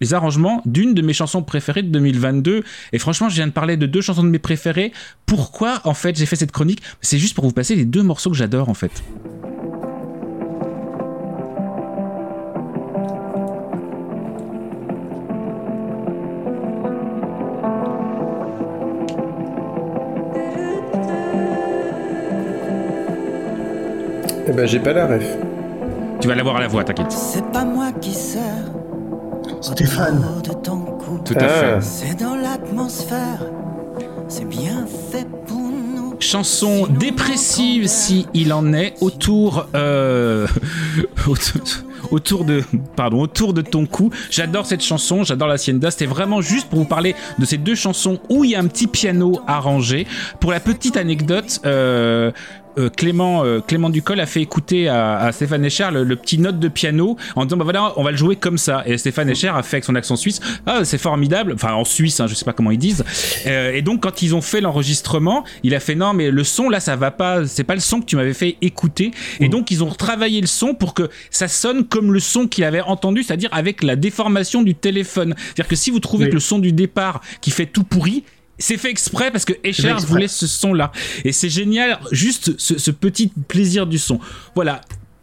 [0.00, 2.64] les arrangements d'une de mes chansons préférées de 2022.
[2.92, 4.92] Et franchement, je viens de parler de deux chansons de mes préférées.
[5.26, 6.82] Pourquoi, en fait, j'ai fait cette chronique?
[7.00, 8.90] C'est juste pour vous passer les deux morceaux que j'adore, en fait.
[24.52, 25.24] Eh ben, j'ai pas la ref.
[26.20, 27.10] Tu vas l'avoir à la voix, t'inquiète.
[27.10, 28.42] C'est pas moi qui sers.
[29.62, 30.22] Stéphane.
[30.44, 31.20] de ton cou.
[31.24, 31.80] Tout à fait.
[31.80, 33.46] C'est dans l'atmosphère.
[34.28, 36.16] C'est bien fait pour nous.
[36.20, 40.46] Chanson dépressive si il en est autour euh,
[41.26, 41.62] autour,
[42.10, 42.62] autour de
[42.94, 44.10] pardon autour de ton cou.
[44.30, 45.90] J'adore cette chanson, j'adore la Hacienda.
[45.90, 48.66] C'était vraiment juste pour vous parler de ces deux chansons où il y a un
[48.66, 50.06] petit piano arrangé.
[50.40, 51.60] Pour la petite anecdote.
[51.64, 52.32] Euh,
[52.78, 56.38] euh, Clément, euh, Clément Ducol a fait écouter à, à Stéphane Echer le, le petit
[56.38, 58.82] note de piano en disant bah voilà on va le jouer comme ça.
[58.86, 60.40] Et Stéphane Echer a fait avec son accent suisse.
[60.66, 61.52] Ah c'est formidable.
[61.54, 63.04] Enfin en suisse hein, je sais pas comment ils disent.
[63.46, 66.68] Euh, et donc quand ils ont fait l'enregistrement il a fait non mais le son
[66.68, 67.46] là ça va pas.
[67.46, 69.10] C'est pas le son que tu m'avais fait écouter.
[69.40, 72.64] Et donc ils ont retravaillé le son pour que ça sonne comme le son qu'il
[72.64, 75.34] avait entendu c'est-à-dire avec la déformation du téléphone.
[75.38, 76.30] C'est-à-dire que si vous trouvez Oui.
[76.30, 78.24] que le son du départ qui fait tout pourri
[78.62, 80.92] c'est fait exprès parce que Escher voulait ce son-là.
[81.24, 84.18] Et c'est génial, juste ce, ce petit plaisir du son.
[84.54, 84.80] Voilà.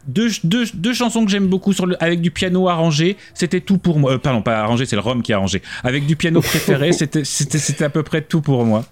[0.07, 3.77] Deux, deux, deux chansons que j'aime beaucoup sur le, avec du piano arrangé, c'était tout
[3.77, 4.13] pour moi.
[4.13, 5.61] Euh, pardon, pas arrangé, c'est le Rome qui a arrangé.
[5.83, 8.85] Avec du piano préféré, c'était à peu près tout pour moi.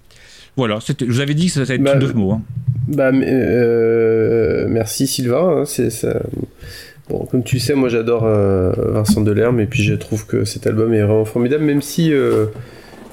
[0.56, 2.32] Voilà, je vous avais dit que ça allait être Bah, deux mots.
[2.32, 2.42] hein.
[2.86, 5.60] Bah, euh, merci Sylvain.
[5.60, 6.20] hein, c'est ça.
[7.08, 10.66] Bon, comme tu sais, moi j'adore euh, Vincent Delerme et puis je trouve que cet
[10.66, 12.12] album est vraiment formidable, même si,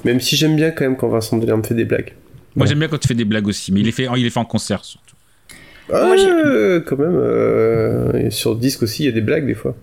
[0.06, 2.14] même si j'aime bien quand même quand Vincent Delerme fait des blagues.
[2.54, 4.30] Moi j'aime bien quand tu fais des blagues aussi, mais il est fait, il est
[4.30, 5.14] fait en concert surtout.
[5.92, 6.14] Ah,
[6.86, 7.14] quand même.
[7.16, 9.76] euh, sur le disque aussi, il y a des blagues des fois.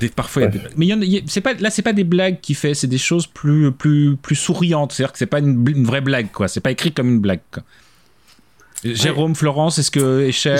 [0.00, 0.72] Des- parfois, il y a des blagues.
[0.76, 2.40] Mais il y en a- il y a- c'est pas, là, c'est pas des blagues
[2.42, 4.92] qu'il fait, c'est des choses plus, plus, plus souriantes.
[4.92, 6.48] C'est-à-dire que c'est pas une, vraie blague, quoi.
[6.48, 7.62] C'est pas écrit comme une blague, quoi.
[8.84, 10.56] Jérôme, Florence, est-ce que Escher,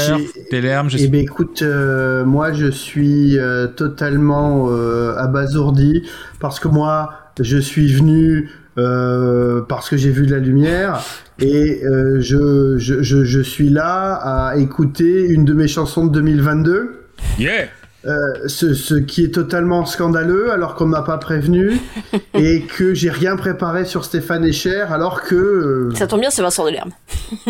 [0.50, 6.02] Delerme, je Eh sais ben écoute, euh, moi je suis euh, totalement euh, abasourdi
[6.40, 11.02] parce que moi je suis venu euh, parce que j'ai vu de la lumière
[11.38, 16.12] et euh, je, je, je, je suis là à écouter une de mes chansons de
[16.12, 17.06] 2022.
[17.38, 17.68] Yeah
[18.04, 18.14] Euh,
[18.46, 21.80] ce, ce qui est totalement scandaleux alors qu'on m'a pas prévenu
[22.34, 26.42] et que j'ai rien préparé sur Stéphane Echer alors que euh, Ça tombe bien, c'est
[26.42, 26.90] Vincent Delerme.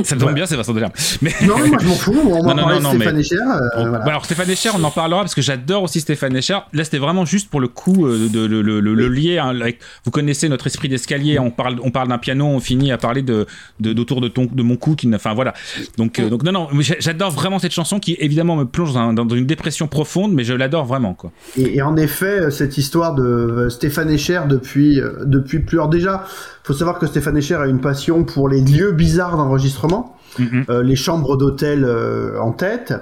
[0.03, 0.93] Ça tombe bien, c'est Vincent Delerme.
[1.21, 1.35] Mais...
[1.47, 3.99] non moi je m'en fous on va parler de Stéphane mais- Echer euh, voilà.
[3.99, 6.59] bah alors Stéphane Echer, on en parlera parce que j'adore aussi Stéphane Echer.
[6.73, 9.37] Là, c'était vraiment juste pour le coup euh, de, le, le, le- le lier.
[9.39, 11.39] hein, avec- vous connaissez notre esprit d'escalier.
[11.39, 13.47] On parle, on parle d'un piano, on finit à parler de
[13.81, 14.95] de- d'autour de, ton, de mon cou.
[14.95, 15.53] Qui, enfin voilà.
[15.99, 16.69] Donc, euh, donc non, non.
[16.81, 20.55] J'adore vraiment cette chanson qui évidemment me plonge dans, dans une dépression profonde, mais je
[20.55, 21.31] l'adore vraiment quoi.
[21.57, 25.79] Et, et en effet, euh, cette histoire de euh, Stéphane Echer depuis euh, depuis plus
[25.79, 26.25] alors déjà,
[26.65, 30.97] faut savoir que Stéphane Echer a une passion pour les lieux bizarres d'enregistrement, euh, les
[30.97, 32.95] chambres d'hôtel euh, en tête,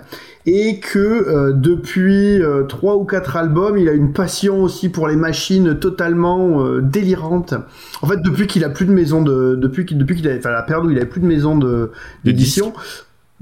[0.47, 5.16] et que euh, depuis trois ou quatre albums, il a une passion aussi pour les
[5.16, 7.55] machines totalement délirantes.
[8.03, 10.51] En fait, depuis qu'il a plus de maison de depuis qu'il depuis qu'il a enfin
[10.51, 11.93] la période où il avait plus de maison de
[12.25, 12.73] d'édition.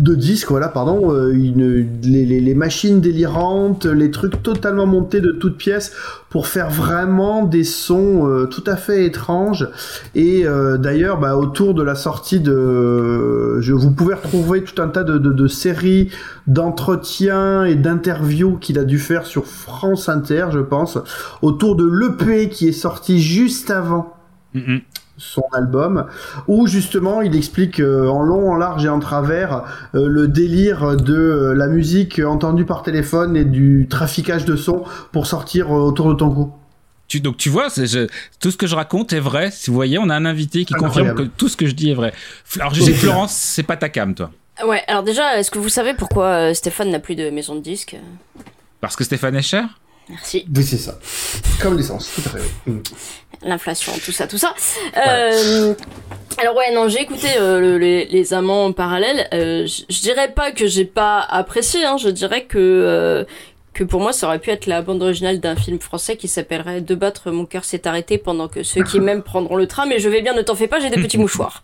[0.02, 5.92] De disques, voilà, pardon, euh, les, machines délirantes, les trucs totalement montés de toutes pièces
[6.28, 9.68] pour faire vraiment des sons euh, tout à fait étranges.
[10.16, 14.88] Et euh, d'ailleurs, bah, autour de la sortie de, je, vous pouvez retrouver tout un
[14.88, 16.10] tas de, séries
[16.48, 20.98] d'entretiens et d'interviews qu'il a dû faire sur France Inter, je pense,
[21.42, 24.14] autour de l'EP qui est sorti juste avant
[25.22, 26.06] son album,
[26.48, 29.62] où justement il explique euh, en long, en large et en travers
[29.94, 34.82] euh, le délire de euh, la musique entendue par téléphone et du traficage de son
[35.12, 36.52] pour sortir euh, autour de ton cou.
[37.08, 38.06] Tu, donc tu vois, je-
[38.40, 39.50] tout ce que je raconte est vrai.
[39.50, 41.90] Si vous voyez, on a un invité qui confirme que tout ce que je dis
[41.90, 42.12] est vrai.
[42.58, 44.30] Alors je sais, Florence, c'est pas ta cam, toi.
[44.66, 47.96] Ouais, alors déjà, est-ce que vous savez pourquoi Stéphane n'a plus de maison de disques?
[48.80, 49.64] Parce que Stéphane est cher?
[50.08, 50.44] Merci.
[50.54, 50.98] Oui, c'est ça.
[51.60, 52.44] Comme l'essence, tout à fait.
[52.66, 52.80] oui.
[53.44, 54.54] L'inflation, tout ça, tout ça.
[55.06, 55.74] Euh,
[56.38, 59.28] alors ouais, non, j'ai écouté euh, le- les, les amants parallèles.
[59.34, 63.24] Euh, je dirais pas que j'ai pas apprécié, hein, je dirais que euh,
[63.74, 66.82] que pour moi ça aurait pu être la bande originale d'un film français qui s'appellerait
[66.82, 69.98] De battre mon cœur s'est arrêté pendant que ceux qui m'aiment prendront le train, mais
[69.98, 71.62] je vais bien, ne t'en fais pas, j'ai des petits mouchoirs.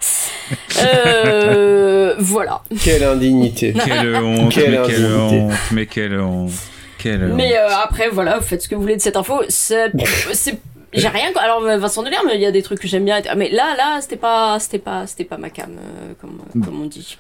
[0.83, 2.63] Euh, voilà.
[2.83, 3.75] Quelle indignité.
[3.85, 6.51] Quelle honte, Quelle mais quelle honte, mais quelle honte.
[6.99, 7.33] Quelle honte.
[7.35, 9.43] Mais euh, après, voilà, faites ce que vous voulez de cette info.
[9.49, 9.93] C'est,
[10.93, 11.33] j'ai rien.
[11.33, 11.43] quoi.
[11.43, 13.21] Alors Vincent Delerme, il y a des trucs que j'aime bien.
[13.37, 16.87] Mais là, là, c'était pas, c'était pas, c'était pas ma cam, euh, comme, comme on
[16.87, 17.19] dit.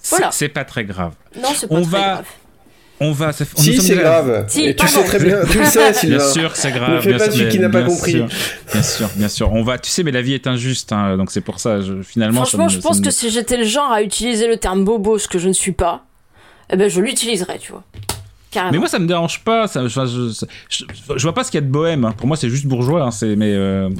[0.00, 0.30] C'est- Voilà.
[0.32, 1.12] C'est pas très grave.
[1.36, 2.24] Non, c'est pas on très va, grave.
[3.00, 3.32] on va.
[3.32, 4.44] ça on- Si, c'est grave.
[4.48, 6.16] Si, et tu sais très bien, tu le sais, Sylvain.
[6.18, 6.94] Bien sûr, c'est grave.
[6.94, 8.12] Ne fais bien pas sûr, celui qui n'a pas bien compris.
[8.12, 8.28] sûr,
[8.72, 9.52] bien sûr, bien sûr.
[9.52, 11.80] On va, tu sais, mais la vie est injuste, hein, donc c'est pour ça.
[11.80, 14.46] Je, finalement, ça Franchement, me- je pense me- que si j'étais le genre à utiliser
[14.46, 16.04] le terme bobo, ce que je ne suis pas,
[16.70, 17.82] eh ben je l'utiliserais, tu vois.
[18.56, 18.72] Carrément.
[18.72, 19.66] Mais moi, ça me dérange pas.
[19.68, 20.84] Ça, je, je- je-
[21.14, 22.06] je vois pas ce qu'il y a de bohème.
[22.06, 22.12] hein.
[22.16, 23.02] Pour moi, c'est juste bourgeois.
[23.02, 23.90] hein, c'est, mais euh,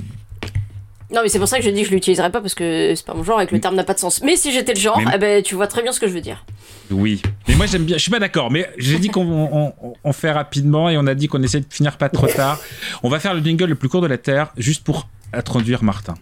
[1.13, 3.05] Non, mais c'est pour ça que je dis que je l'utiliserais pas parce que c'est
[3.05, 4.23] pas mon genre et que le terme n'a pas de sens.
[4.23, 6.13] Mais si j'étais le genre, Mais- eh ben tu vois très bien ce que je
[6.15, 6.45] veux dire.
[6.91, 7.21] oui.
[7.49, 7.99] Mais moi, j'aime bien.
[7.99, 8.51] Je suis pas d'accord.
[8.51, 11.61] Mais j'ai dit qu'on on, on- on fait rapidement et on a dit qu'on essaie
[11.61, 12.59] de finir pas trop tard.
[13.03, 16.15] On va faire le jingle le plus court de la terre, juste pour introduire Martin.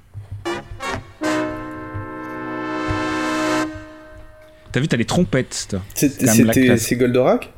[4.72, 5.76] T'as vu, t'as les trompettes.
[5.94, 7.52] c'est Goldorak?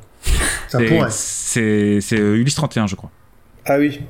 [0.67, 1.07] Ça C'est- pourrait.
[1.11, 3.11] C'est c'est, euh, Ulysse 31, je crois.
[3.65, 4.01] Ah oui.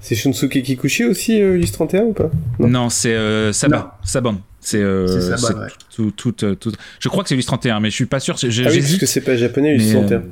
[0.00, 2.30] C'est Shunsuke Kikuchi aussi, euh, Ulysse 31 ou pas?
[2.60, 3.90] Non, c'est euh, Saban.
[4.04, 4.40] Saban.
[4.60, 5.68] C'est euh, C'est Saban, c'est ouais.
[5.94, 8.36] tout, tout, euh, tout- Je crois que c'est Ulysse 31, mais je suis pas sûr.
[8.36, 10.22] J'ai- Ah oui, parce que c'est pas japonais, Ulysse mais, 31.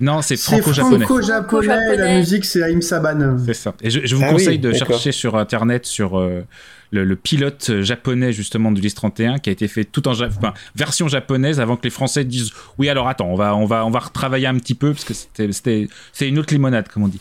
[0.00, 1.04] Non, c'est C'est franco-japonais.
[1.04, 3.36] franco-japonais, et la musique c'est Aim Saban.
[3.44, 3.74] C'est ça.
[3.82, 4.88] Et je, je vous Ah conseille oui, de d'accord.
[4.88, 6.42] chercher sur internet sur euh,
[6.90, 10.54] le, le pilote japonais justement d'Ulysse 31 qui a été fait tout en ja- enfin,
[10.74, 13.90] version japonaise avant que les Français disent oui alors attends on va on va on
[13.90, 17.08] va retravailler un petit peu parce que c'était c'était c'est une autre limonade comme on
[17.08, 17.20] dit.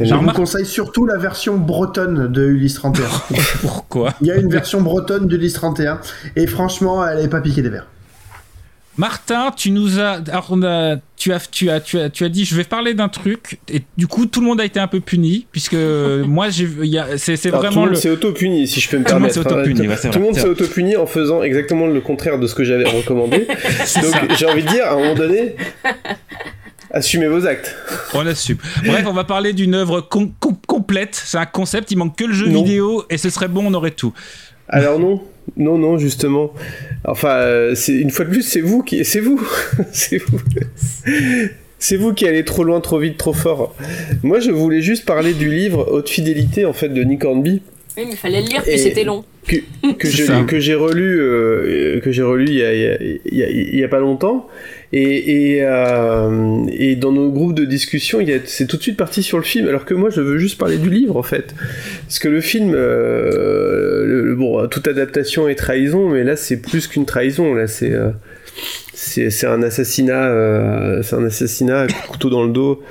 [0.00, 3.06] Je vous conseille surtout la version bretonne de Ulysse 31.
[3.60, 4.14] pourquoi?
[4.22, 6.00] Il y a une version bretonne d'Ulysse 31
[6.34, 7.88] et franchement, elle n'est pas piquée des verres.
[8.98, 12.54] Martin, tu nous as, a- tu as, tu as, tu as, tu as dit, je
[12.54, 15.46] vais parler d'un truc, et du coup, tout le monde a été un peu puni,
[15.50, 15.74] puisque
[16.26, 19.14] moi, j'ai, y a- c'est, c'est vraiment le s'est auto-puni, si je peux me Tout
[19.14, 19.48] le monde permettre.
[19.50, 19.88] s'est auto-puni, hein.
[19.90, 20.62] ouais, c'est Tout le monde c'est s'est vrai.
[20.62, 23.46] auto-puni en faisant exactement le contraire de ce que j'avais recommandé.
[24.02, 25.56] Donc j'ai envie de dire, à un moment donné,
[26.90, 27.74] assumez vos actes.
[28.14, 28.58] On assume.
[28.84, 31.14] Bref, on va parler d'une œuvre com- com- complète.
[31.24, 31.90] C'est un concept.
[31.92, 34.12] Il manque que le jeu vidéo, et ce serait bon, on aurait tout.
[34.68, 35.22] Alors non,
[35.56, 36.52] non, non, justement.
[37.04, 39.40] Enfin, euh, c'est une fois de plus, c'est vous qui, c'est vous,
[39.92, 40.40] c'est vous,
[41.78, 43.74] c'est vous qui allez trop loin, trop vite, trop fort.
[44.22, 47.62] Moi, je voulais juste parler du livre Haute fidélité en fait de Nick Hornby.
[47.96, 49.24] Oui, mais il fallait le lire, puis Et- c'était long.
[49.46, 49.56] que,
[50.08, 50.44] j'ai ça.
[50.46, 53.42] que j'ai relu euh, que j'ai relu il y a, il y a- il y
[53.42, 54.46] a- il y a pas longtemps
[54.92, 59.38] et et, euh, et dans nos groupes de discussion c'est tout de suite parti sur
[59.38, 61.54] le film alors que moi je veux juste parler du livre en fait.
[62.06, 67.06] Parce que le film euh, bon toute adaptation est trahison mais là c'est plus qu'une
[67.06, 67.54] trahison.
[67.54, 68.10] Là c'est euh,
[68.94, 72.82] c'est un assassinat euh, c'est un assassinat couteau dans le dos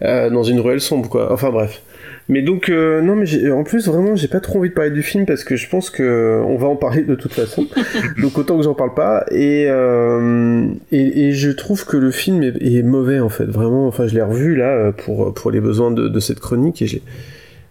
[0.00, 1.32] dans une ruelle sombre quoi.
[1.32, 1.80] Enfin bref
[2.28, 5.02] mais donc euh, non mais en plus vraiment j'ai pas trop envie de parler du
[5.02, 7.66] film parce que je pense que on va en parler de toute façon.
[8.20, 9.24] Donc autant que j'en parle pas.
[9.30, 13.46] Et, euh, et et je trouve que le film est, est mauvais en fait.
[13.46, 16.86] Vraiment enfin je l'ai revu là pour pour les besoins de, de cette chronique et
[16.86, 17.02] j'ai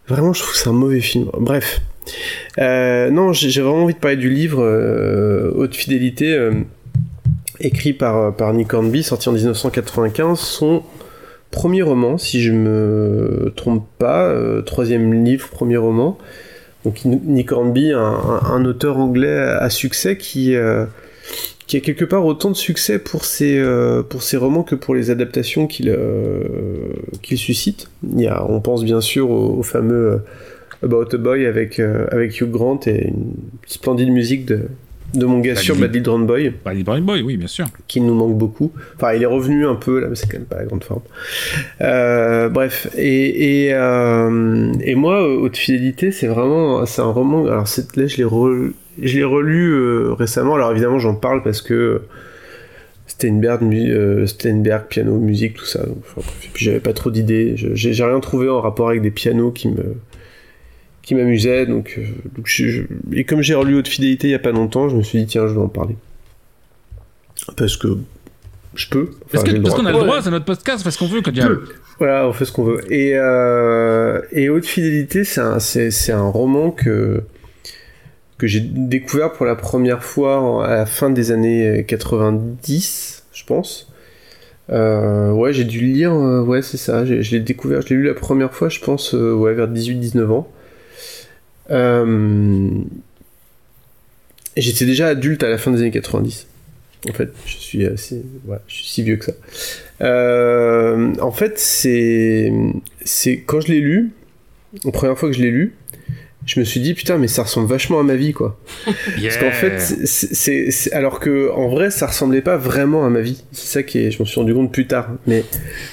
[0.08, 1.30] vraiment je trouve que c'est un mauvais film.
[1.40, 1.82] Bref.
[2.58, 4.64] Euh, non j'ai vraiment envie de parler du livre
[5.56, 6.50] Haute fidélité
[7.60, 10.84] écrit par par Nick Hornby sorti en 1995 son
[11.52, 16.18] premier roman, si je me trompe pas, euh, troisième livre, premier roman.
[16.86, 20.86] Donc Nick Hornby, un, auteur anglais à succès qui, euh,
[21.66, 24.04] qui a quelque part autant de succès pour ses, euh,
[24.36, 25.98] romans que pour les adaptations qu'il
[27.24, 27.90] suscite.
[28.04, 30.22] On pense bien sûr au, fameux
[30.82, 33.34] About a Boy avec, avec Hugh Grant et une
[33.66, 34.70] splendide musique de,
[35.14, 36.54] de mon gars sûr, Bad Little Boy.
[36.64, 37.66] Bad Little Boy, oui, bien sûr.
[37.88, 38.72] Qui nous manque beaucoup.
[38.96, 41.02] Enfin, il est revenu un peu, là, mais c'est quand même pas la grande forme.
[41.82, 47.68] Euh, bref, et, et, euh, et moi, Haute Fidélité, c'est vraiment, c'est un roman, alors
[47.68, 48.72] c'est- là, je l'ai re-
[49.02, 52.02] je l'ai relu euh, récemment, alors évidemment, j'en parle parce que
[53.08, 54.26] Steinberg, euh,
[54.90, 55.86] piano, musique, tout ça.
[55.86, 55.98] Donc,
[56.56, 57.54] j'avais pas trop d'idées.
[57.56, 59.96] J'ai rien trouvé en rapport avec des pianos qui me
[61.08, 61.66] qui m'amusaient.
[61.66, 62.02] Donc, euh,
[62.36, 64.98] donc je- je- et comme j'ai relu Haute Fidélité il y a pas longtemps, je
[64.98, 65.96] me suis dit tiens, je vais en parler
[67.56, 67.88] parce que
[68.76, 69.04] je peux.
[69.12, 69.84] Enfin, Parce que- j'ai le parce droit.
[69.84, 71.50] qu'on a le droit, c'est notre podcast, on fait ce qu'on veut, y a-
[71.98, 72.82] Voilà, on fait ce qu'on veut.
[72.94, 77.24] Et, euh, et Haute Fidélité, c'est un, c'est, c'est un roman que,
[78.38, 83.92] que j'ai découvert pour la première fois à la fin des années 90, je pense.
[84.70, 87.06] Euh, ouais, j'ai dû le lire, euh, ouais, c'est ça.
[87.06, 90.30] Je l'ai découvert, je l'ai lu la première fois, je pense, euh, ouais, vers 18-19
[90.32, 90.52] ans.
[91.70, 92.82] Euh,
[94.56, 96.48] j'étais déjà adulte à la fin des années 90.
[97.10, 98.24] En fait, je suis assez,
[98.68, 99.34] je suis si vieux que ça.
[100.02, 102.52] Euh, en fait, c'est,
[103.04, 104.12] c'est quand je l'ai lu,
[104.84, 105.76] la première fois que je l'ai lu,
[106.48, 108.58] je me suis dit putain, mais ça ressemble vachement à ma vie, quoi.
[108.86, 113.44] Parce qu'en fait, c'est, alors que en vrai, ça ressemblait pas vraiment à ma vie.
[113.52, 115.10] C'est ça qui est, je m'en suis rendu compte plus tard.
[115.28, 115.44] Mais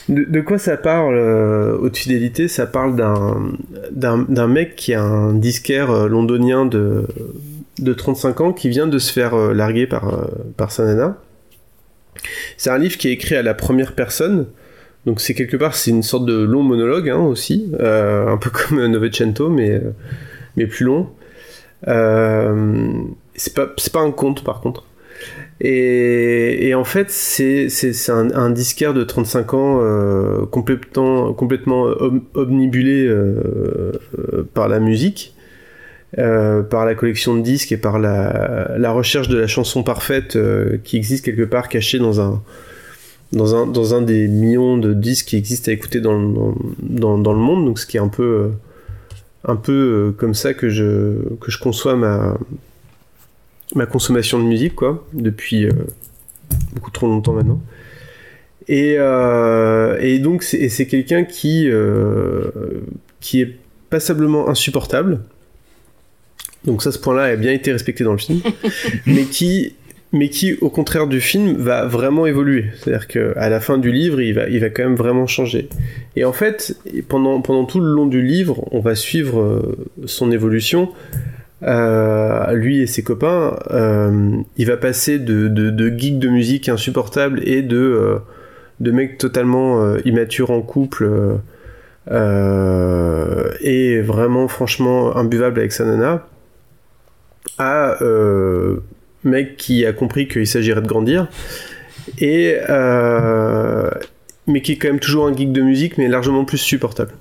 [0.08, 2.46] de, de quoi ça parle euh, Haute fidélité?
[2.46, 3.52] Ça parle d'un,
[3.90, 7.04] d'un, mec qui est un disquaire euh, londonien de
[7.80, 10.26] de 35 ans qui vient de se faire euh, larguer par, euh,
[10.56, 11.18] par sa nana.
[12.56, 14.46] C'est un livre qui est écrit à la première personne,
[15.04, 18.86] donc c'est quelque part c'est une sorte de long monologue hein, aussi, un peu comme
[18.86, 19.82] Novecento mais
[20.56, 21.08] mais plus long.
[21.88, 22.92] Euh,
[23.34, 24.84] c'est pas pas un conte par contre.
[25.60, 27.68] Et, en fait c'est
[28.08, 33.92] un, un disquaire de 35 ans euh, complètement complètement om- omnibulé euh,
[34.54, 35.34] par la musique.
[36.16, 40.38] Par la collection de disques et par la, recherche de la chanson parfaite
[40.84, 42.40] qui existe quelque part cachée dans un,
[43.32, 47.18] dans un, dans un des millions de disques qui existent à écouter dans, dans, dans,
[47.18, 48.52] dans le monde, donc ce qui est un peu,
[49.44, 52.36] un peu euh, comme ça que je, que je conçois ma,
[53.74, 55.72] ma consommation de musique, quoi, depuis euh,
[56.72, 57.60] beaucoup trop longtemps maintenant.
[58.68, 62.50] Et, euh, et donc c'est quelqu'un qui, euh,
[63.20, 63.56] qui est
[63.90, 65.20] passablement insupportable.
[66.64, 68.40] Donc ça, ce point-là a bien été respecté dans le film,
[69.06, 69.74] mais qui,
[70.14, 72.66] mais qui, au contraire du film, va vraiment évoluer.
[72.76, 75.68] C'est-à-dire qu'à la fin du livre, il va, il va quand même vraiment changer.
[76.14, 76.76] Et en fait,
[77.08, 79.76] pendant, pendant tout le long du livre, on va suivre euh,
[80.06, 80.90] son évolution.
[81.64, 86.68] Euh, lui et ses copains, euh, il va passer de, de, de geek de musique
[86.68, 88.18] insupportable et de,
[88.78, 91.08] de mec totalement immature en couple
[92.10, 96.26] et vraiment franchement imbuvable avec sa nana
[97.56, 97.96] à
[99.24, 101.28] mec qui a compris qu'il s'agirait de grandir.
[102.18, 103.90] Et euh,
[104.46, 107.12] mais qui est quand même toujours un geek de musique mais largement plus supportable.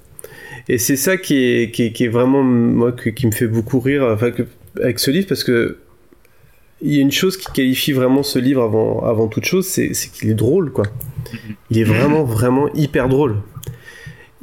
[0.70, 4.32] Et c'est ça qui est, vraiment moi qui me fait beaucoup rire enfin,
[4.82, 5.78] avec ce livre parce que
[6.82, 9.92] il y a une chose qui qualifie vraiment ce livre avant, avant toute chose c'est
[9.92, 10.86] qu'il est drôle quoi.
[11.70, 13.38] Il est vraiment vraiment hyper drôle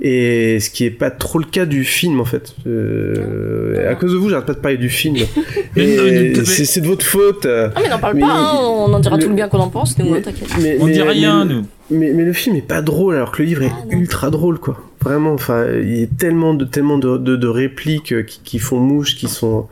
[0.00, 2.54] et ce qui est pas trop le cas du film en fait.
[2.66, 5.16] Euh, à cause de vous, j'arrête pas de parler du film.
[5.74, 7.46] C'est c'est de votre faute.
[7.46, 9.98] Ah, mais n'en parle pas, hein, on en dira tout le bien qu'on en pense,
[9.98, 10.48] nous, hein, t'inquiète.
[10.60, 11.66] Mais- On mais- dit rien, mais- nous.
[11.92, 14.76] Mais, mais le film est pas drôle alors que le livre est ultra drôle quoi.
[15.02, 18.58] Vraiment, enfin, il y a tellement de tellement de, de, de répliques euh, qui, qui
[18.60, 19.66] font mouche, qui sont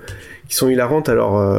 [0.48, 1.08] qui sont hilarantes.
[1.08, 1.58] Alors euh,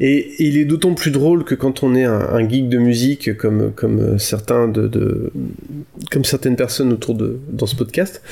[0.00, 3.72] et, il est d'autant plus drôle que quand on est un, geek de musique comme
[3.72, 5.30] comme euh, certains de,
[6.10, 8.22] comme certaines personnes autour de dans ce podcast,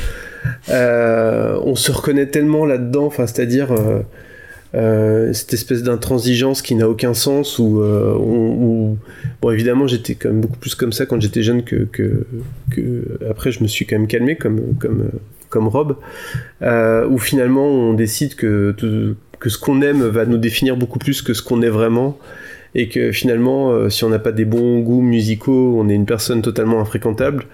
[0.68, 3.10] euh, on se reconnaît tellement là-dedans.
[3.10, 3.74] C'est-à-dire
[4.74, 8.96] euh, cette espèce d'intransigeance qui n'a aucun sens où-
[9.42, 12.24] bon évidemment j'étais quand même beaucoup plus comme ça quand j'étais jeune que, que,
[13.28, 15.10] après je me suis quand même calmé comme comme
[15.48, 15.96] comme Rob
[16.62, 18.74] euh, où finalement on décide que
[19.40, 22.18] que ce qu'on aime va nous définir beaucoup plus que ce qu'on est vraiment
[22.74, 26.06] et que finalement euh, si on n'a pas des bons goûts musicaux on est une
[26.06, 27.46] personne totalement infréquentable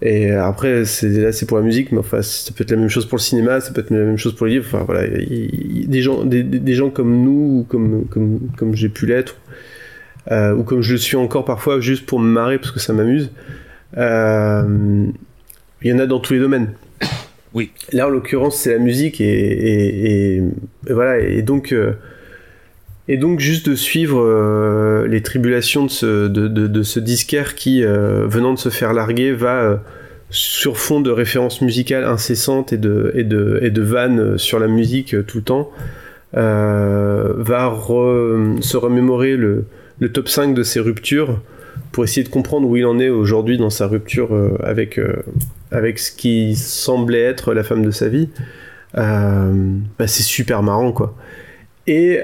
[0.00, 2.88] et après, c'est, là, c'est pour la musique, mais enfin, ça peut être la même
[2.88, 4.64] chose pour le cinéma, ça peut être la même chose pour le livre.
[4.68, 8.88] Enfin, voilà, il- il- des gens, des, gens comme nous, ou comme, comme, comme j'ai
[8.88, 9.34] pu l'être,
[10.30, 12.92] euh, ou comme je le suis encore parfois, juste pour me marrer parce que ça
[12.92, 13.32] m'amuse.
[13.96, 15.06] euh,
[15.82, 16.70] il y en a dans tous les domaines.
[17.92, 20.42] Là, en l'occurrence, c'est la musique et,
[20.88, 21.18] voilà.
[21.18, 21.92] Et donc, euh,
[23.08, 28.58] et donc juste de suivre euh, les tribulations de ce, disquaire qui, euh, venant de
[28.58, 29.82] se faire larguer, va
[30.30, 35.70] sur fond de références musicales incessantes et de, vannes sur la musique tout le temps,
[36.34, 37.74] va
[38.60, 39.64] se remémorer le,
[40.00, 41.40] le top 5 de ses ruptures
[41.92, 45.22] pour essayer de comprendre où il en est aujourd'hui dans sa rupture euh, avec, euh,
[45.70, 48.28] avec ce qui semblait être la femme de sa vie.
[48.96, 51.14] Euh, bah, c'est super marrant quoi.
[51.86, 52.20] Et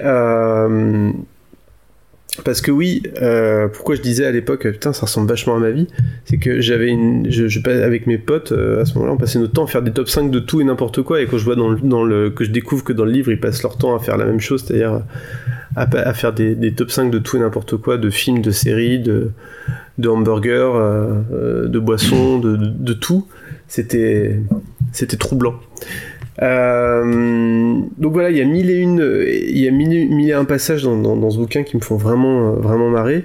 [2.43, 5.70] parce que oui, euh, pourquoi je disais à l'époque, putain, ça ressemble vachement à ma
[5.70, 5.86] vie,
[6.24, 9.39] c'est que j'avais une, je, je- avec mes potes euh, à ce moment-là, on passait
[9.39, 11.44] notre temps à faire des top 5 de tout et n'importe quoi, et quand je
[11.44, 13.77] vois dans le, dans le, que je découvre que dans le livre ils passent leur
[13.78, 15.02] temps à faire la même chose, c'est-à-dire
[15.77, 19.31] à, faire des, top 5 de tout et n'importe quoi, de films, de séries, de,
[20.05, 23.27] hamburgers, euh, de boissons, de, de, de tout,
[23.69, 24.39] c'était
[25.19, 25.55] troublant.
[26.43, 30.32] Euh, donc voilà, il y a mille et une, il y a mille, mille et
[30.32, 33.24] un passages dans, ce bouquin qui me font vraiment, euh, vraiment marrer.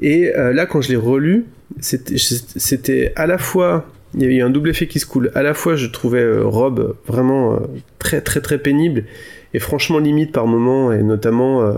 [0.00, 1.46] Et euh, là, quand je l'ai relu,
[1.80, 5.30] c'était, à la fois, il y a eu un double effet qui se coule.
[5.34, 7.58] À la fois, je trouvais Rob vraiment
[7.98, 9.04] très, très, très pénible
[9.54, 11.74] et franchement limite par moments, et notamment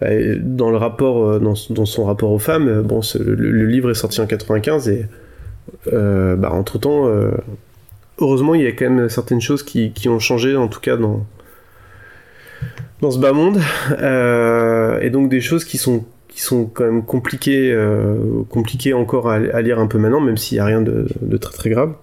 [0.00, 0.08] bah,
[0.40, 2.82] dans le rapport, dans, son rapport aux femmes.
[2.82, 5.06] Bon, le, livre est sorti en 95 et
[5.92, 7.08] bah, entre temps,
[8.18, 10.96] heureusement, il y a quand même certaines choses qui, qui ont changé, en tout cas
[10.96, 11.26] dans,
[13.00, 13.60] dans ce bas monde,
[14.00, 19.28] Euh, et donc des choses qui sont, qui sont quand même compliquées, euh, compliquées encore
[19.28, 21.94] à, lire un peu maintenant, même s'il n'y a rien de, de très très grave.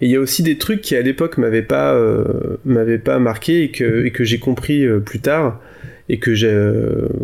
[0.00, 3.18] Et il y a aussi des trucs qui à l'époque m'avaient pas, euh, m'avaient pas
[3.18, 5.60] marqué et que, que j'ai compris plus tard
[6.08, 6.52] et que j'ai,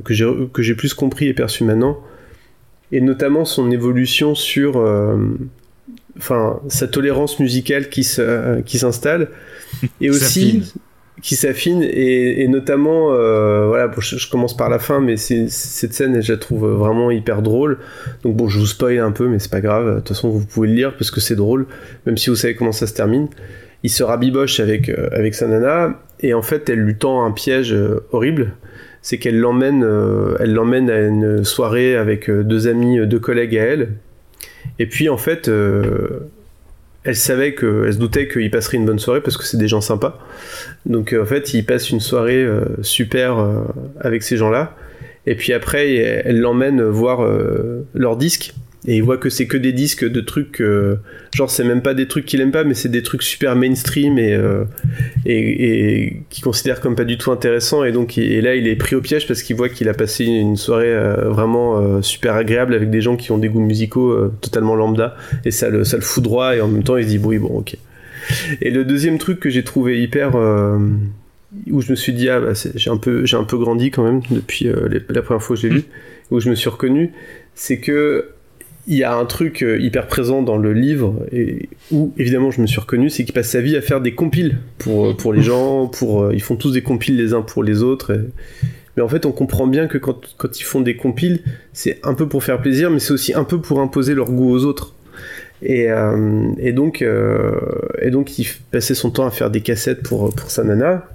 [0.04, 1.98] que j'ai, plus compris et perçu maintenant.
[2.92, 4.78] Et notamment son évolution sur,
[6.18, 9.28] enfin, sa tolérance musicale qui se, qui s'installe.
[10.00, 10.62] Et aussi
[11.22, 11.82] qui s'affine.
[11.82, 15.92] Et, et notamment euh, voilà bon, je, je commence par la fin mais c'est, cette
[15.92, 17.78] scène je la trouve vraiment hyper drôle.
[18.22, 19.88] Donc bon je vous spoil un peu mais c'est pas grave.
[19.88, 21.66] De toute façon vous pouvez le lire parce que c'est drôle
[22.06, 23.28] même si vous savez comment ça se termine.
[23.84, 27.32] Il se rabiboche avec, euh, avec sa nana et en fait elle lui tend un
[27.32, 28.54] piège euh, horrible.
[29.00, 29.86] C'est qu'elle l'emmène
[30.40, 33.90] elle l'emmène à une soirée avec deux amis deux collègues à elle
[34.78, 36.30] et puis en fait euh,
[37.04, 39.68] elle savait que, elle se doutait qu'il passerait une bonne soirée parce que c'est des
[39.68, 40.18] gens sympas.
[40.84, 43.38] Donc euh, en fait, il passe une soirée euh, super
[44.00, 44.74] avec ces gens-là.
[45.26, 47.20] Et puis après, elle l'emmène voir
[47.94, 48.54] leurs disques.
[48.86, 50.96] Et il voit que c'est que des disques de trucs, euh,
[51.34, 54.18] genre c'est même pas des trucs qu'il aime pas, mais c'est des trucs super mainstream
[54.18, 54.64] et, euh,
[55.26, 57.82] et, et qu'il considère comme pas du tout intéressants.
[57.84, 60.24] Et donc, et là, il est pris au piège parce qu'il voit qu'il a passé
[60.26, 64.76] une soirée euh, vraiment super agréable avec des gens qui ont des goûts musicaux totalement
[64.76, 65.16] lambda.
[65.44, 66.54] Et ça le, ça le fout droit.
[66.54, 67.76] Et en même temps, il se dit, oui, bon, ok.
[68.62, 70.36] Et le deuxième truc que j'ai trouvé hyper.
[71.70, 74.04] où je me suis dit, ah, bah, j'ai un, peu- j'ai un peu grandi quand
[74.04, 75.82] même depuis les- la première fois que je l'ai lu,
[76.30, 77.10] où je me suis reconnu,
[77.54, 78.28] c'est que
[78.88, 82.60] il y a un truc euh, hyper présent dans le livre, et où évidemment je
[82.60, 85.32] me suis reconnu, c'est qu'il passe sa vie à faire des compiles pour, euh, pour
[85.32, 88.12] les gens, pour, euh, ils font tous des compiles les uns pour les autres.
[88.14, 88.20] et-
[88.96, 91.40] Mais en fait, on comprend bien que quand, quand ils font des compiles,
[91.72, 94.50] c'est un peu pour faire plaisir, mais c'est aussi un peu pour imposer leur goût
[94.50, 94.94] aux autres.
[95.62, 97.52] Et, euh, et donc, euh,
[98.00, 101.08] et donc, il passait son temps à faire des cassettes pour, pour sa nana.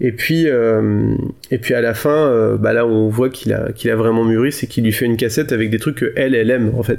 [0.00, 1.14] Et puis, euh,
[1.50, 4.24] et puis à la fin, euh, bah là, on voit qu'il a, qu'il a vraiment
[4.24, 6.98] mûri, c'est qu'il lui fait une cassette avec des trucs que elle, aime en fait,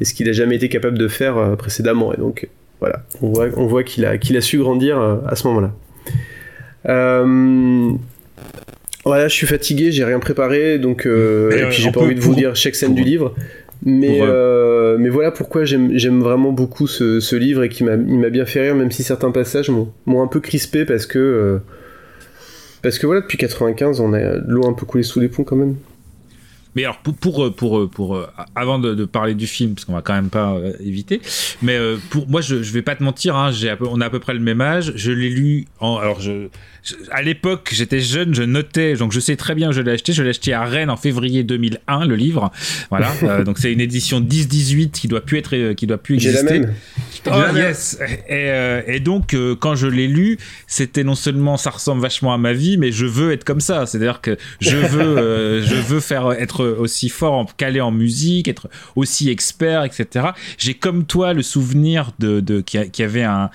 [0.00, 2.14] et ce qu'il a jamais été capable de faire euh, précédemment.
[2.14, 2.48] Et donc,
[2.80, 5.72] voilà, on voit, on voit qu'il a, qu'il a su grandir à ce moment-là.
[9.04, 12.34] Voilà, je suis fatigué, j'ai rien préparé, donc et puis j'ai pas envie de vous
[12.34, 13.34] dire chaque scène du livre.
[13.84, 17.94] Mais, euh, mais voilà pourquoi j'aime j'aime vraiment beaucoup ce, ce livre et qui m'a
[17.94, 21.06] il m'a bien fait rire, même si certains passages m'ont m'ont un peu crispé parce
[21.06, 21.58] que euh,
[22.82, 25.56] parce que voilà depuis 95 on a l'eau un peu coulé sous les ponts quand
[25.56, 25.76] même.
[26.76, 29.94] Mais alors pour pour pour, pour, euh, avant de, de parler du film parce qu'on
[29.94, 31.20] va quand même pas euh, éviter
[31.62, 34.10] mais euh, pour moi je, je vais pas te mentir hein, j'ai on a à
[34.10, 34.92] peu près le même âge.
[34.94, 36.46] Je l'ai lu en alors je,
[36.84, 39.92] je- à l'époque j'étais jeune je notais donc je sais très bien où je l'ai
[39.92, 40.12] acheté.
[40.12, 42.52] Je l'ai acheté à Rennes en février 2001 le livre.
[42.90, 43.10] Voilà.
[43.22, 46.30] Euh, donc c'est une édition 10-18 qui doit plus être euh, qui doit plus la
[46.30, 46.58] exister.
[46.60, 46.74] même.
[47.28, 47.98] Oh, yes.
[48.28, 50.38] et, euh, et donc euh, quand je l'ai lu
[50.68, 53.86] c'était non seulement ça ressemble vachement à ma vie mais je veux être comme ça.
[53.86, 57.80] C'est à dire que je veux euh, je veux faire être aussi fort en calé
[57.80, 60.28] en musique être aussi expert etc
[60.58, 63.50] j'ai comme toi le souvenir de, de qui, a- qui avait un,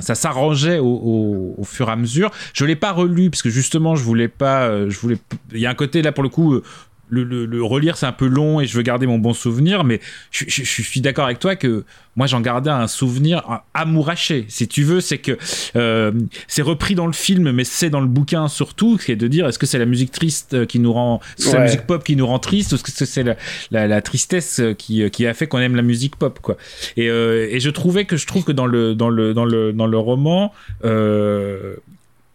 [0.00, 2.30] ça s'arrangeait au fur et à mesure.
[2.52, 5.16] Je l'ai pas relu parce que justement je voulais pas euh, je voulais
[5.52, 6.62] il y a un côté là pour le coup euh,
[7.08, 9.84] le, le- le relire c'est un peu long et je veux garder mon bon souvenir
[9.84, 10.00] mais
[10.30, 11.84] je, je- je suis d'accord avec toi que
[12.16, 13.42] moi j'en gardais un souvenir
[13.74, 15.00] amouraché si tu veux.
[15.00, 15.36] C'est que
[15.76, 16.12] euh,
[16.48, 19.46] c'est repris dans le film mais c'est dans le bouquin surtout qui est de dire
[19.48, 22.26] est-ce que c'est la musique triste qui nous rend c'est la musique pop qui nous
[22.26, 23.36] rend triste ou est-ce que c'est la,
[23.70, 26.56] la, la tristesse qui, qui a fait qu'on aime la musique pop quoi.
[26.96, 29.72] Et, euh, et je trouvais que je trouve que dans le dans le dans le
[29.72, 30.52] dans le roman
[30.84, 31.74] euh,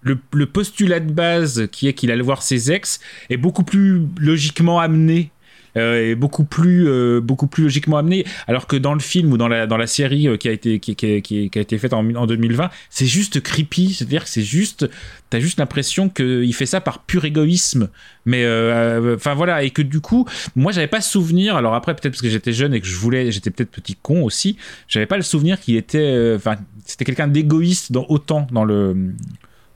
[0.02, 3.00] le, postulat de base qui est qu'il allait voir ses ex
[3.30, 5.32] est beaucoup plus logiquement amené
[5.78, 8.26] euh, est beaucoup plus euh, beaucoup plus logiquement amené.
[8.48, 10.80] Alors que dans le film ou dans la dans la série euh, qui a été
[10.80, 13.94] qui, qui- été faite en, en 2020 c'est juste creepy.
[13.94, 14.90] C'est à dire que c'est juste
[15.30, 17.90] t'as juste l'impression qu'il fait ça par pur égoïsme.
[18.26, 19.64] Mais euh, enfin voilà.
[19.64, 21.56] Et que du coup moi j'avais pas souvenir.
[21.56, 24.24] Alors après peut-être parce que j'étais jeune et que je voulais j'étais peut-être petit con
[24.24, 24.58] aussi
[24.88, 26.56] j'avais pas le souvenir qu'il était euh, enfin
[26.86, 28.96] c'était quelqu'un d'égoïste dans autant dans le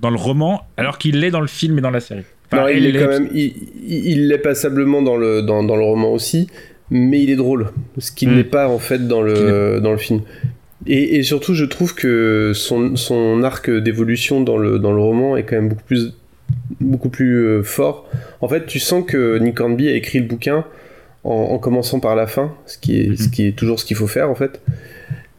[0.03, 2.67] dans le roman alors qu'il l'est dans le film et dans la série Enfin, non,
[2.67, 6.47] il est quand même, il, l'est passablement dans le, dans, dans le roman aussi,
[6.91, 8.35] mais il est drôle, ce qu'il Mm.
[8.35, 10.21] n'est pas en fait dans le, dans le film.
[10.85, 15.35] Et, et surtout, je trouve que son, son arc d'évolution dans le, dans le roman
[15.35, 16.13] est quand même beaucoup plus,
[16.79, 18.07] beaucoup plus euh, fort.
[18.41, 20.65] En fait, tu sens que Nick Hornby a écrit le bouquin
[21.23, 23.97] en, en commençant par la fin, ce qui est, ce qui est toujours ce qu'il
[23.97, 24.61] faut faire en fait.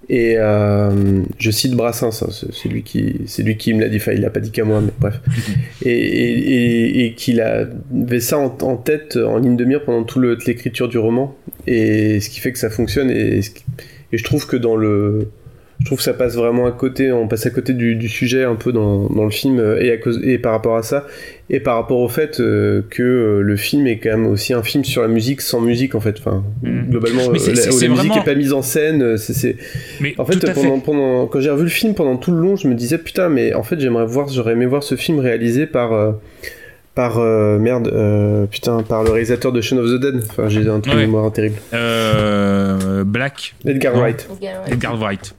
[0.09, 3.97] Et euh, je cite Brassens, hein, c'est lui qui, c'est lui qui me l'a dit.
[3.97, 5.21] Enfin, il l'a pas dit qu'à moi, mais bref.
[5.85, 10.05] Et, et, et- et qu'il avait ça en, en tête, en ligne de mire pendant
[10.05, 11.35] toute l'écriture du roman.
[11.67, 13.11] Et ce qui fait que ça fonctionne.
[13.11, 13.65] Et, ce qui-
[14.13, 15.29] je trouve que dans le,
[15.85, 17.13] je trouve que ça passe vraiment à côté.
[17.13, 19.91] On passe à côté du, du sujet un peu dans, dans le film euh, et,
[19.93, 21.07] à cause, et par rapport à ça
[21.51, 24.63] et par rapport au fait euh, que euh, le film est quand même aussi un
[24.63, 26.17] film sur la musique sans musique en fait.
[26.19, 29.19] Enfin, globalement, c'est- euh, la, musique vraiment- est pas mise en scène.
[29.19, 29.57] C'est,
[30.17, 30.83] en fait, pendant, fait.
[30.85, 33.53] pendant- quand j'ai revu le film pendant tout le long, je me disais putain, mais
[33.53, 36.13] en fait, j'aimerais voir, j'aurais aimé voir ce film réalisé par euh,
[36.95, 40.25] par euh, merde, euh, putain, par le réalisateur de Shaun of the Dead.
[40.31, 41.57] Enfin, j'ai un truc de mémoire terrible.
[41.73, 43.55] Euh, Black.
[43.65, 44.01] Edgar Non.
[44.01, 44.29] Wright.
[44.69, 45.35] Edgar Wright.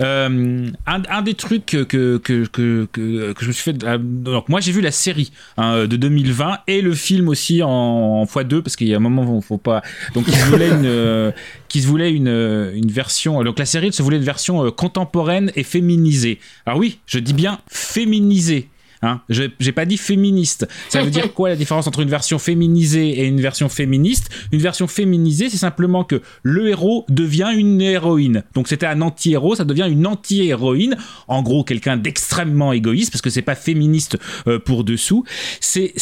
[0.00, 3.72] Euh, un, un des trucs que, que, que, que, je me suis fait.
[3.74, 8.24] Donc, moi, j'ai vu la série hein, de 2020 et le film aussi en, en
[8.24, 9.82] x2 parce qu'il y a un moment où il faut pas.
[10.14, 11.32] Donc, ils se voulaient une,
[11.68, 13.42] qu'ils se voulaient une, une version.
[13.44, 16.40] Donc, la série se voulait une version contemporaine et féminisée.
[16.66, 18.68] Alors, oui, je dis bien féminisée.
[19.04, 20.68] Hein, je- j'ai pas dit féministe.
[20.88, 24.28] Ça veut dire quoi la différence entre une version féminisée et une version féministe?
[24.52, 28.44] Une version féminisée, c'est simplement que le héros devient une héroïne.
[28.54, 30.96] Donc c'était un anti-héros, ça devient une anti-héroïne.
[31.26, 35.24] En gros, quelqu'un d'extrêmement égoïste, parce que c'est pas féministe euh, pour dessous.
[35.60, 35.92] C'est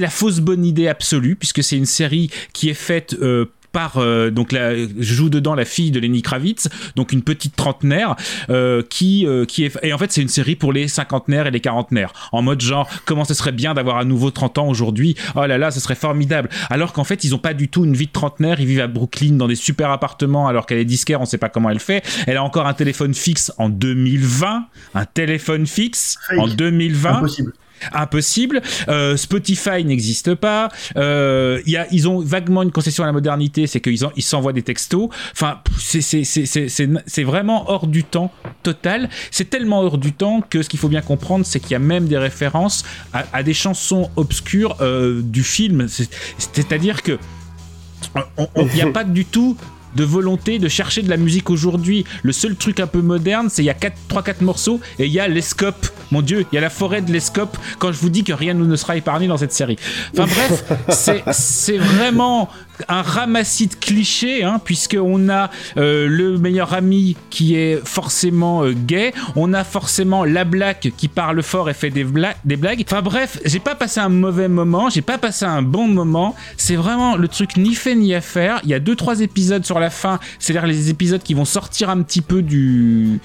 [0.00, 4.30] la fausse bonne idée absolue, puisque c'est une série qui est faite euh, par euh,
[4.30, 8.16] donc la, je joue dedans la fille de Lenny Kravitz donc une petite trentenaire
[8.48, 11.50] euh, qui euh, qui est et en fait c'est une série pour les cinquantenaires et
[11.50, 12.12] les quarantenaires.
[12.32, 15.16] En mode genre comment ce serait bien d'avoir à nouveau 30 ans aujourd'hui?
[15.36, 16.48] Oh là là ce serait formidable.
[16.68, 18.60] Alors qu'en fait ils ont pas du tout une vie de trentenaire.
[18.60, 21.48] Ils vivent à Brooklyn dans des super appartements alors qu'elle est disquaire on sait pas
[21.48, 22.02] comment elle fait.
[22.26, 27.52] Elle a encore un téléphone fixe en 2020 un téléphone fixe en 2020 Impossible.
[27.92, 28.60] Impossible.
[28.88, 30.68] Euh, Spotify n'existe pas.
[30.96, 34.22] Euh, il y a, ils ont vaguement une concession à la modernité, c'est qu'ils ils
[34.22, 35.08] s'envoient des textos.
[35.32, 38.32] Enfin, c'est- vraiment hors du temps
[38.62, 39.08] total.
[39.30, 41.78] C'est tellement hors du temps que ce qu'il faut bien comprendre, c'est qu'il y a
[41.78, 45.88] même des références à, à des chansons obscures euh, du film.
[45.88, 47.18] C'est- C'est-à-dire que
[48.56, 49.56] il n'y a pas du tout
[49.96, 52.04] de volonté de chercher de la musique aujourd'hui.
[52.22, 55.20] Le seul truc un peu moderne, c'est il y a 3-4 morceaux et il y
[55.20, 55.86] a l'escope.
[56.10, 58.54] Mon dieu, il y a la forêt de l'escope quand je vous dis que rien
[58.54, 59.76] ne sera épargné dans cette série.
[60.18, 62.48] Enfin bref, c'est- c'est vraiment
[62.88, 68.72] un ramassis de clichés, hein, puisqu'on a euh, le meilleur ami qui est forcément euh,
[68.72, 72.06] gay, on a forcément la blague qui parle fort et fait des,
[72.44, 72.84] des blagues.
[72.86, 76.34] Enfin bref, j'ai pas passé un mauvais moment, j'ai pas passé un bon moment.
[76.56, 78.60] C'est vraiment le truc ni fait ni à faire.
[78.64, 81.90] Il y a deux trois épisodes sur la fin, c'est-à-dire les épisodes qui vont sortir
[81.90, 83.20] un petit peu du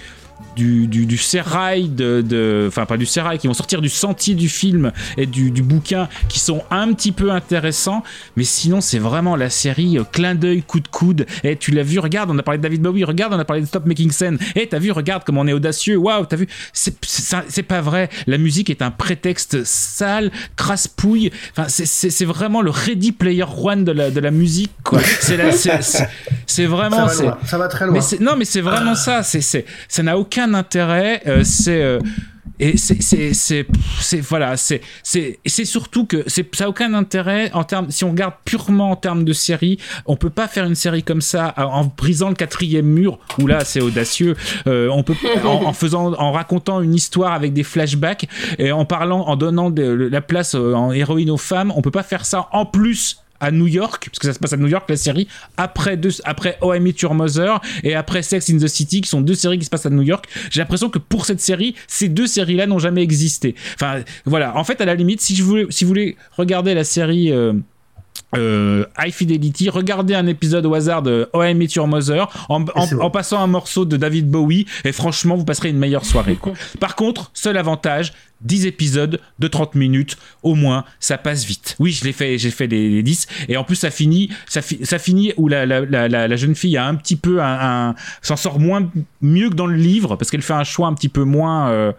[0.56, 4.50] du, du, du sérail de, enfin pas du sérail qui vont sortir du sentier du
[4.50, 8.04] film et du, du bouquin qui sont un petit peu intéressants.
[8.36, 11.26] Mais sinon c'est vraiment la série euh, clin d'œil coup de coude.
[11.44, 13.62] Et tu l'as vu regarde on a parlé de David Bowie regarde on a parlé
[13.62, 14.40] de Stop Making Sense.
[14.56, 15.98] Et t'as vu regarde comme on est audacieux.
[15.98, 18.10] Waouh t'as vu c'est pas vrai.
[18.28, 21.32] La musique est un prétexte sale crasse-pouille.
[21.52, 25.00] Enfin c'est- vraiment le Ready Player One de la, de la musique quoi.
[26.48, 27.94] C'est vraiment Ça va loin, ça va très loin.
[27.94, 29.24] mais non, mais c'est vraiment ça.
[29.24, 31.22] C'est, c'est, ça n'a aucun intérêt.
[31.28, 32.00] euh, c'est euh,
[32.58, 33.68] et c'est, c'est, c'est,
[34.00, 34.56] c'est- voilà.
[34.56, 37.88] C'est, c'est, surtout que c'est, ça n'a aucun intérêt en termes.
[37.92, 41.20] Si on regarde purement en termes de série, on peut pas faire une série comme
[41.20, 43.20] ça en brisant le quatrième mur.
[43.40, 44.36] Où là, c'est audacieux.
[44.68, 48.26] Euh, on peut en, en faisant, en racontant une histoire avec des flashbacks
[48.58, 51.74] et en parlant, en donnant de- la place en héroïne aux femmes.
[51.76, 54.54] On peut pas faire ça en plus à New York, parce que ça se passe
[54.54, 56.58] à New York, la série, après, deux, après
[57.14, 59.90] Mother et après Sex in the City, qui sont deux séries qui se passent à
[59.90, 60.28] New York.
[60.50, 63.56] J'ai l'impression que pour cette série, ces deux séries-là n'ont jamais existé.
[63.76, 64.56] Enfin, voilà.
[64.58, 67.32] En fait, à la limite, si, je voulais, si vous voulez regarder la série.
[67.32, 67.54] euh,
[68.38, 71.58] euh, High Fidelity, regardez un épisode au hasard de O.M.
[71.58, 75.46] Met Your Mother en, en- en passant un morceau de David Bowie et franchement vous
[75.46, 76.36] passerez une meilleure soirée.
[76.36, 76.54] quoi.
[76.80, 81.76] Par contre, seul avantage, 10 épisodes de 30 minutes au moins, ça passe vite.
[81.80, 84.62] Oui, je l'ai fait, j'ai fait les, les 10 et en plus ça finit, ça,
[84.62, 87.42] fi- ça finit où la, la, la, la- la jeune fille a un petit peu
[87.42, 88.90] un, un- s'en sort moins
[89.22, 91.92] mieux que dans le livre parce qu'elle fait un choix un petit peu moins euh,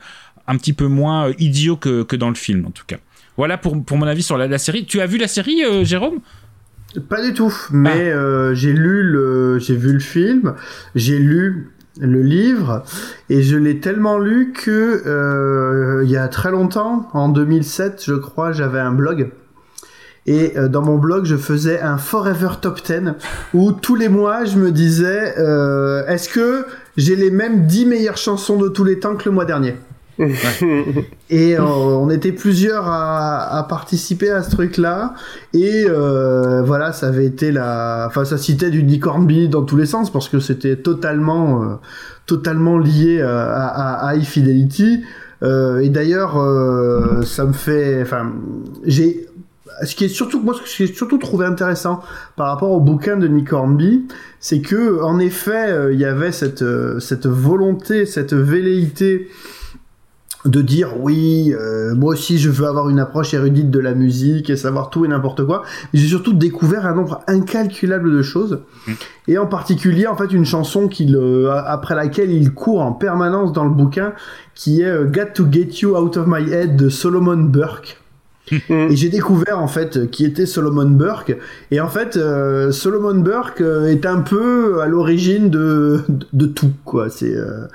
[0.46, 2.98] un petit peu moins euh, idiot que, que dans le film en tout cas.
[3.36, 4.86] Voilà pour, pour mon avis sur la, la série.
[4.86, 6.20] Tu as vu la série, euh, Jérôme?
[7.08, 10.54] Pas du tout, mais euh, j'ai lu le, j'ai vu le film,
[10.94, 12.84] j'ai lu le livre
[13.28, 18.14] et je l'ai tellement lu que euh, il y a très longtemps, en 2007, je
[18.14, 19.30] crois, j'avais un blog.
[20.28, 23.12] Et dans mon blog, je faisais un Forever Top 10
[23.54, 25.34] où tous les mois, je me disais
[26.08, 29.44] est-ce que j'ai les mêmes 10 meilleures chansons de tous les temps que le mois
[29.44, 29.76] dernier?
[30.18, 35.14] Et euh, on était plusieurs à, participer à ce truc-là.
[35.52, 38.06] Et euh, voilà, ça avait été la.
[38.08, 41.66] Enfin, ça citait du Nick Hornby dans tous les sens parce que c'était totalement, euh,
[42.24, 44.26] totalement lié à, à, High
[45.42, 46.32] et d'ailleurs,
[47.24, 48.02] ça me fait.
[48.02, 48.32] Enfin,
[48.84, 49.26] j'ai.
[49.84, 52.00] Ce qui est surtout, moi, ce que j'ai surtout trouvé intéressant
[52.34, 54.06] par rapport au bouquin de Nick Hornby,
[54.40, 56.64] c'est que, en effet, il y avait cette,
[56.98, 59.28] cette volonté, cette velléité
[60.48, 64.50] de dire oui, euh, moi aussi je veux avoir une approche érudite de la musique
[64.50, 65.62] et savoir tout et n'importe quoi.
[65.92, 68.60] Mais J'ai surtout découvert un nombre incalculable de choses
[69.28, 73.52] et en particulier en fait une chanson qu'il euh, après laquelle il court en permanence
[73.52, 74.12] dans le bouquin
[74.54, 77.98] qui est euh, Got to Get You Out of My Head de Solomon Burke.
[78.50, 81.36] Et j'ai découvert en fait qui était Solomon Burke.
[81.70, 86.46] Et en fait euh, Solomon Burke euh, est un peu à l'origine de, de, de
[86.46, 87.10] tout quoi.
[87.10, 87.66] C'est euh,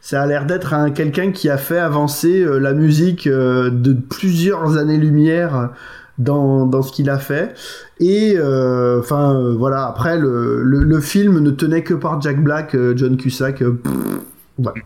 [0.00, 3.92] ça a l'air d'être un quelqu'un qui a fait avancer euh, la musique euh, de
[3.92, 5.70] plusieurs années lumière
[6.18, 7.54] dans, dans ce qu'il a fait.
[7.98, 9.86] Et enfin euh, voilà.
[9.86, 13.72] Après le, le, le film ne tenait que par Jack Black euh, John Cusack euh,
[13.72, 13.92] pff,
[14.58, 14.80] voilà.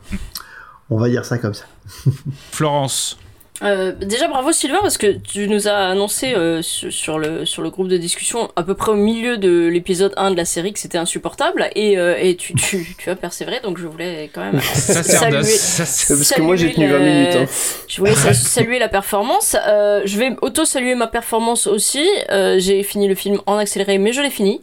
[0.90, 1.64] on va dire ça comme ça.
[2.50, 3.18] Florence.
[3.62, 7.62] Euh, déjà bravo Sylvain parce que tu nous as annoncé euh, sur, sur le, sur
[7.62, 10.72] le groupe de discussion à peu près au milieu de l'épisode 1 de la série
[10.72, 14.40] que c'était insupportable et, euh, et tu, tu, tu as persévéré donc je voulais quand
[14.40, 15.44] même Ça sert saluer, d'as.
[15.44, 17.46] Ça, c'est- parce que moi, j'ai tenu saluer 20 la- minutes, hein.
[17.86, 19.56] Je voulais sa- saluer la performance.
[19.68, 22.04] Euh, je vais auto-saluer ma performance aussi.
[22.32, 24.62] Euh, j'ai fini le film en accéléré mais je l'ai fini.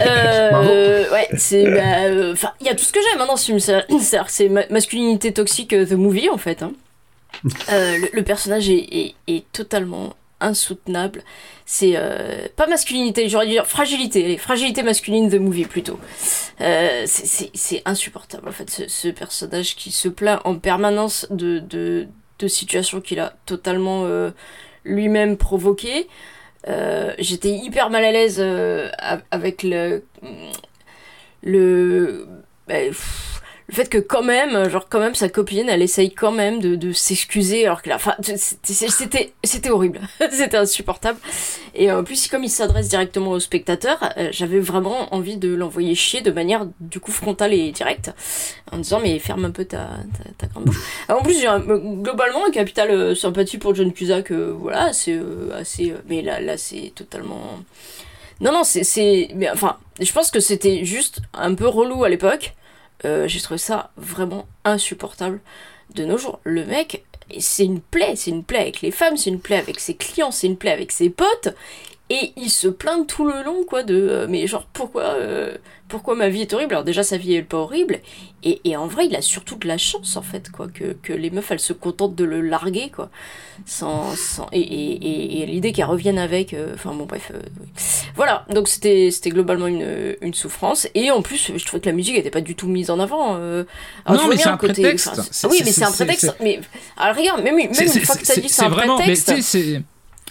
[0.00, 3.36] Euh, ouais, c'est bah, euh, enfin, il y a tout ce que j'aime hein, dans
[3.36, 3.58] ce film.
[3.60, 6.62] C'est- ma- masculinité toxique the movie en fait.
[6.62, 6.72] hein.
[7.70, 9.14] Euh, le, personnage est,
[9.52, 11.22] totalement insoutenable.
[11.66, 15.98] C'est euh, pas masculinité, j'aurais dû dire fragilité, fragilité masculine the movie plutôt.
[16.60, 22.08] Euh, c'est- insupportable en fait, ce, personnage qui se plaint en permanence de, de,
[22.38, 24.06] de situations qu'il a totalement
[24.84, 26.08] lui-même provoquées.
[27.18, 28.44] J'étais hyper mal à l'aise
[29.30, 30.04] avec le
[31.42, 32.26] le
[32.68, 33.41] pff,
[33.72, 36.76] le fait que quand même genre quand même sa copine elle essaye quand même de,
[36.76, 40.00] de s'excuser alors que la enfin c'était c'était horrible
[40.30, 41.18] c'était insupportable
[41.74, 45.94] et en plus comme il s'adresse directement au spectateur euh, j'avais vraiment envie de l'envoyer
[45.94, 48.10] chier de manière du coup frontale et directe
[48.70, 49.88] en disant mais ferme un peu ta
[50.18, 53.92] ta, ta grande bouche en plus j'ai un- globalement un capital euh, sympathie pour John
[53.92, 57.58] Cusack euh, voilà c'est euh, assez euh, mais là là c'est totalement
[58.40, 58.82] non, non, c'est.
[58.82, 62.54] c'est- Mais enfin, je pense que c'était juste un peu relou à l'époque.
[63.04, 65.40] Euh, J'ai trouvé ça vraiment insupportable
[65.94, 66.40] de nos jours.
[66.44, 67.04] Le mec,
[67.38, 70.30] c'est une plaie, c'est une plaie avec les femmes, c'est une plaie avec ses clients,
[70.30, 71.54] c'est une plaie avec ses potes.
[72.14, 73.94] Et il se plaint tout le long, quoi, de.
[73.96, 75.56] euh, mais genre, pourquoi, euh,
[75.88, 76.74] pourquoi ma vie est horrible?
[76.74, 78.00] Alors, déjà, sa vie est pas horrible.
[78.44, 81.12] Et, et en vrai, il a surtout de la chance, en fait, quoi, que, que
[81.14, 83.08] les meufs, elles se contentent de le larguer, quoi.
[83.64, 84.60] Sans, sans, et
[85.42, 86.52] et, l'idée qu'elles reviennent avec.
[86.52, 87.32] euh, Enfin, bon, bref.
[87.34, 87.62] oui.
[88.14, 90.86] Voilà, donc c'était c'était globalement une, une souffrance.
[90.94, 93.36] Et en plus, je trouvais que la musique n'était pas du tout mise en avant.
[93.36, 93.64] euh.
[94.08, 95.08] Non, mais c'est un côté- prétexte.
[95.12, 96.34] enfin, oui, mais c'est un prétexte.
[96.40, 96.60] Mais
[96.98, 99.04] alors, regarde, même, même une fois que tu as c'est- dit c'est un vraiment- mais
[99.04, 99.28] prétexte.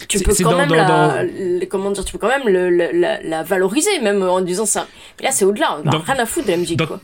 [0.07, 2.47] Tu peux quand dans- même dans- la, dans- le- comment dire, tu peux quand même
[2.47, 4.87] le- le- la, la valoriser, même en disant ça.
[5.19, 6.99] Mais là, c'est au-delà, on a Dans- rien à foutre de la musique, quoi.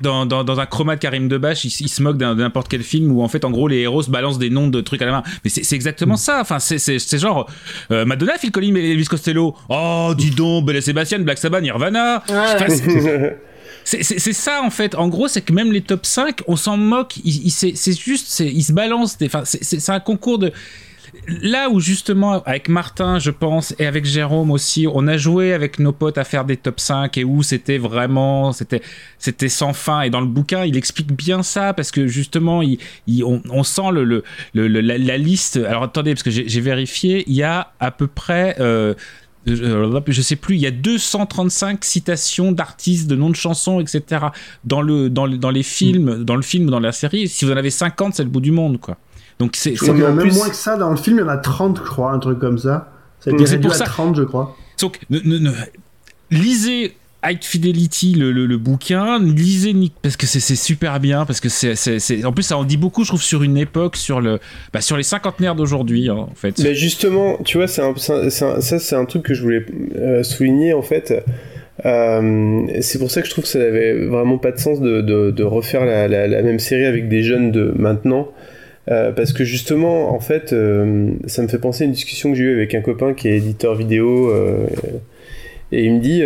[0.00, 3.20] Dans, dans, un chroma de Karim Debache, il, se moque d'un- n'importe quel film où
[3.20, 5.22] en fait en gros les héros se balancent des noms de trucs à la main.
[5.42, 6.38] Mais c'est c'est exactement ça.
[6.40, 7.50] Enfin c'est genre
[7.90, 9.56] euh, Madonna, Phil Collins, et Elvis Costello.
[9.68, 12.22] Oh dis donc, Belle et Sébastien, Black Sabbath, Nirvana.
[12.28, 13.38] Ouais, Enfin, ouais.
[13.84, 14.94] c'est- ça en fait.
[14.94, 17.16] En gros, c'est que même les top 5, on s'en moque.
[17.24, 19.18] Il, il- c'est c'est juste, ils se balancent.
[19.24, 20.52] Enfin, c'est un concours de.
[21.28, 25.78] Là où justement avec Martin je pense et avec Jérôme aussi on a joué avec
[25.78, 28.82] nos potes à faire des top 5 et où c'était vraiment c'était
[29.18, 32.62] c'était sans fin et dans le bouquin il explique bien ça parce que justement
[33.50, 33.82] on, sent
[34.54, 38.94] la, liste alors attendez parce que j'ai vérifié il y a à peu près euh,
[39.48, 44.26] euh, je sais plus, il y a 235 citations d'artistes, de noms de chansons, etc.
[44.64, 47.28] dans, le- dans les films, dans le film, dans la série.
[47.28, 48.98] Si vous en avez 50, c'est le bout du monde, quoi.
[49.42, 50.96] Donc c'est Il y c'est- en a en même plus- moins que ça dans le
[50.96, 52.92] film, il y en a 30, je crois, un truc comme ça.
[53.18, 53.84] Ça a été Donc, c'est pour à ça.
[53.86, 54.56] 30, je crois.
[54.80, 55.50] Donc, ne- ne- ne-
[56.30, 56.94] lisez
[57.24, 61.40] High Fidelity, le, le- le bouquin, lisez Nick, parce que c'est c'est super bien, parce
[61.40, 64.38] que c'est, en plus ça en dit beaucoup, je trouve, sur une époque, sur, le,
[64.72, 66.58] bah, sur les cinquantenaires d'aujourd'hui, hein, en fait.
[66.60, 67.82] Mais justement, tu vois, c'est
[68.30, 69.66] ça, c'est un truc que je voulais
[69.96, 71.24] euh, souligner en fait.
[71.86, 75.00] Euh, c'est pour ça que je trouve que ça n'avait vraiment pas de sens de,
[75.00, 78.28] de- de refaire la, la- la même série avec des jeunes de maintenant.
[78.90, 82.36] Euh, parce que justement, en fait, euh, ça me fait penser à une discussion que
[82.36, 84.30] j'ai eue avec un copain qui est éditeur vidéo.
[84.30, 84.66] euh,
[85.70, 86.22] et il me dit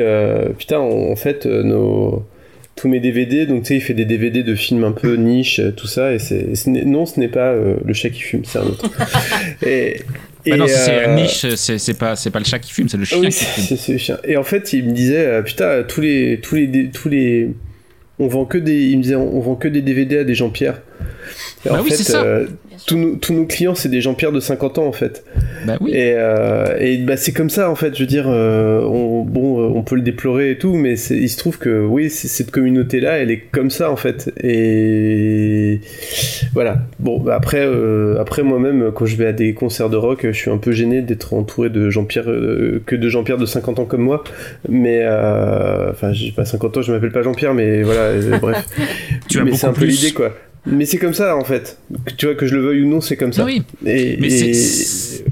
[0.58, 2.24] Putain, en en fait, nos,
[2.74, 5.60] tous mes DVD, donc tu sais, il fait des DVD de films un peu niche,
[5.76, 6.12] tout ça.
[6.14, 8.90] Et c'est, non, ce n'est pas le chat qui fume, c'est un autre.
[9.66, 10.00] et,
[10.48, 13.18] Bah non, c'est niche, c'est, pas, c'est pas le chat qui fume, c'est le chien
[13.20, 13.76] oui, qui fume.
[13.76, 14.18] c'est- le chien.
[14.24, 17.50] Et en fait, il me disait, putain, tous les, tous les, tous les,
[18.18, 20.80] on vend que des, il me disait, on vend que des DVD à des Jean-Pierre.
[21.64, 22.22] Et Bah en oui, fait, c'est ça.
[22.22, 22.46] euh,
[22.86, 25.24] tous, nos, tous nos clients, c'est des Jean-Pierre de 50 ans, en fait.
[25.66, 25.90] Bah oui.
[25.92, 27.94] Et, euh, et bah, c'est comme ça, en fait.
[27.94, 31.36] Je veux dire, euh, on, bon, on peut le déplorer et tout, mais il se
[31.38, 34.30] trouve que, oui, cette communauté-là, elle est comme ça, en fait.
[34.42, 35.80] Et
[36.52, 36.78] voilà.
[37.00, 40.36] Bon, bah, après, euh, après moi-même, quand je vais à des concerts de rock, je
[40.36, 43.84] suis un peu gêné d'être entouré de Jean-Pierre, euh, que de Jean-Pierre de 50 ans
[43.84, 44.22] comme moi.
[44.68, 48.64] Mais, euh, enfin, j'ai pas 50 ans, je m'appelle pas Jean-Pierre, mais voilà, euh, bref.
[49.28, 50.32] Tu as mais c'est un peu l'idée, quoi.
[50.66, 51.78] Mais c'est comme ça, en fait.
[52.16, 53.44] Tu vois, que je le veuille ou non, c'est comme ça.
[53.44, 53.62] Oui.
[53.84, 55.24] Et, Mais et- c'est-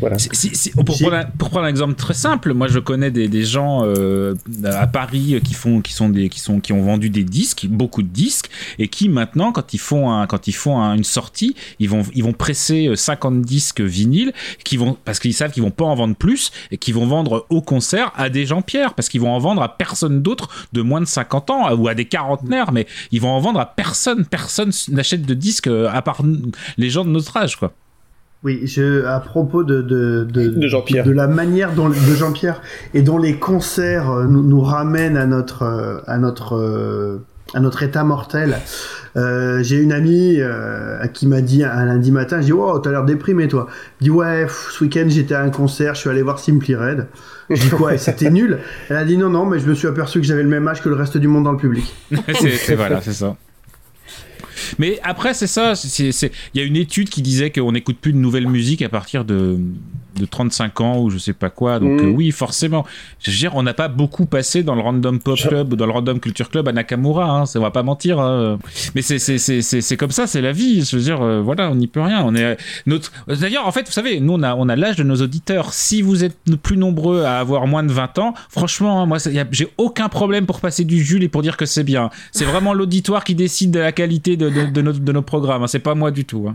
[0.00, 0.18] Voilà.
[0.18, 3.10] Si- si- si- pour, prendre un, pour prendre un exemple très simple, moi je connais
[3.10, 4.34] des, des gens euh,
[4.64, 8.02] à Paris qui font, qui sont des, qui sont, qui ont vendu des disques, beaucoup
[8.02, 8.48] de disques,
[8.78, 12.02] et qui maintenant, quand ils font un, quand ils font un- une sortie, ils vont,
[12.14, 14.32] ils vont presser euh, 50 disques vinyles,
[14.64, 17.46] qui vont, parce qu'ils savent qu'ils vont pas en vendre plus, et qu'ils vont vendre
[17.50, 21.00] au concert à des Jean-Pierre, parce qu'ils vont en vendre à personne d'autre de moins
[21.00, 24.70] de 50 ans, ou à des quarantenaires, mais ils vont en vendre à personne, personne
[24.90, 26.22] n'achète de disques euh, à part
[26.76, 27.72] les gens de notre âge, quoi.
[28.44, 31.04] Oui, je, à propos de, de, de, De Jean-Pierre.
[31.04, 32.60] de la manière dont, de Jean-Pierre
[32.94, 37.24] et dont les concerts euh, nous, nous ramènent à notre, euh, à notre, euh,
[37.54, 38.58] à notre état mortel.
[39.16, 42.90] Euh, j'ai une amie euh, qui m'a dit un lundi matin, je dis oh t'as
[42.92, 43.66] l'air déprimé toi.
[44.00, 46.76] Elle dit ouais pff, ce week-end j'étais à un concert, je suis allé voir Simply
[46.76, 47.06] Red.
[47.50, 48.58] Je dis quoi et c'était nul.
[48.88, 50.80] Elle a dit non non mais je me suis aperçu que j'avais le même âge
[50.82, 51.92] que le reste du monde dans le public.
[52.40, 53.34] c'est, c'est- voilà, c'est ça.
[54.78, 55.74] Mais après, c'est ça.
[55.98, 56.12] Il
[56.54, 59.58] y a une étude qui disait qu'on n'écoute plus de nouvelle musique à partir de,
[60.18, 61.78] de 35 ans ou je sais pas quoi.
[61.78, 62.06] Donc, Mm.
[62.06, 62.84] euh, oui, forcément.
[63.20, 65.86] Je veux dire, on n'a pas beaucoup passé dans le Random Pop Club ou dans
[65.86, 67.24] le Random Culture Club à Nakamura.
[67.30, 68.18] Hein, ça, on va pas mentir.
[68.20, 68.58] hein.
[68.94, 70.84] Mais c'est, comme ça, c'est la vie.
[70.84, 72.22] Je veux dire, euh, voilà, on n'y peut rien.
[72.24, 73.12] On est notre...
[73.28, 75.72] D'ailleurs, en fait, vous savez, nous, on a, on a l'âge de nos auditeurs.
[75.72, 79.18] Si vous êtes plus nombreux à avoir moins de 20 ans, franchement, hein, moi,
[79.52, 82.10] j'ai aucun problème pour passer du Jules et pour dire que c'est bien.
[82.32, 85.62] C'est vraiment l'auditoire qui décide de la qualité de, de, de nos, de nos programmes.
[85.62, 85.66] hein.
[85.68, 86.48] C'est pas moi du tout.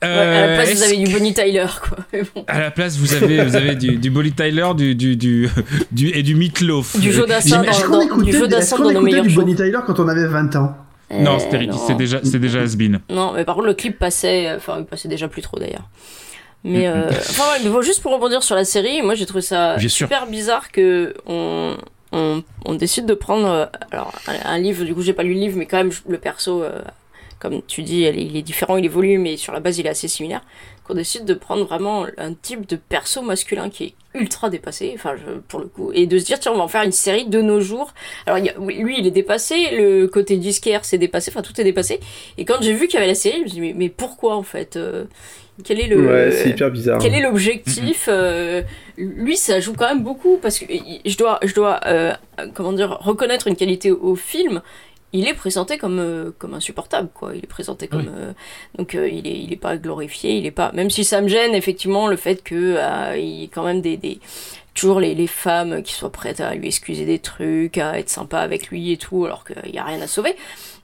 [0.00, 1.98] Ouais, à la place, Euh, vous avez du Bonnie Tyler, quoi.
[2.34, 2.44] Bon.
[2.46, 5.48] à la place, vous avez, vous avez du, du Bolly Tyler du, du, du,
[5.92, 6.98] du- et du Meatloaf.
[7.00, 9.34] Du Jodassin dans- qu'on du Jodassin est-ce qu'on dans nos écoutait meilleurs du.
[9.34, 10.76] Bonnie Tyler quand on avait 20 ans?
[11.10, 11.76] Non, Euh, c'était non.
[11.86, 13.00] c'est déjà, c'est déjà has-been.
[13.10, 15.88] Non, mais par contre, le clip passait, enfin, il passait déjà plus trop d'ailleurs.
[16.64, 19.26] Mais, Mm, euh, enfin, ouais, mais bon, juste pour rebondir sur la série, moi j'ai
[19.26, 20.06] trouvé ça Bien sûr.
[20.06, 21.76] super bizarre que on,
[22.12, 25.34] on, on décide de prendre euh, alors, un, un livre, du coup j'ai pas lu
[25.34, 26.80] le livre, mais quand même le perso, euh,
[27.40, 30.08] comme tu dis, il est différent, il évolue, mais sur la base il est assez
[30.08, 30.42] similaire.
[30.84, 35.14] Qu'on décide de prendre vraiment un type de perso masculin qui est ultra dépassé, enfin
[35.16, 37.26] je- pour le coup, et de se dire tiens on va en faire une série
[37.26, 37.92] de nos jours.
[38.26, 41.64] Alors y a- lui il est dépassé, le côté disquaire c'est dépassé, enfin tout est
[41.64, 42.00] dépassé.
[42.38, 43.88] Et quand j'ai vu qu'il y avait la série, je me suis dit mais, mais
[43.90, 45.04] pourquoi en fait euh,
[45.62, 46.98] Quel est le Ouais, c'est hyper bizarre.
[47.02, 48.62] Quel est l'objectif euh,
[48.96, 50.64] Lui ça joue quand même beaucoup parce que
[51.04, 52.14] je dois je dois euh,
[52.54, 54.62] comment dire reconnaître une qualité au film.
[55.14, 57.32] Il est présenté comme euh, comme insupportable quoi.
[57.34, 58.32] Il est présenté comme euh,
[58.76, 61.28] donc euh, il est il est pas glorifié, il est pas même si ça me
[61.28, 64.18] gêne effectivement le fait que euh, il y ait quand même des, des
[64.74, 68.38] toujours les, les femmes qui soient prêtes à lui excuser des trucs, à être sympa
[68.38, 70.36] avec lui et tout, alors qu'il n'y a rien à sauver.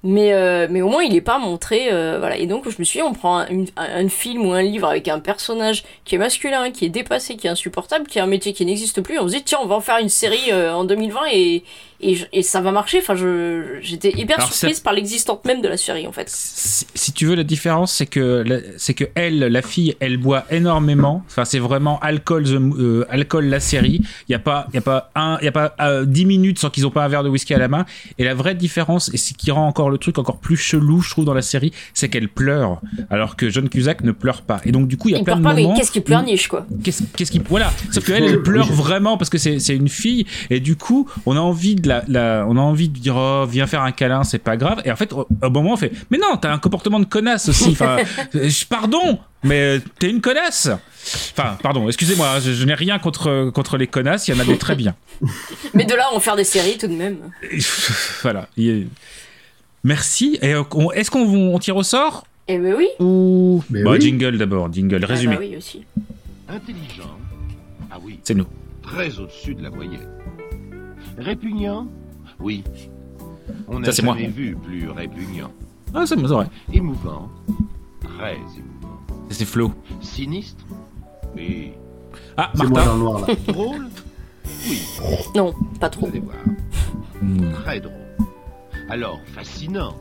[0.03, 1.89] Mais, euh, mais au moins, il n'est pas montré.
[1.93, 2.37] euh, voilà.
[2.37, 4.89] Et donc, je me suis dit, on prend un, une- un film ou un livre
[4.89, 8.27] avec un personnage qui est masculin, qui est dépassé, qui est insupportable, qui a un
[8.27, 9.19] métier qui n'existe plus.
[9.21, 11.63] On se dit, tiens, on va en faire une série euh, en 2020 et,
[12.11, 12.99] et, je- et ça va marcher.
[12.99, 16.29] Enfin, je- j'étais hyper Alors, surprise par l'existence même de la série, en fait.
[16.29, 20.17] si, si tu veux la différence c'est que la- c'est que elle la fille elle
[20.19, 24.67] boit énormément enfin c'est vraiment alcool the- euh, alcool la série il y a pas
[24.73, 26.91] il y a pas un il y a pas euh, 10 minutes sans qu'ils ont
[26.91, 27.85] pas un verre de whisky à la main
[28.19, 31.11] et la vraie différence et ce qui rend encore le truc encore plus chelou, je
[31.11, 34.61] trouve, dans la série, c'est qu'elle pleure, alors que John Cusack ne pleure pas.
[34.65, 35.77] Et donc, du coup, il y a Il plein pleure de pas, mais moments.
[35.77, 36.67] qu'est-ce qui pleurniche, quoi?
[36.83, 40.61] Qu'est-ce qui voilà sauf qu'elle elle pleure vraiment parce que c'est c'est une fille et
[40.61, 43.67] du coup on a envie de la, la- on a envie de dire oh viens
[43.67, 46.19] faire un câlin c'est pas grave et en fait au, au moment on fait mais
[46.19, 47.99] non t'as un comportement de connasse aussi enfin
[48.35, 50.69] je- pardon mais euh, t'es une connasse
[51.33, 54.45] enfin pardon excusez-moi je, je n'ai rien contre contre les connasses il y en a
[54.45, 54.95] des très bien
[55.75, 57.19] Mais de là, on faire des séries tout de même.
[58.23, 58.49] voilà
[59.85, 60.63] merci et euh,
[60.95, 62.27] est-ce qu'on on tire au sort?
[62.49, 62.89] Eh ben oui.
[63.01, 64.01] ou Mais Bon, oui.
[64.01, 65.85] jingle d'abord jingle Ah résumé bah oui aussi.
[66.49, 67.17] Intelligent.
[67.91, 68.19] Ah oui.
[68.23, 68.47] c'est nous
[68.83, 70.09] Très au-dessus de la moyenne.
[71.19, 71.87] Répugnant.
[72.41, 72.65] Oui.
[73.69, 74.15] On n'a Ça, c'est moi.
[74.15, 75.51] jamais vu plus répugnant.
[75.95, 77.29] ah c'est c'est vrai Émouvant.
[78.03, 78.99] Très émouvant.
[79.31, 80.65] c'est Flo Sinistre.
[81.37, 81.73] Oui.
[82.37, 83.35] ah C'est moi dans Martin le noir là.
[83.53, 83.89] Drôle.
[84.69, 84.83] Oui.
[85.35, 86.07] Non, pas Vous trop.
[86.07, 86.37] allez voir.
[87.21, 87.95] Hmm, Très drôle.
[88.91, 89.95] Alors, fascinant.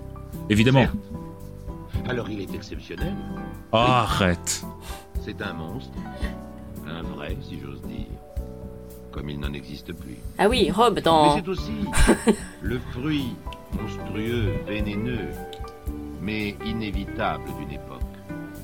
[0.50, 2.10] évidemment Certes.
[2.10, 3.14] Alors, il est exceptionnel.
[3.72, 4.64] oh, arrête
[5.22, 5.98] C'est un monstre.
[6.88, 8.08] Un vrai, si j'ose dire.
[9.14, 10.18] Comme il n'en existe plus.
[10.40, 11.36] Ah oui, Rob Mais dans.
[11.38, 11.72] c'est aussi
[12.62, 13.36] le fruit
[13.80, 15.30] monstrueux, vénéneux,
[16.22, 18.00] mais inévitable d'une époque.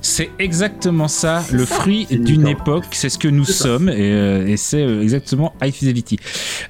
[0.01, 4.55] C'est exactement ça, le fruit d'une époque, c'est ce que nous sommes, et, euh, et
[4.55, 6.17] c'est euh, exactement High Fidelity.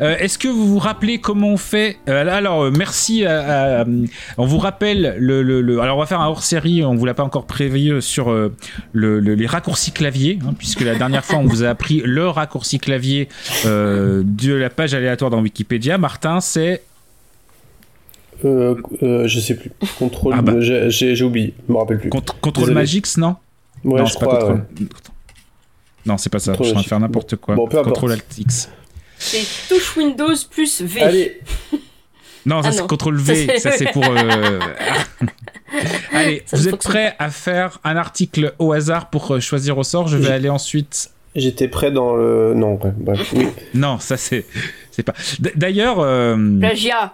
[0.02, 3.26] Euh, Est-ce que vous vous rappelez comment on fait Euh, Alors, merci.
[3.26, 3.86] À, à-
[4.40, 6.84] on vous rappelle le, le- le- Alors, on va faire un hors-série.
[6.84, 8.52] On vous l'a pas encore prévu sur le-
[9.20, 12.80] le- les raccourcis clavier, hein, puisque la dernière fois on vous a appris le raccourci
[12.80, 13.30] clavier
[13.66, 15.98] de la page aléatoire dans Wikipédia.
[16.00, 16.82] Martin, c'est
[18.46, 19.72] Euh, euh, je sais plus.
[19.98, 20.34] Contrôle.
[20.38, 20.54] Ah bah.
[20.60, 20.90] j'ai-
[21.26, 21.54] oublié.
[21.68, 22.10] Je me rappelle plus.
[22.10, 22.74] Contr- contrôle Désolé.
[22.76, 23.36] Magix, non
[23.84, 24.40] Ouais, Non, je c'est pas crois.
[24.40, 24.56] contrôle.
[24.82, 24.88] ouais.
[26.06, 26.52] Non, c'est pas ça.
[26.52, 26.90] Contrôle je suis en train de Magix.
[26.90, 27.56] faire n'importe quoi.
[27.56, 28.70] Bon, contrôle Alt X.
[29.18, 31.02] C'est touche Windows plus V.
[31.02, 31.40] Allez,
[32.46, 32.88] Non, ça Ah c'est
[33.18, 34.06] Ça, V, ça c'est pour.
[34.08, 34.60] euh,
[36.14, 40.08] Allez, Ça vous êtes prêts à faire un article au hasard pour choisir au sort?
[40.08, 41.12] Je vais aller ensuite.
[41.36, 42.54] j'étais prêt dans le.
[42.56, 43.34] Non, bref.
[43.34, 43.48] Oui.
[43.74, 44.46] Non, ça c'est,
[44.92, 45.14] c'est pas.
[45.56, 47.14] D'ailleurs, euh, Plagiat.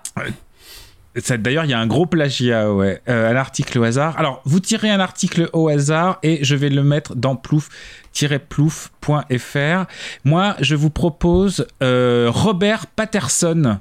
[1.38, 3.02] D'ailleurs, il y a un gros plagiat, ouais.
[3.08, 4.18] Euh, un article au hasard.
[4.18, 9.86] Alors, vous tirez un article au hasard et je vais le mettre dans plouf-plouf.fr.
[10.24, 13.80] Moi, je vous propose euh, Robert Patterson,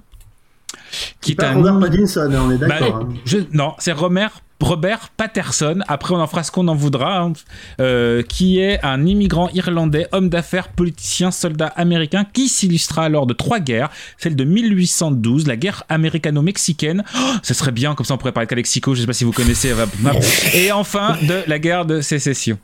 [1.21, 3.07] qui est Pas un Robert Pattinson, on est Bah, d'accord.
[3.33, 3.37] hein.
[3.53, 5.81] non, c'est Robert, Robert Patterson.
[5.89, 7.21] Après, on en fera ce qu'on en voudra.
[7.21, 7.33] hein.
[7.81, 13.35] Euh, qui est un immigrant irlandais, homme d'affaires, politicien, soldat américain, qui s'illustra lors de
[13.35, 13.91] trois guerres.
[14.17, 17.05] Celle de 1812, la guerre américano-mexicaine.
[17.15, 18.95] Oh, ce serait bien, comme ça on pourrait parler de Calexico.
[18.95, 19.73] Je sais pas si vous connaissez.
[20.55, 22.59] Et enfin, de la guerre de sécession.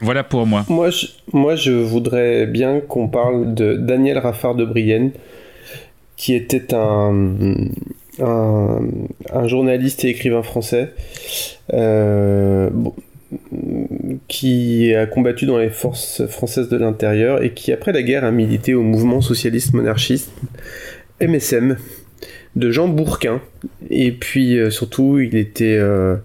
[0.00, 0.66] Voilà pour moi.
[0.68, 5.12] Moi, je, moi, je voudrais bien qu'on parle de Daniel Raffard de Brienne,
[6.16, 7.34] qui était un,
[8.20, 8.80] un,
[9.32, 10.90] un journaliste et écrivain français
[11.72, 12.94] euh, bon,
[14.28, 18.30] qui a combattu dans les forces françaises de l'intérieur et qui, après la guerre, a
[18.30, 20.30] milité au mouvement socialiste monarchiste
[21.20, 21.76] MSM
[22.54, 23.40] de Jean Bourquin.
[23.90, 25.76] Et puis, euh, surtout, il était.
[25.78, 26.16] euh,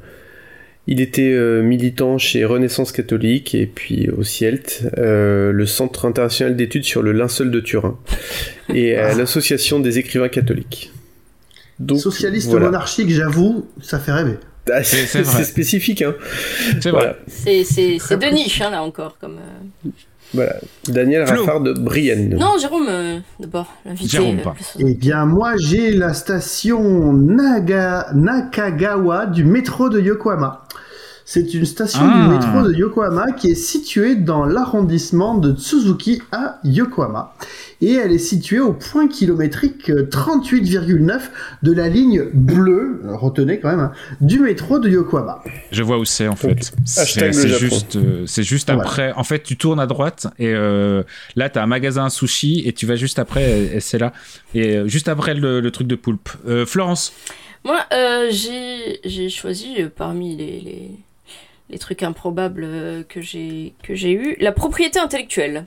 [0.87, 6.83] il était euh, militant chez Renaissance catholique et puis au CIELT, le Centre international d'études
[6.85, 7.99] sur le linceul de Turin,
[8.73, 10.91] et à l'Association des écrivains catholiques.
[11.81, 12.67] Donc, Socialiste voilà.
[12.67, 14.37] monarchique, j'avoue, ça fait rêver.
[14.71, 15.07] Ah, C'est-
[15.43, 16.13] spécifique, hein.
[16.79, 17.15] C'est Voilà.
[17.35, 17.63] vrai.
[17.63, 19.17] C'est de niche, hein, là encore.
[19.19, 19.37] Comme,
[19.85, 19.89] euh.
[20.33, 20.55] Voilà.
[20.87, 21.39] Daniel Flo.
[21.41, 22.37] Raffard de Brienne.
[22.37, 24.07] Non, Jérôme, euh, d'abord, l'invité.
[24.07, 24.55] Jérôme, euh, pas.
[24.79, 28.07] Eh bien, moi, j'ai la station Naga...
[28.13, 30.60] Nakagawa du métro de Yokohama.
[31.33, 32.23] C'est une station Ah.
[32.27, 37.33] du métro de Yokohama qui est située dans l'arrondissement de Tsuzuki à Yokohama.
[37.79, 41.21] Et elle est située au point kilométrique euh, 38,9
[41.63, 45.41] de la ligne bleue, euh, retenez quand même, hein, du métro de Yokohama.
[45.71, 46.73] Je vois où c'est en fait.
[46.83, 48.81] C'est juste, euh, c'est juste Voilà.
[48.83, 49.13] après.
[49.13, 51.01] En fait, tu tournes à droite et euh,
[51.37, 54.11] là, t'as un magasin à sushi et tu vas juste après et, et c'est là.
[54.53, 56.27] Et euh, juste après le, le truc de poulpe.
[56.45, 57.13] Euh, Florence.
[57.63, 60.89] Moi, euh, j'ai j'ai choisi euh, parmi les, les,
[61.71, 65.65] les trucs improbables euh, que j'ai que j'ai eu la propriété intellectuelle.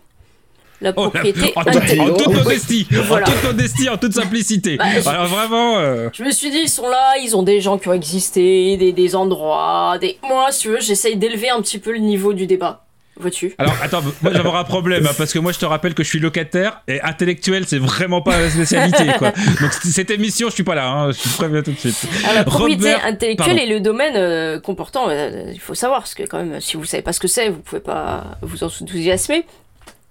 [0.81, 2.01] La Oh, la- propriété en, intellectuelle.
[2.01, 3.27] en toute modestie, voilà.
[3.27, 4.77] en toute modestie, en toute simplicité.
[4.77, 5.79] Bah, je- Alors vraiment.
[5.79, 8.77] euh, Je me suis dit, ils sont là, ils ont des gens qui ont existé,
[8.77, 10.19] des, des endroits, des...
[10.29, 12.84] Moi, si tu veux, j'essaye d'élever un petit peu le niveau du débat.
[13.17, 16.03] Vois-tu Alors attends, moi j'avais un problème hein, parce que moi je te rappelle que
[16.03, 19.31] je suis locataire et intellectuel c'est vraiment pas ma spécialité quoi.
[19.61, 21.97] Donc cette émission je suis pas là, hein, je te préviens tout de suite.
[22.25, 26.15] Alors, la propriété Robert- intellectuelle est le domaine euh, comportant, euh, il faut savoir, parce
[26.15, 29.47] que quand même, si vous savez pas ce que c'est, vous pouvez pas vous enthousiasmer.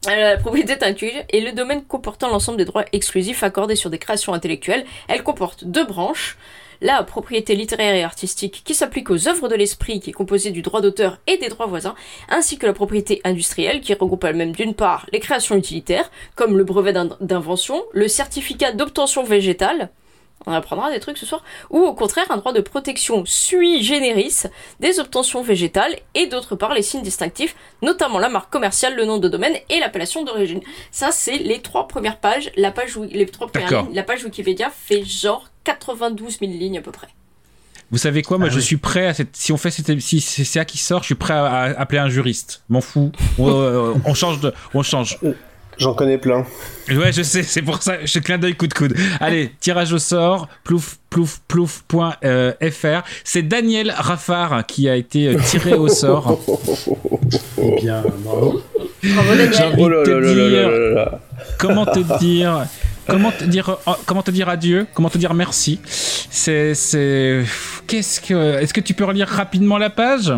[0.07, 3.99] Euh, La propriété intellectuelle est le domaine comportant l'ensemble des droits exclusifs accordés sur des
[3.99, 4.85] créations intellectuelles.
[5.07, 6.37] Elle comporte deux branches.
[6.81, 10.61] La propriété littéraire et artistique qui s'applique aux œuvres de l'esprit qui est composée du
[10.61, 11.95] droit d'auteur et des droits voisins,
[12.29, 16.63] ainsi que la propriété industrielle qui regroupe elle-même d'une part les créations utilitaires, comme le
[16.63, 19.89] brevet d'in- d'invention, le certificat d'obtention végétale,
[20.45, 24.41] on apprendra des trucs ce soir, ou au contraire un droit de protection sui generis
[24.81, 29.19] des obtentions végétales et d'autre part les signes distinctifs, notamment la marque commerciale, le nom
[29.19, 30.59] de domaine et l'appellation d'origine.
[30.91, 34.69] Ça c'est les trois premières pages, la page les trois premières lignes, la page Wikipédia
[34.69, 37.07] fait genre 92 000 lignes à peu près.
[37.91, 38.37] Vous savez quoi?
[38.37, 39.35] Ah Moi, je suis prêt à cette.
[39.35, 41.99] Si on fait cette, si c'est ça qui sort, je suis prêt à, à appeler
[41.99, 42.63] un juriste.
[42.69, 43.11] M'en fous.
[43.37, 44.53] On, euh, on change de.
[44.73, 45.19] On change.
[45.77, 46.45] J'en connais plein.
[46.89, 47.43] Ouais, je sais.
[47.43, 48.03] C'est pour ça.
[48.05, 48.95] Je clin d'œil coup de coude.
[49.19, 50.47] Allez, tirage au sort.
[50.63, 53.01] Plouf, plouf, plouf.fr.
[53.23, 56.39] C'est Daniel Raffard qui a été euh, tiré au sort.
[57.61, 58.61] Eh bien, bravo.
[59.03, 59.75] Daniel.
[59.77, 61.19] Oh là là là.
[61.59, 62.65] Comment te dire
[63.07, 65.79] Comment te dire, oh, comment te dire adieu Comment te dire merci?
[65.85, 67.43] C'est, c'est,
[67.87, 70.33] qu'est-ce que, est-ce que tu peux relire rapidement la page?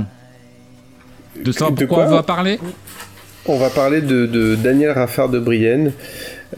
[1.44, 2.60] De savoir De pourquoi quoi on va parler?
[3.48, 5.92] On va parler de, de Daniel Raffard de Brienne,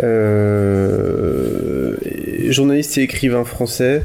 [0.01, 1.95] euh,
[2.49, 4.03] journaliste et écrivain français,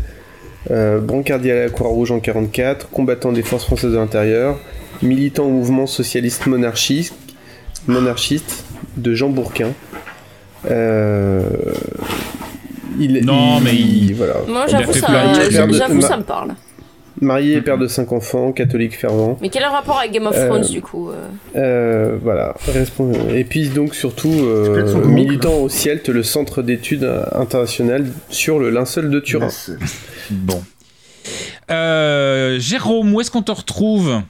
[0.71, 4.59] euh, brancardier à la Croix-Rouge en 44, combattant des forces françaises de l'intérieur,
[5.03, 7.15] militant au mouvement socialiste monarchiste,
[7.87, 8.65] monarchiste
[8.97, 9.73] de Jean Bourquin.
[10.71, 11.43] Euh,
[12.99, 14.35] il, Non, mais il- voilà.
[14.49, 15.07] Moi j'avoue ça,
[15.97, 16.55] de ça me parle.
[17.21, 19.39] Marié et père de cinq enfants, catholique fervent.
[19.41, 21.11] Mais quel est le rapport avec Game of Euh, Thrones du coup
[21.55, 22.55] euh voilà.
[23.35, 29.09] Et puis donc surtout euh, militant au CIELT, le centre d'études internationales sur le linceul
[29.11, 29.49] de Turin.
[30.31, 30.63] Bon.
[31.71, 34.21] Euh, Jérôme, où est-ce qu'on te retrouve?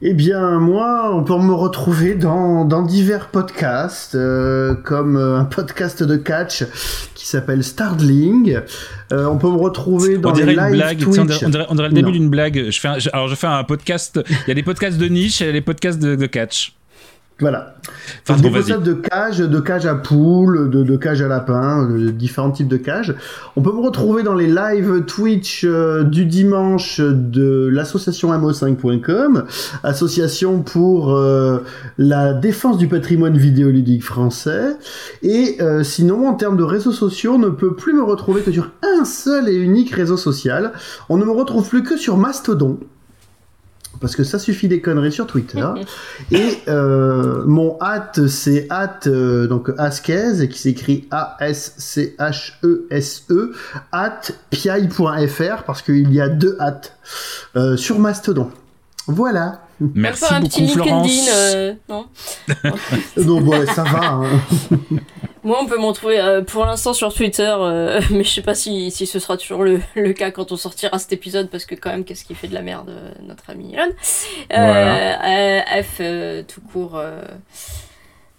[0.00, 5.44] Eh bien, moi, on peut me retrouver dans, dans divers podcasts, euh, comme euh, un
[5.44, 6.64] podcast de catch
[7.16, 8.60] qui s'appelle Startling.
[9.12, 10.98] Euh, on peut me retrouver dans On dirait les une blague.
[11.00, 11.18] Twitch.
[11.18, 12.66] On dirait, on dirait- on dirait le début d'une blague.
[12.70, 14.20] Je fais un- je- alors je fais un podcast.
[14.28, 16.74] Il y a des podcasts de niche et des podcasts de, de catch.
[17.40, 17.76] Voilà.
[18.28, 22.50] Enfin, des de cage, de cage à poules, de, de cage à lapin, de différents
[22.50, 23.14] types de cages.
[23.54, 29.44] On peut me retrouver dans les lives Twitch euh, du dimanche de l'association mo5.com,
[29.84, 31.60] association pour euh,
[31.96, 34.76] la défense du patrimoine vidéoludique français.
[35.22, 38.50] Et euh, sinon, en termes de réseaux sociaux, on ne peut plus me retrouver que
[38.50, 40.72] sur un seul et unique réseau social.
[41.08, 42.80] On ne me retrouve plus que sur Mastodon.
[44.00, 45.66] Parce que ça suffit des conneries sur Twitter.
[46.30, 52.12] Et euh, mon hâte, c'est hâte, euh, donc Askez, qui s'écrit A-S-C-H-E-S-E,
[53.92, 56.96] hâte piaille.fr, parce qu'il y a deux hâtes
[57.56, 58.50] euh, sur Mastodon.
[59.06, 59.62] Voilà.
[59.80, 61.28] Merci Même pas un beaucoup, petit LinkedIn, Florence.
[61.32, 62.06] euh, non
[63.24, 64.04] Donc, ouais, ça va.
[64.12, 64.40] hein.
[65.44, 68.54] Moi, on peut m'en trouver euh, pour l'instant sur Twitter, euh, mais je sais pas
[68.56, 71.74] si, si ce sera toujours le, le cas quand on sortira cet épisode, parce que
[71.76, 73.84] quand même, qu'est-ce qu'il fait de la merde, euh, notre ami Elon?
[73.86, 73.92] Euh,
[74.50, 75.58] Voilà.
[75.78, 77.00] euh, F euh, tout court.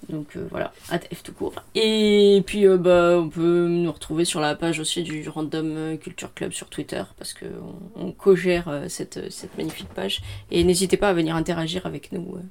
[0.10, 1.53] Euh, donc euh, voilà, at F tout court.
[1.76, 5.98] Et puis euh, bah, on peut nous retrouver sur la page aussi du Random euh,
[5.98, 7.45] Culture Club sur Twitter, parce que
[7.95, 10.22] on, co-gère euh, cette, cette magnifique page.
[10.52, 12.36] Et n'hésitez pas à venir interagir avec nous.
[12.36, 12.41] euh,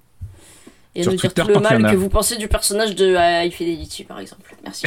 [0.94, 1.90] et à Sur nous dire tout le mal a.
[1.92, 4.54] que vous pensez du personnage de euh, High Fidelity, par exemple.
[4.64, 4.86] Merci.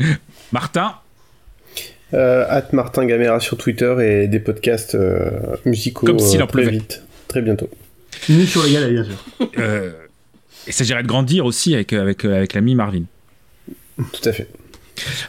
[0.52, 0.94] Martin,
[2.14, 6.46] Euh, at Martin Gamera sur Twitter et des podcasts euh, musicaux Comme s'il euh, en
[6.46, 6.70] très pleuvait.
[6.70, 7.68] vite, très bientôt.
[8.28, 9.16] Ni sur les galets, bien sûr.
[10.66, 13.04] Euh, il s'agirait de grandir aussi avec, avec, avec l'ami Marvin.
[13.96, 14.48] Tout à fait.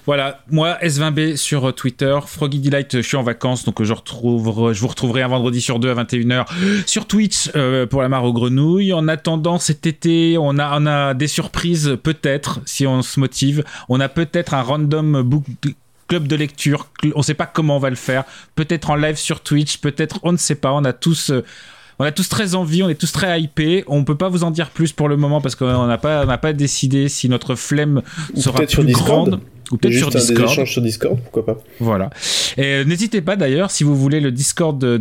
[0.05, 4.79] Voilà, moi S20B sur Twitter, Froggy Delight, je suis en vacances donc je, retrouve, je
[4.79, 6.45] vous retrouverai un vendredi sur deux à 21h
[6.85, 8.93] sur Twitch euh, pour la mare aux grenouilles.
[8.93, 13.65] En attendant cet été, on a, on a des surprises peut-être si on se motive.
[13.89, 15.43] On a peut-être un random book
[16.07, 18.23] club de lecture, on sait pas comment on va le faire,
[18.55, 21.31] peut-être en live sur Twitch, peut-être on ne sait pas, on a tous...
[21.99, 23.83] on a tous très envie, on est tous très hypés.
[23.87, 26.37] On peut pas vous en dire plus pour le moment parce qu'on n'a pas, on
[26.37, 28.01] pas décidé si notre flemme
[28.35, 29.29] Ou sera peut-être plus sur Discord.
[29.29, 29.41] grande.
[29.71, 30.67] Ou peut-être sur un des Discord.
[30.67, 31.57] sur Discord, pourquoi pas.
[31.79, 32.09] Voilà.
[32.57, 34.99] Et euh, n'hésitez pas d'ailleurs, si vous voulez le Discord de,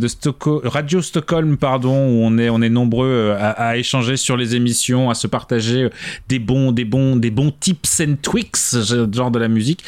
[0.67, 4.55] Radio Stockholm, pardon, où on est, on est nombreux euh, à, à échanger sur les
[4.55, 5.89] émissions, à se partager euh,
[6.27, 9.83] des bons, des bons, des bons tips and tweaks, ce genre de la musique.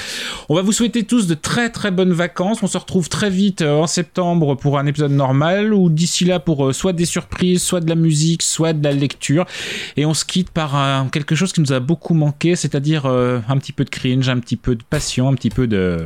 [0.47, 2.63] On va vous souhaiter tous de très très bonnes vacances.
[2.63, 6.73] On se retrouve très vite en septembre pour un épisode normal, ou d'ici là pour
[6.73, 9.45] soit des surprises, soit de la musique, soit de la lecture.
[9.97, 13.57] Et on se quitte par quelque chose qui nous a beaucoup manqué, c'est-à-dire euh, un
[13.57, 16.05] petit peu de cringe, un petit peu de passion, un petit peu de...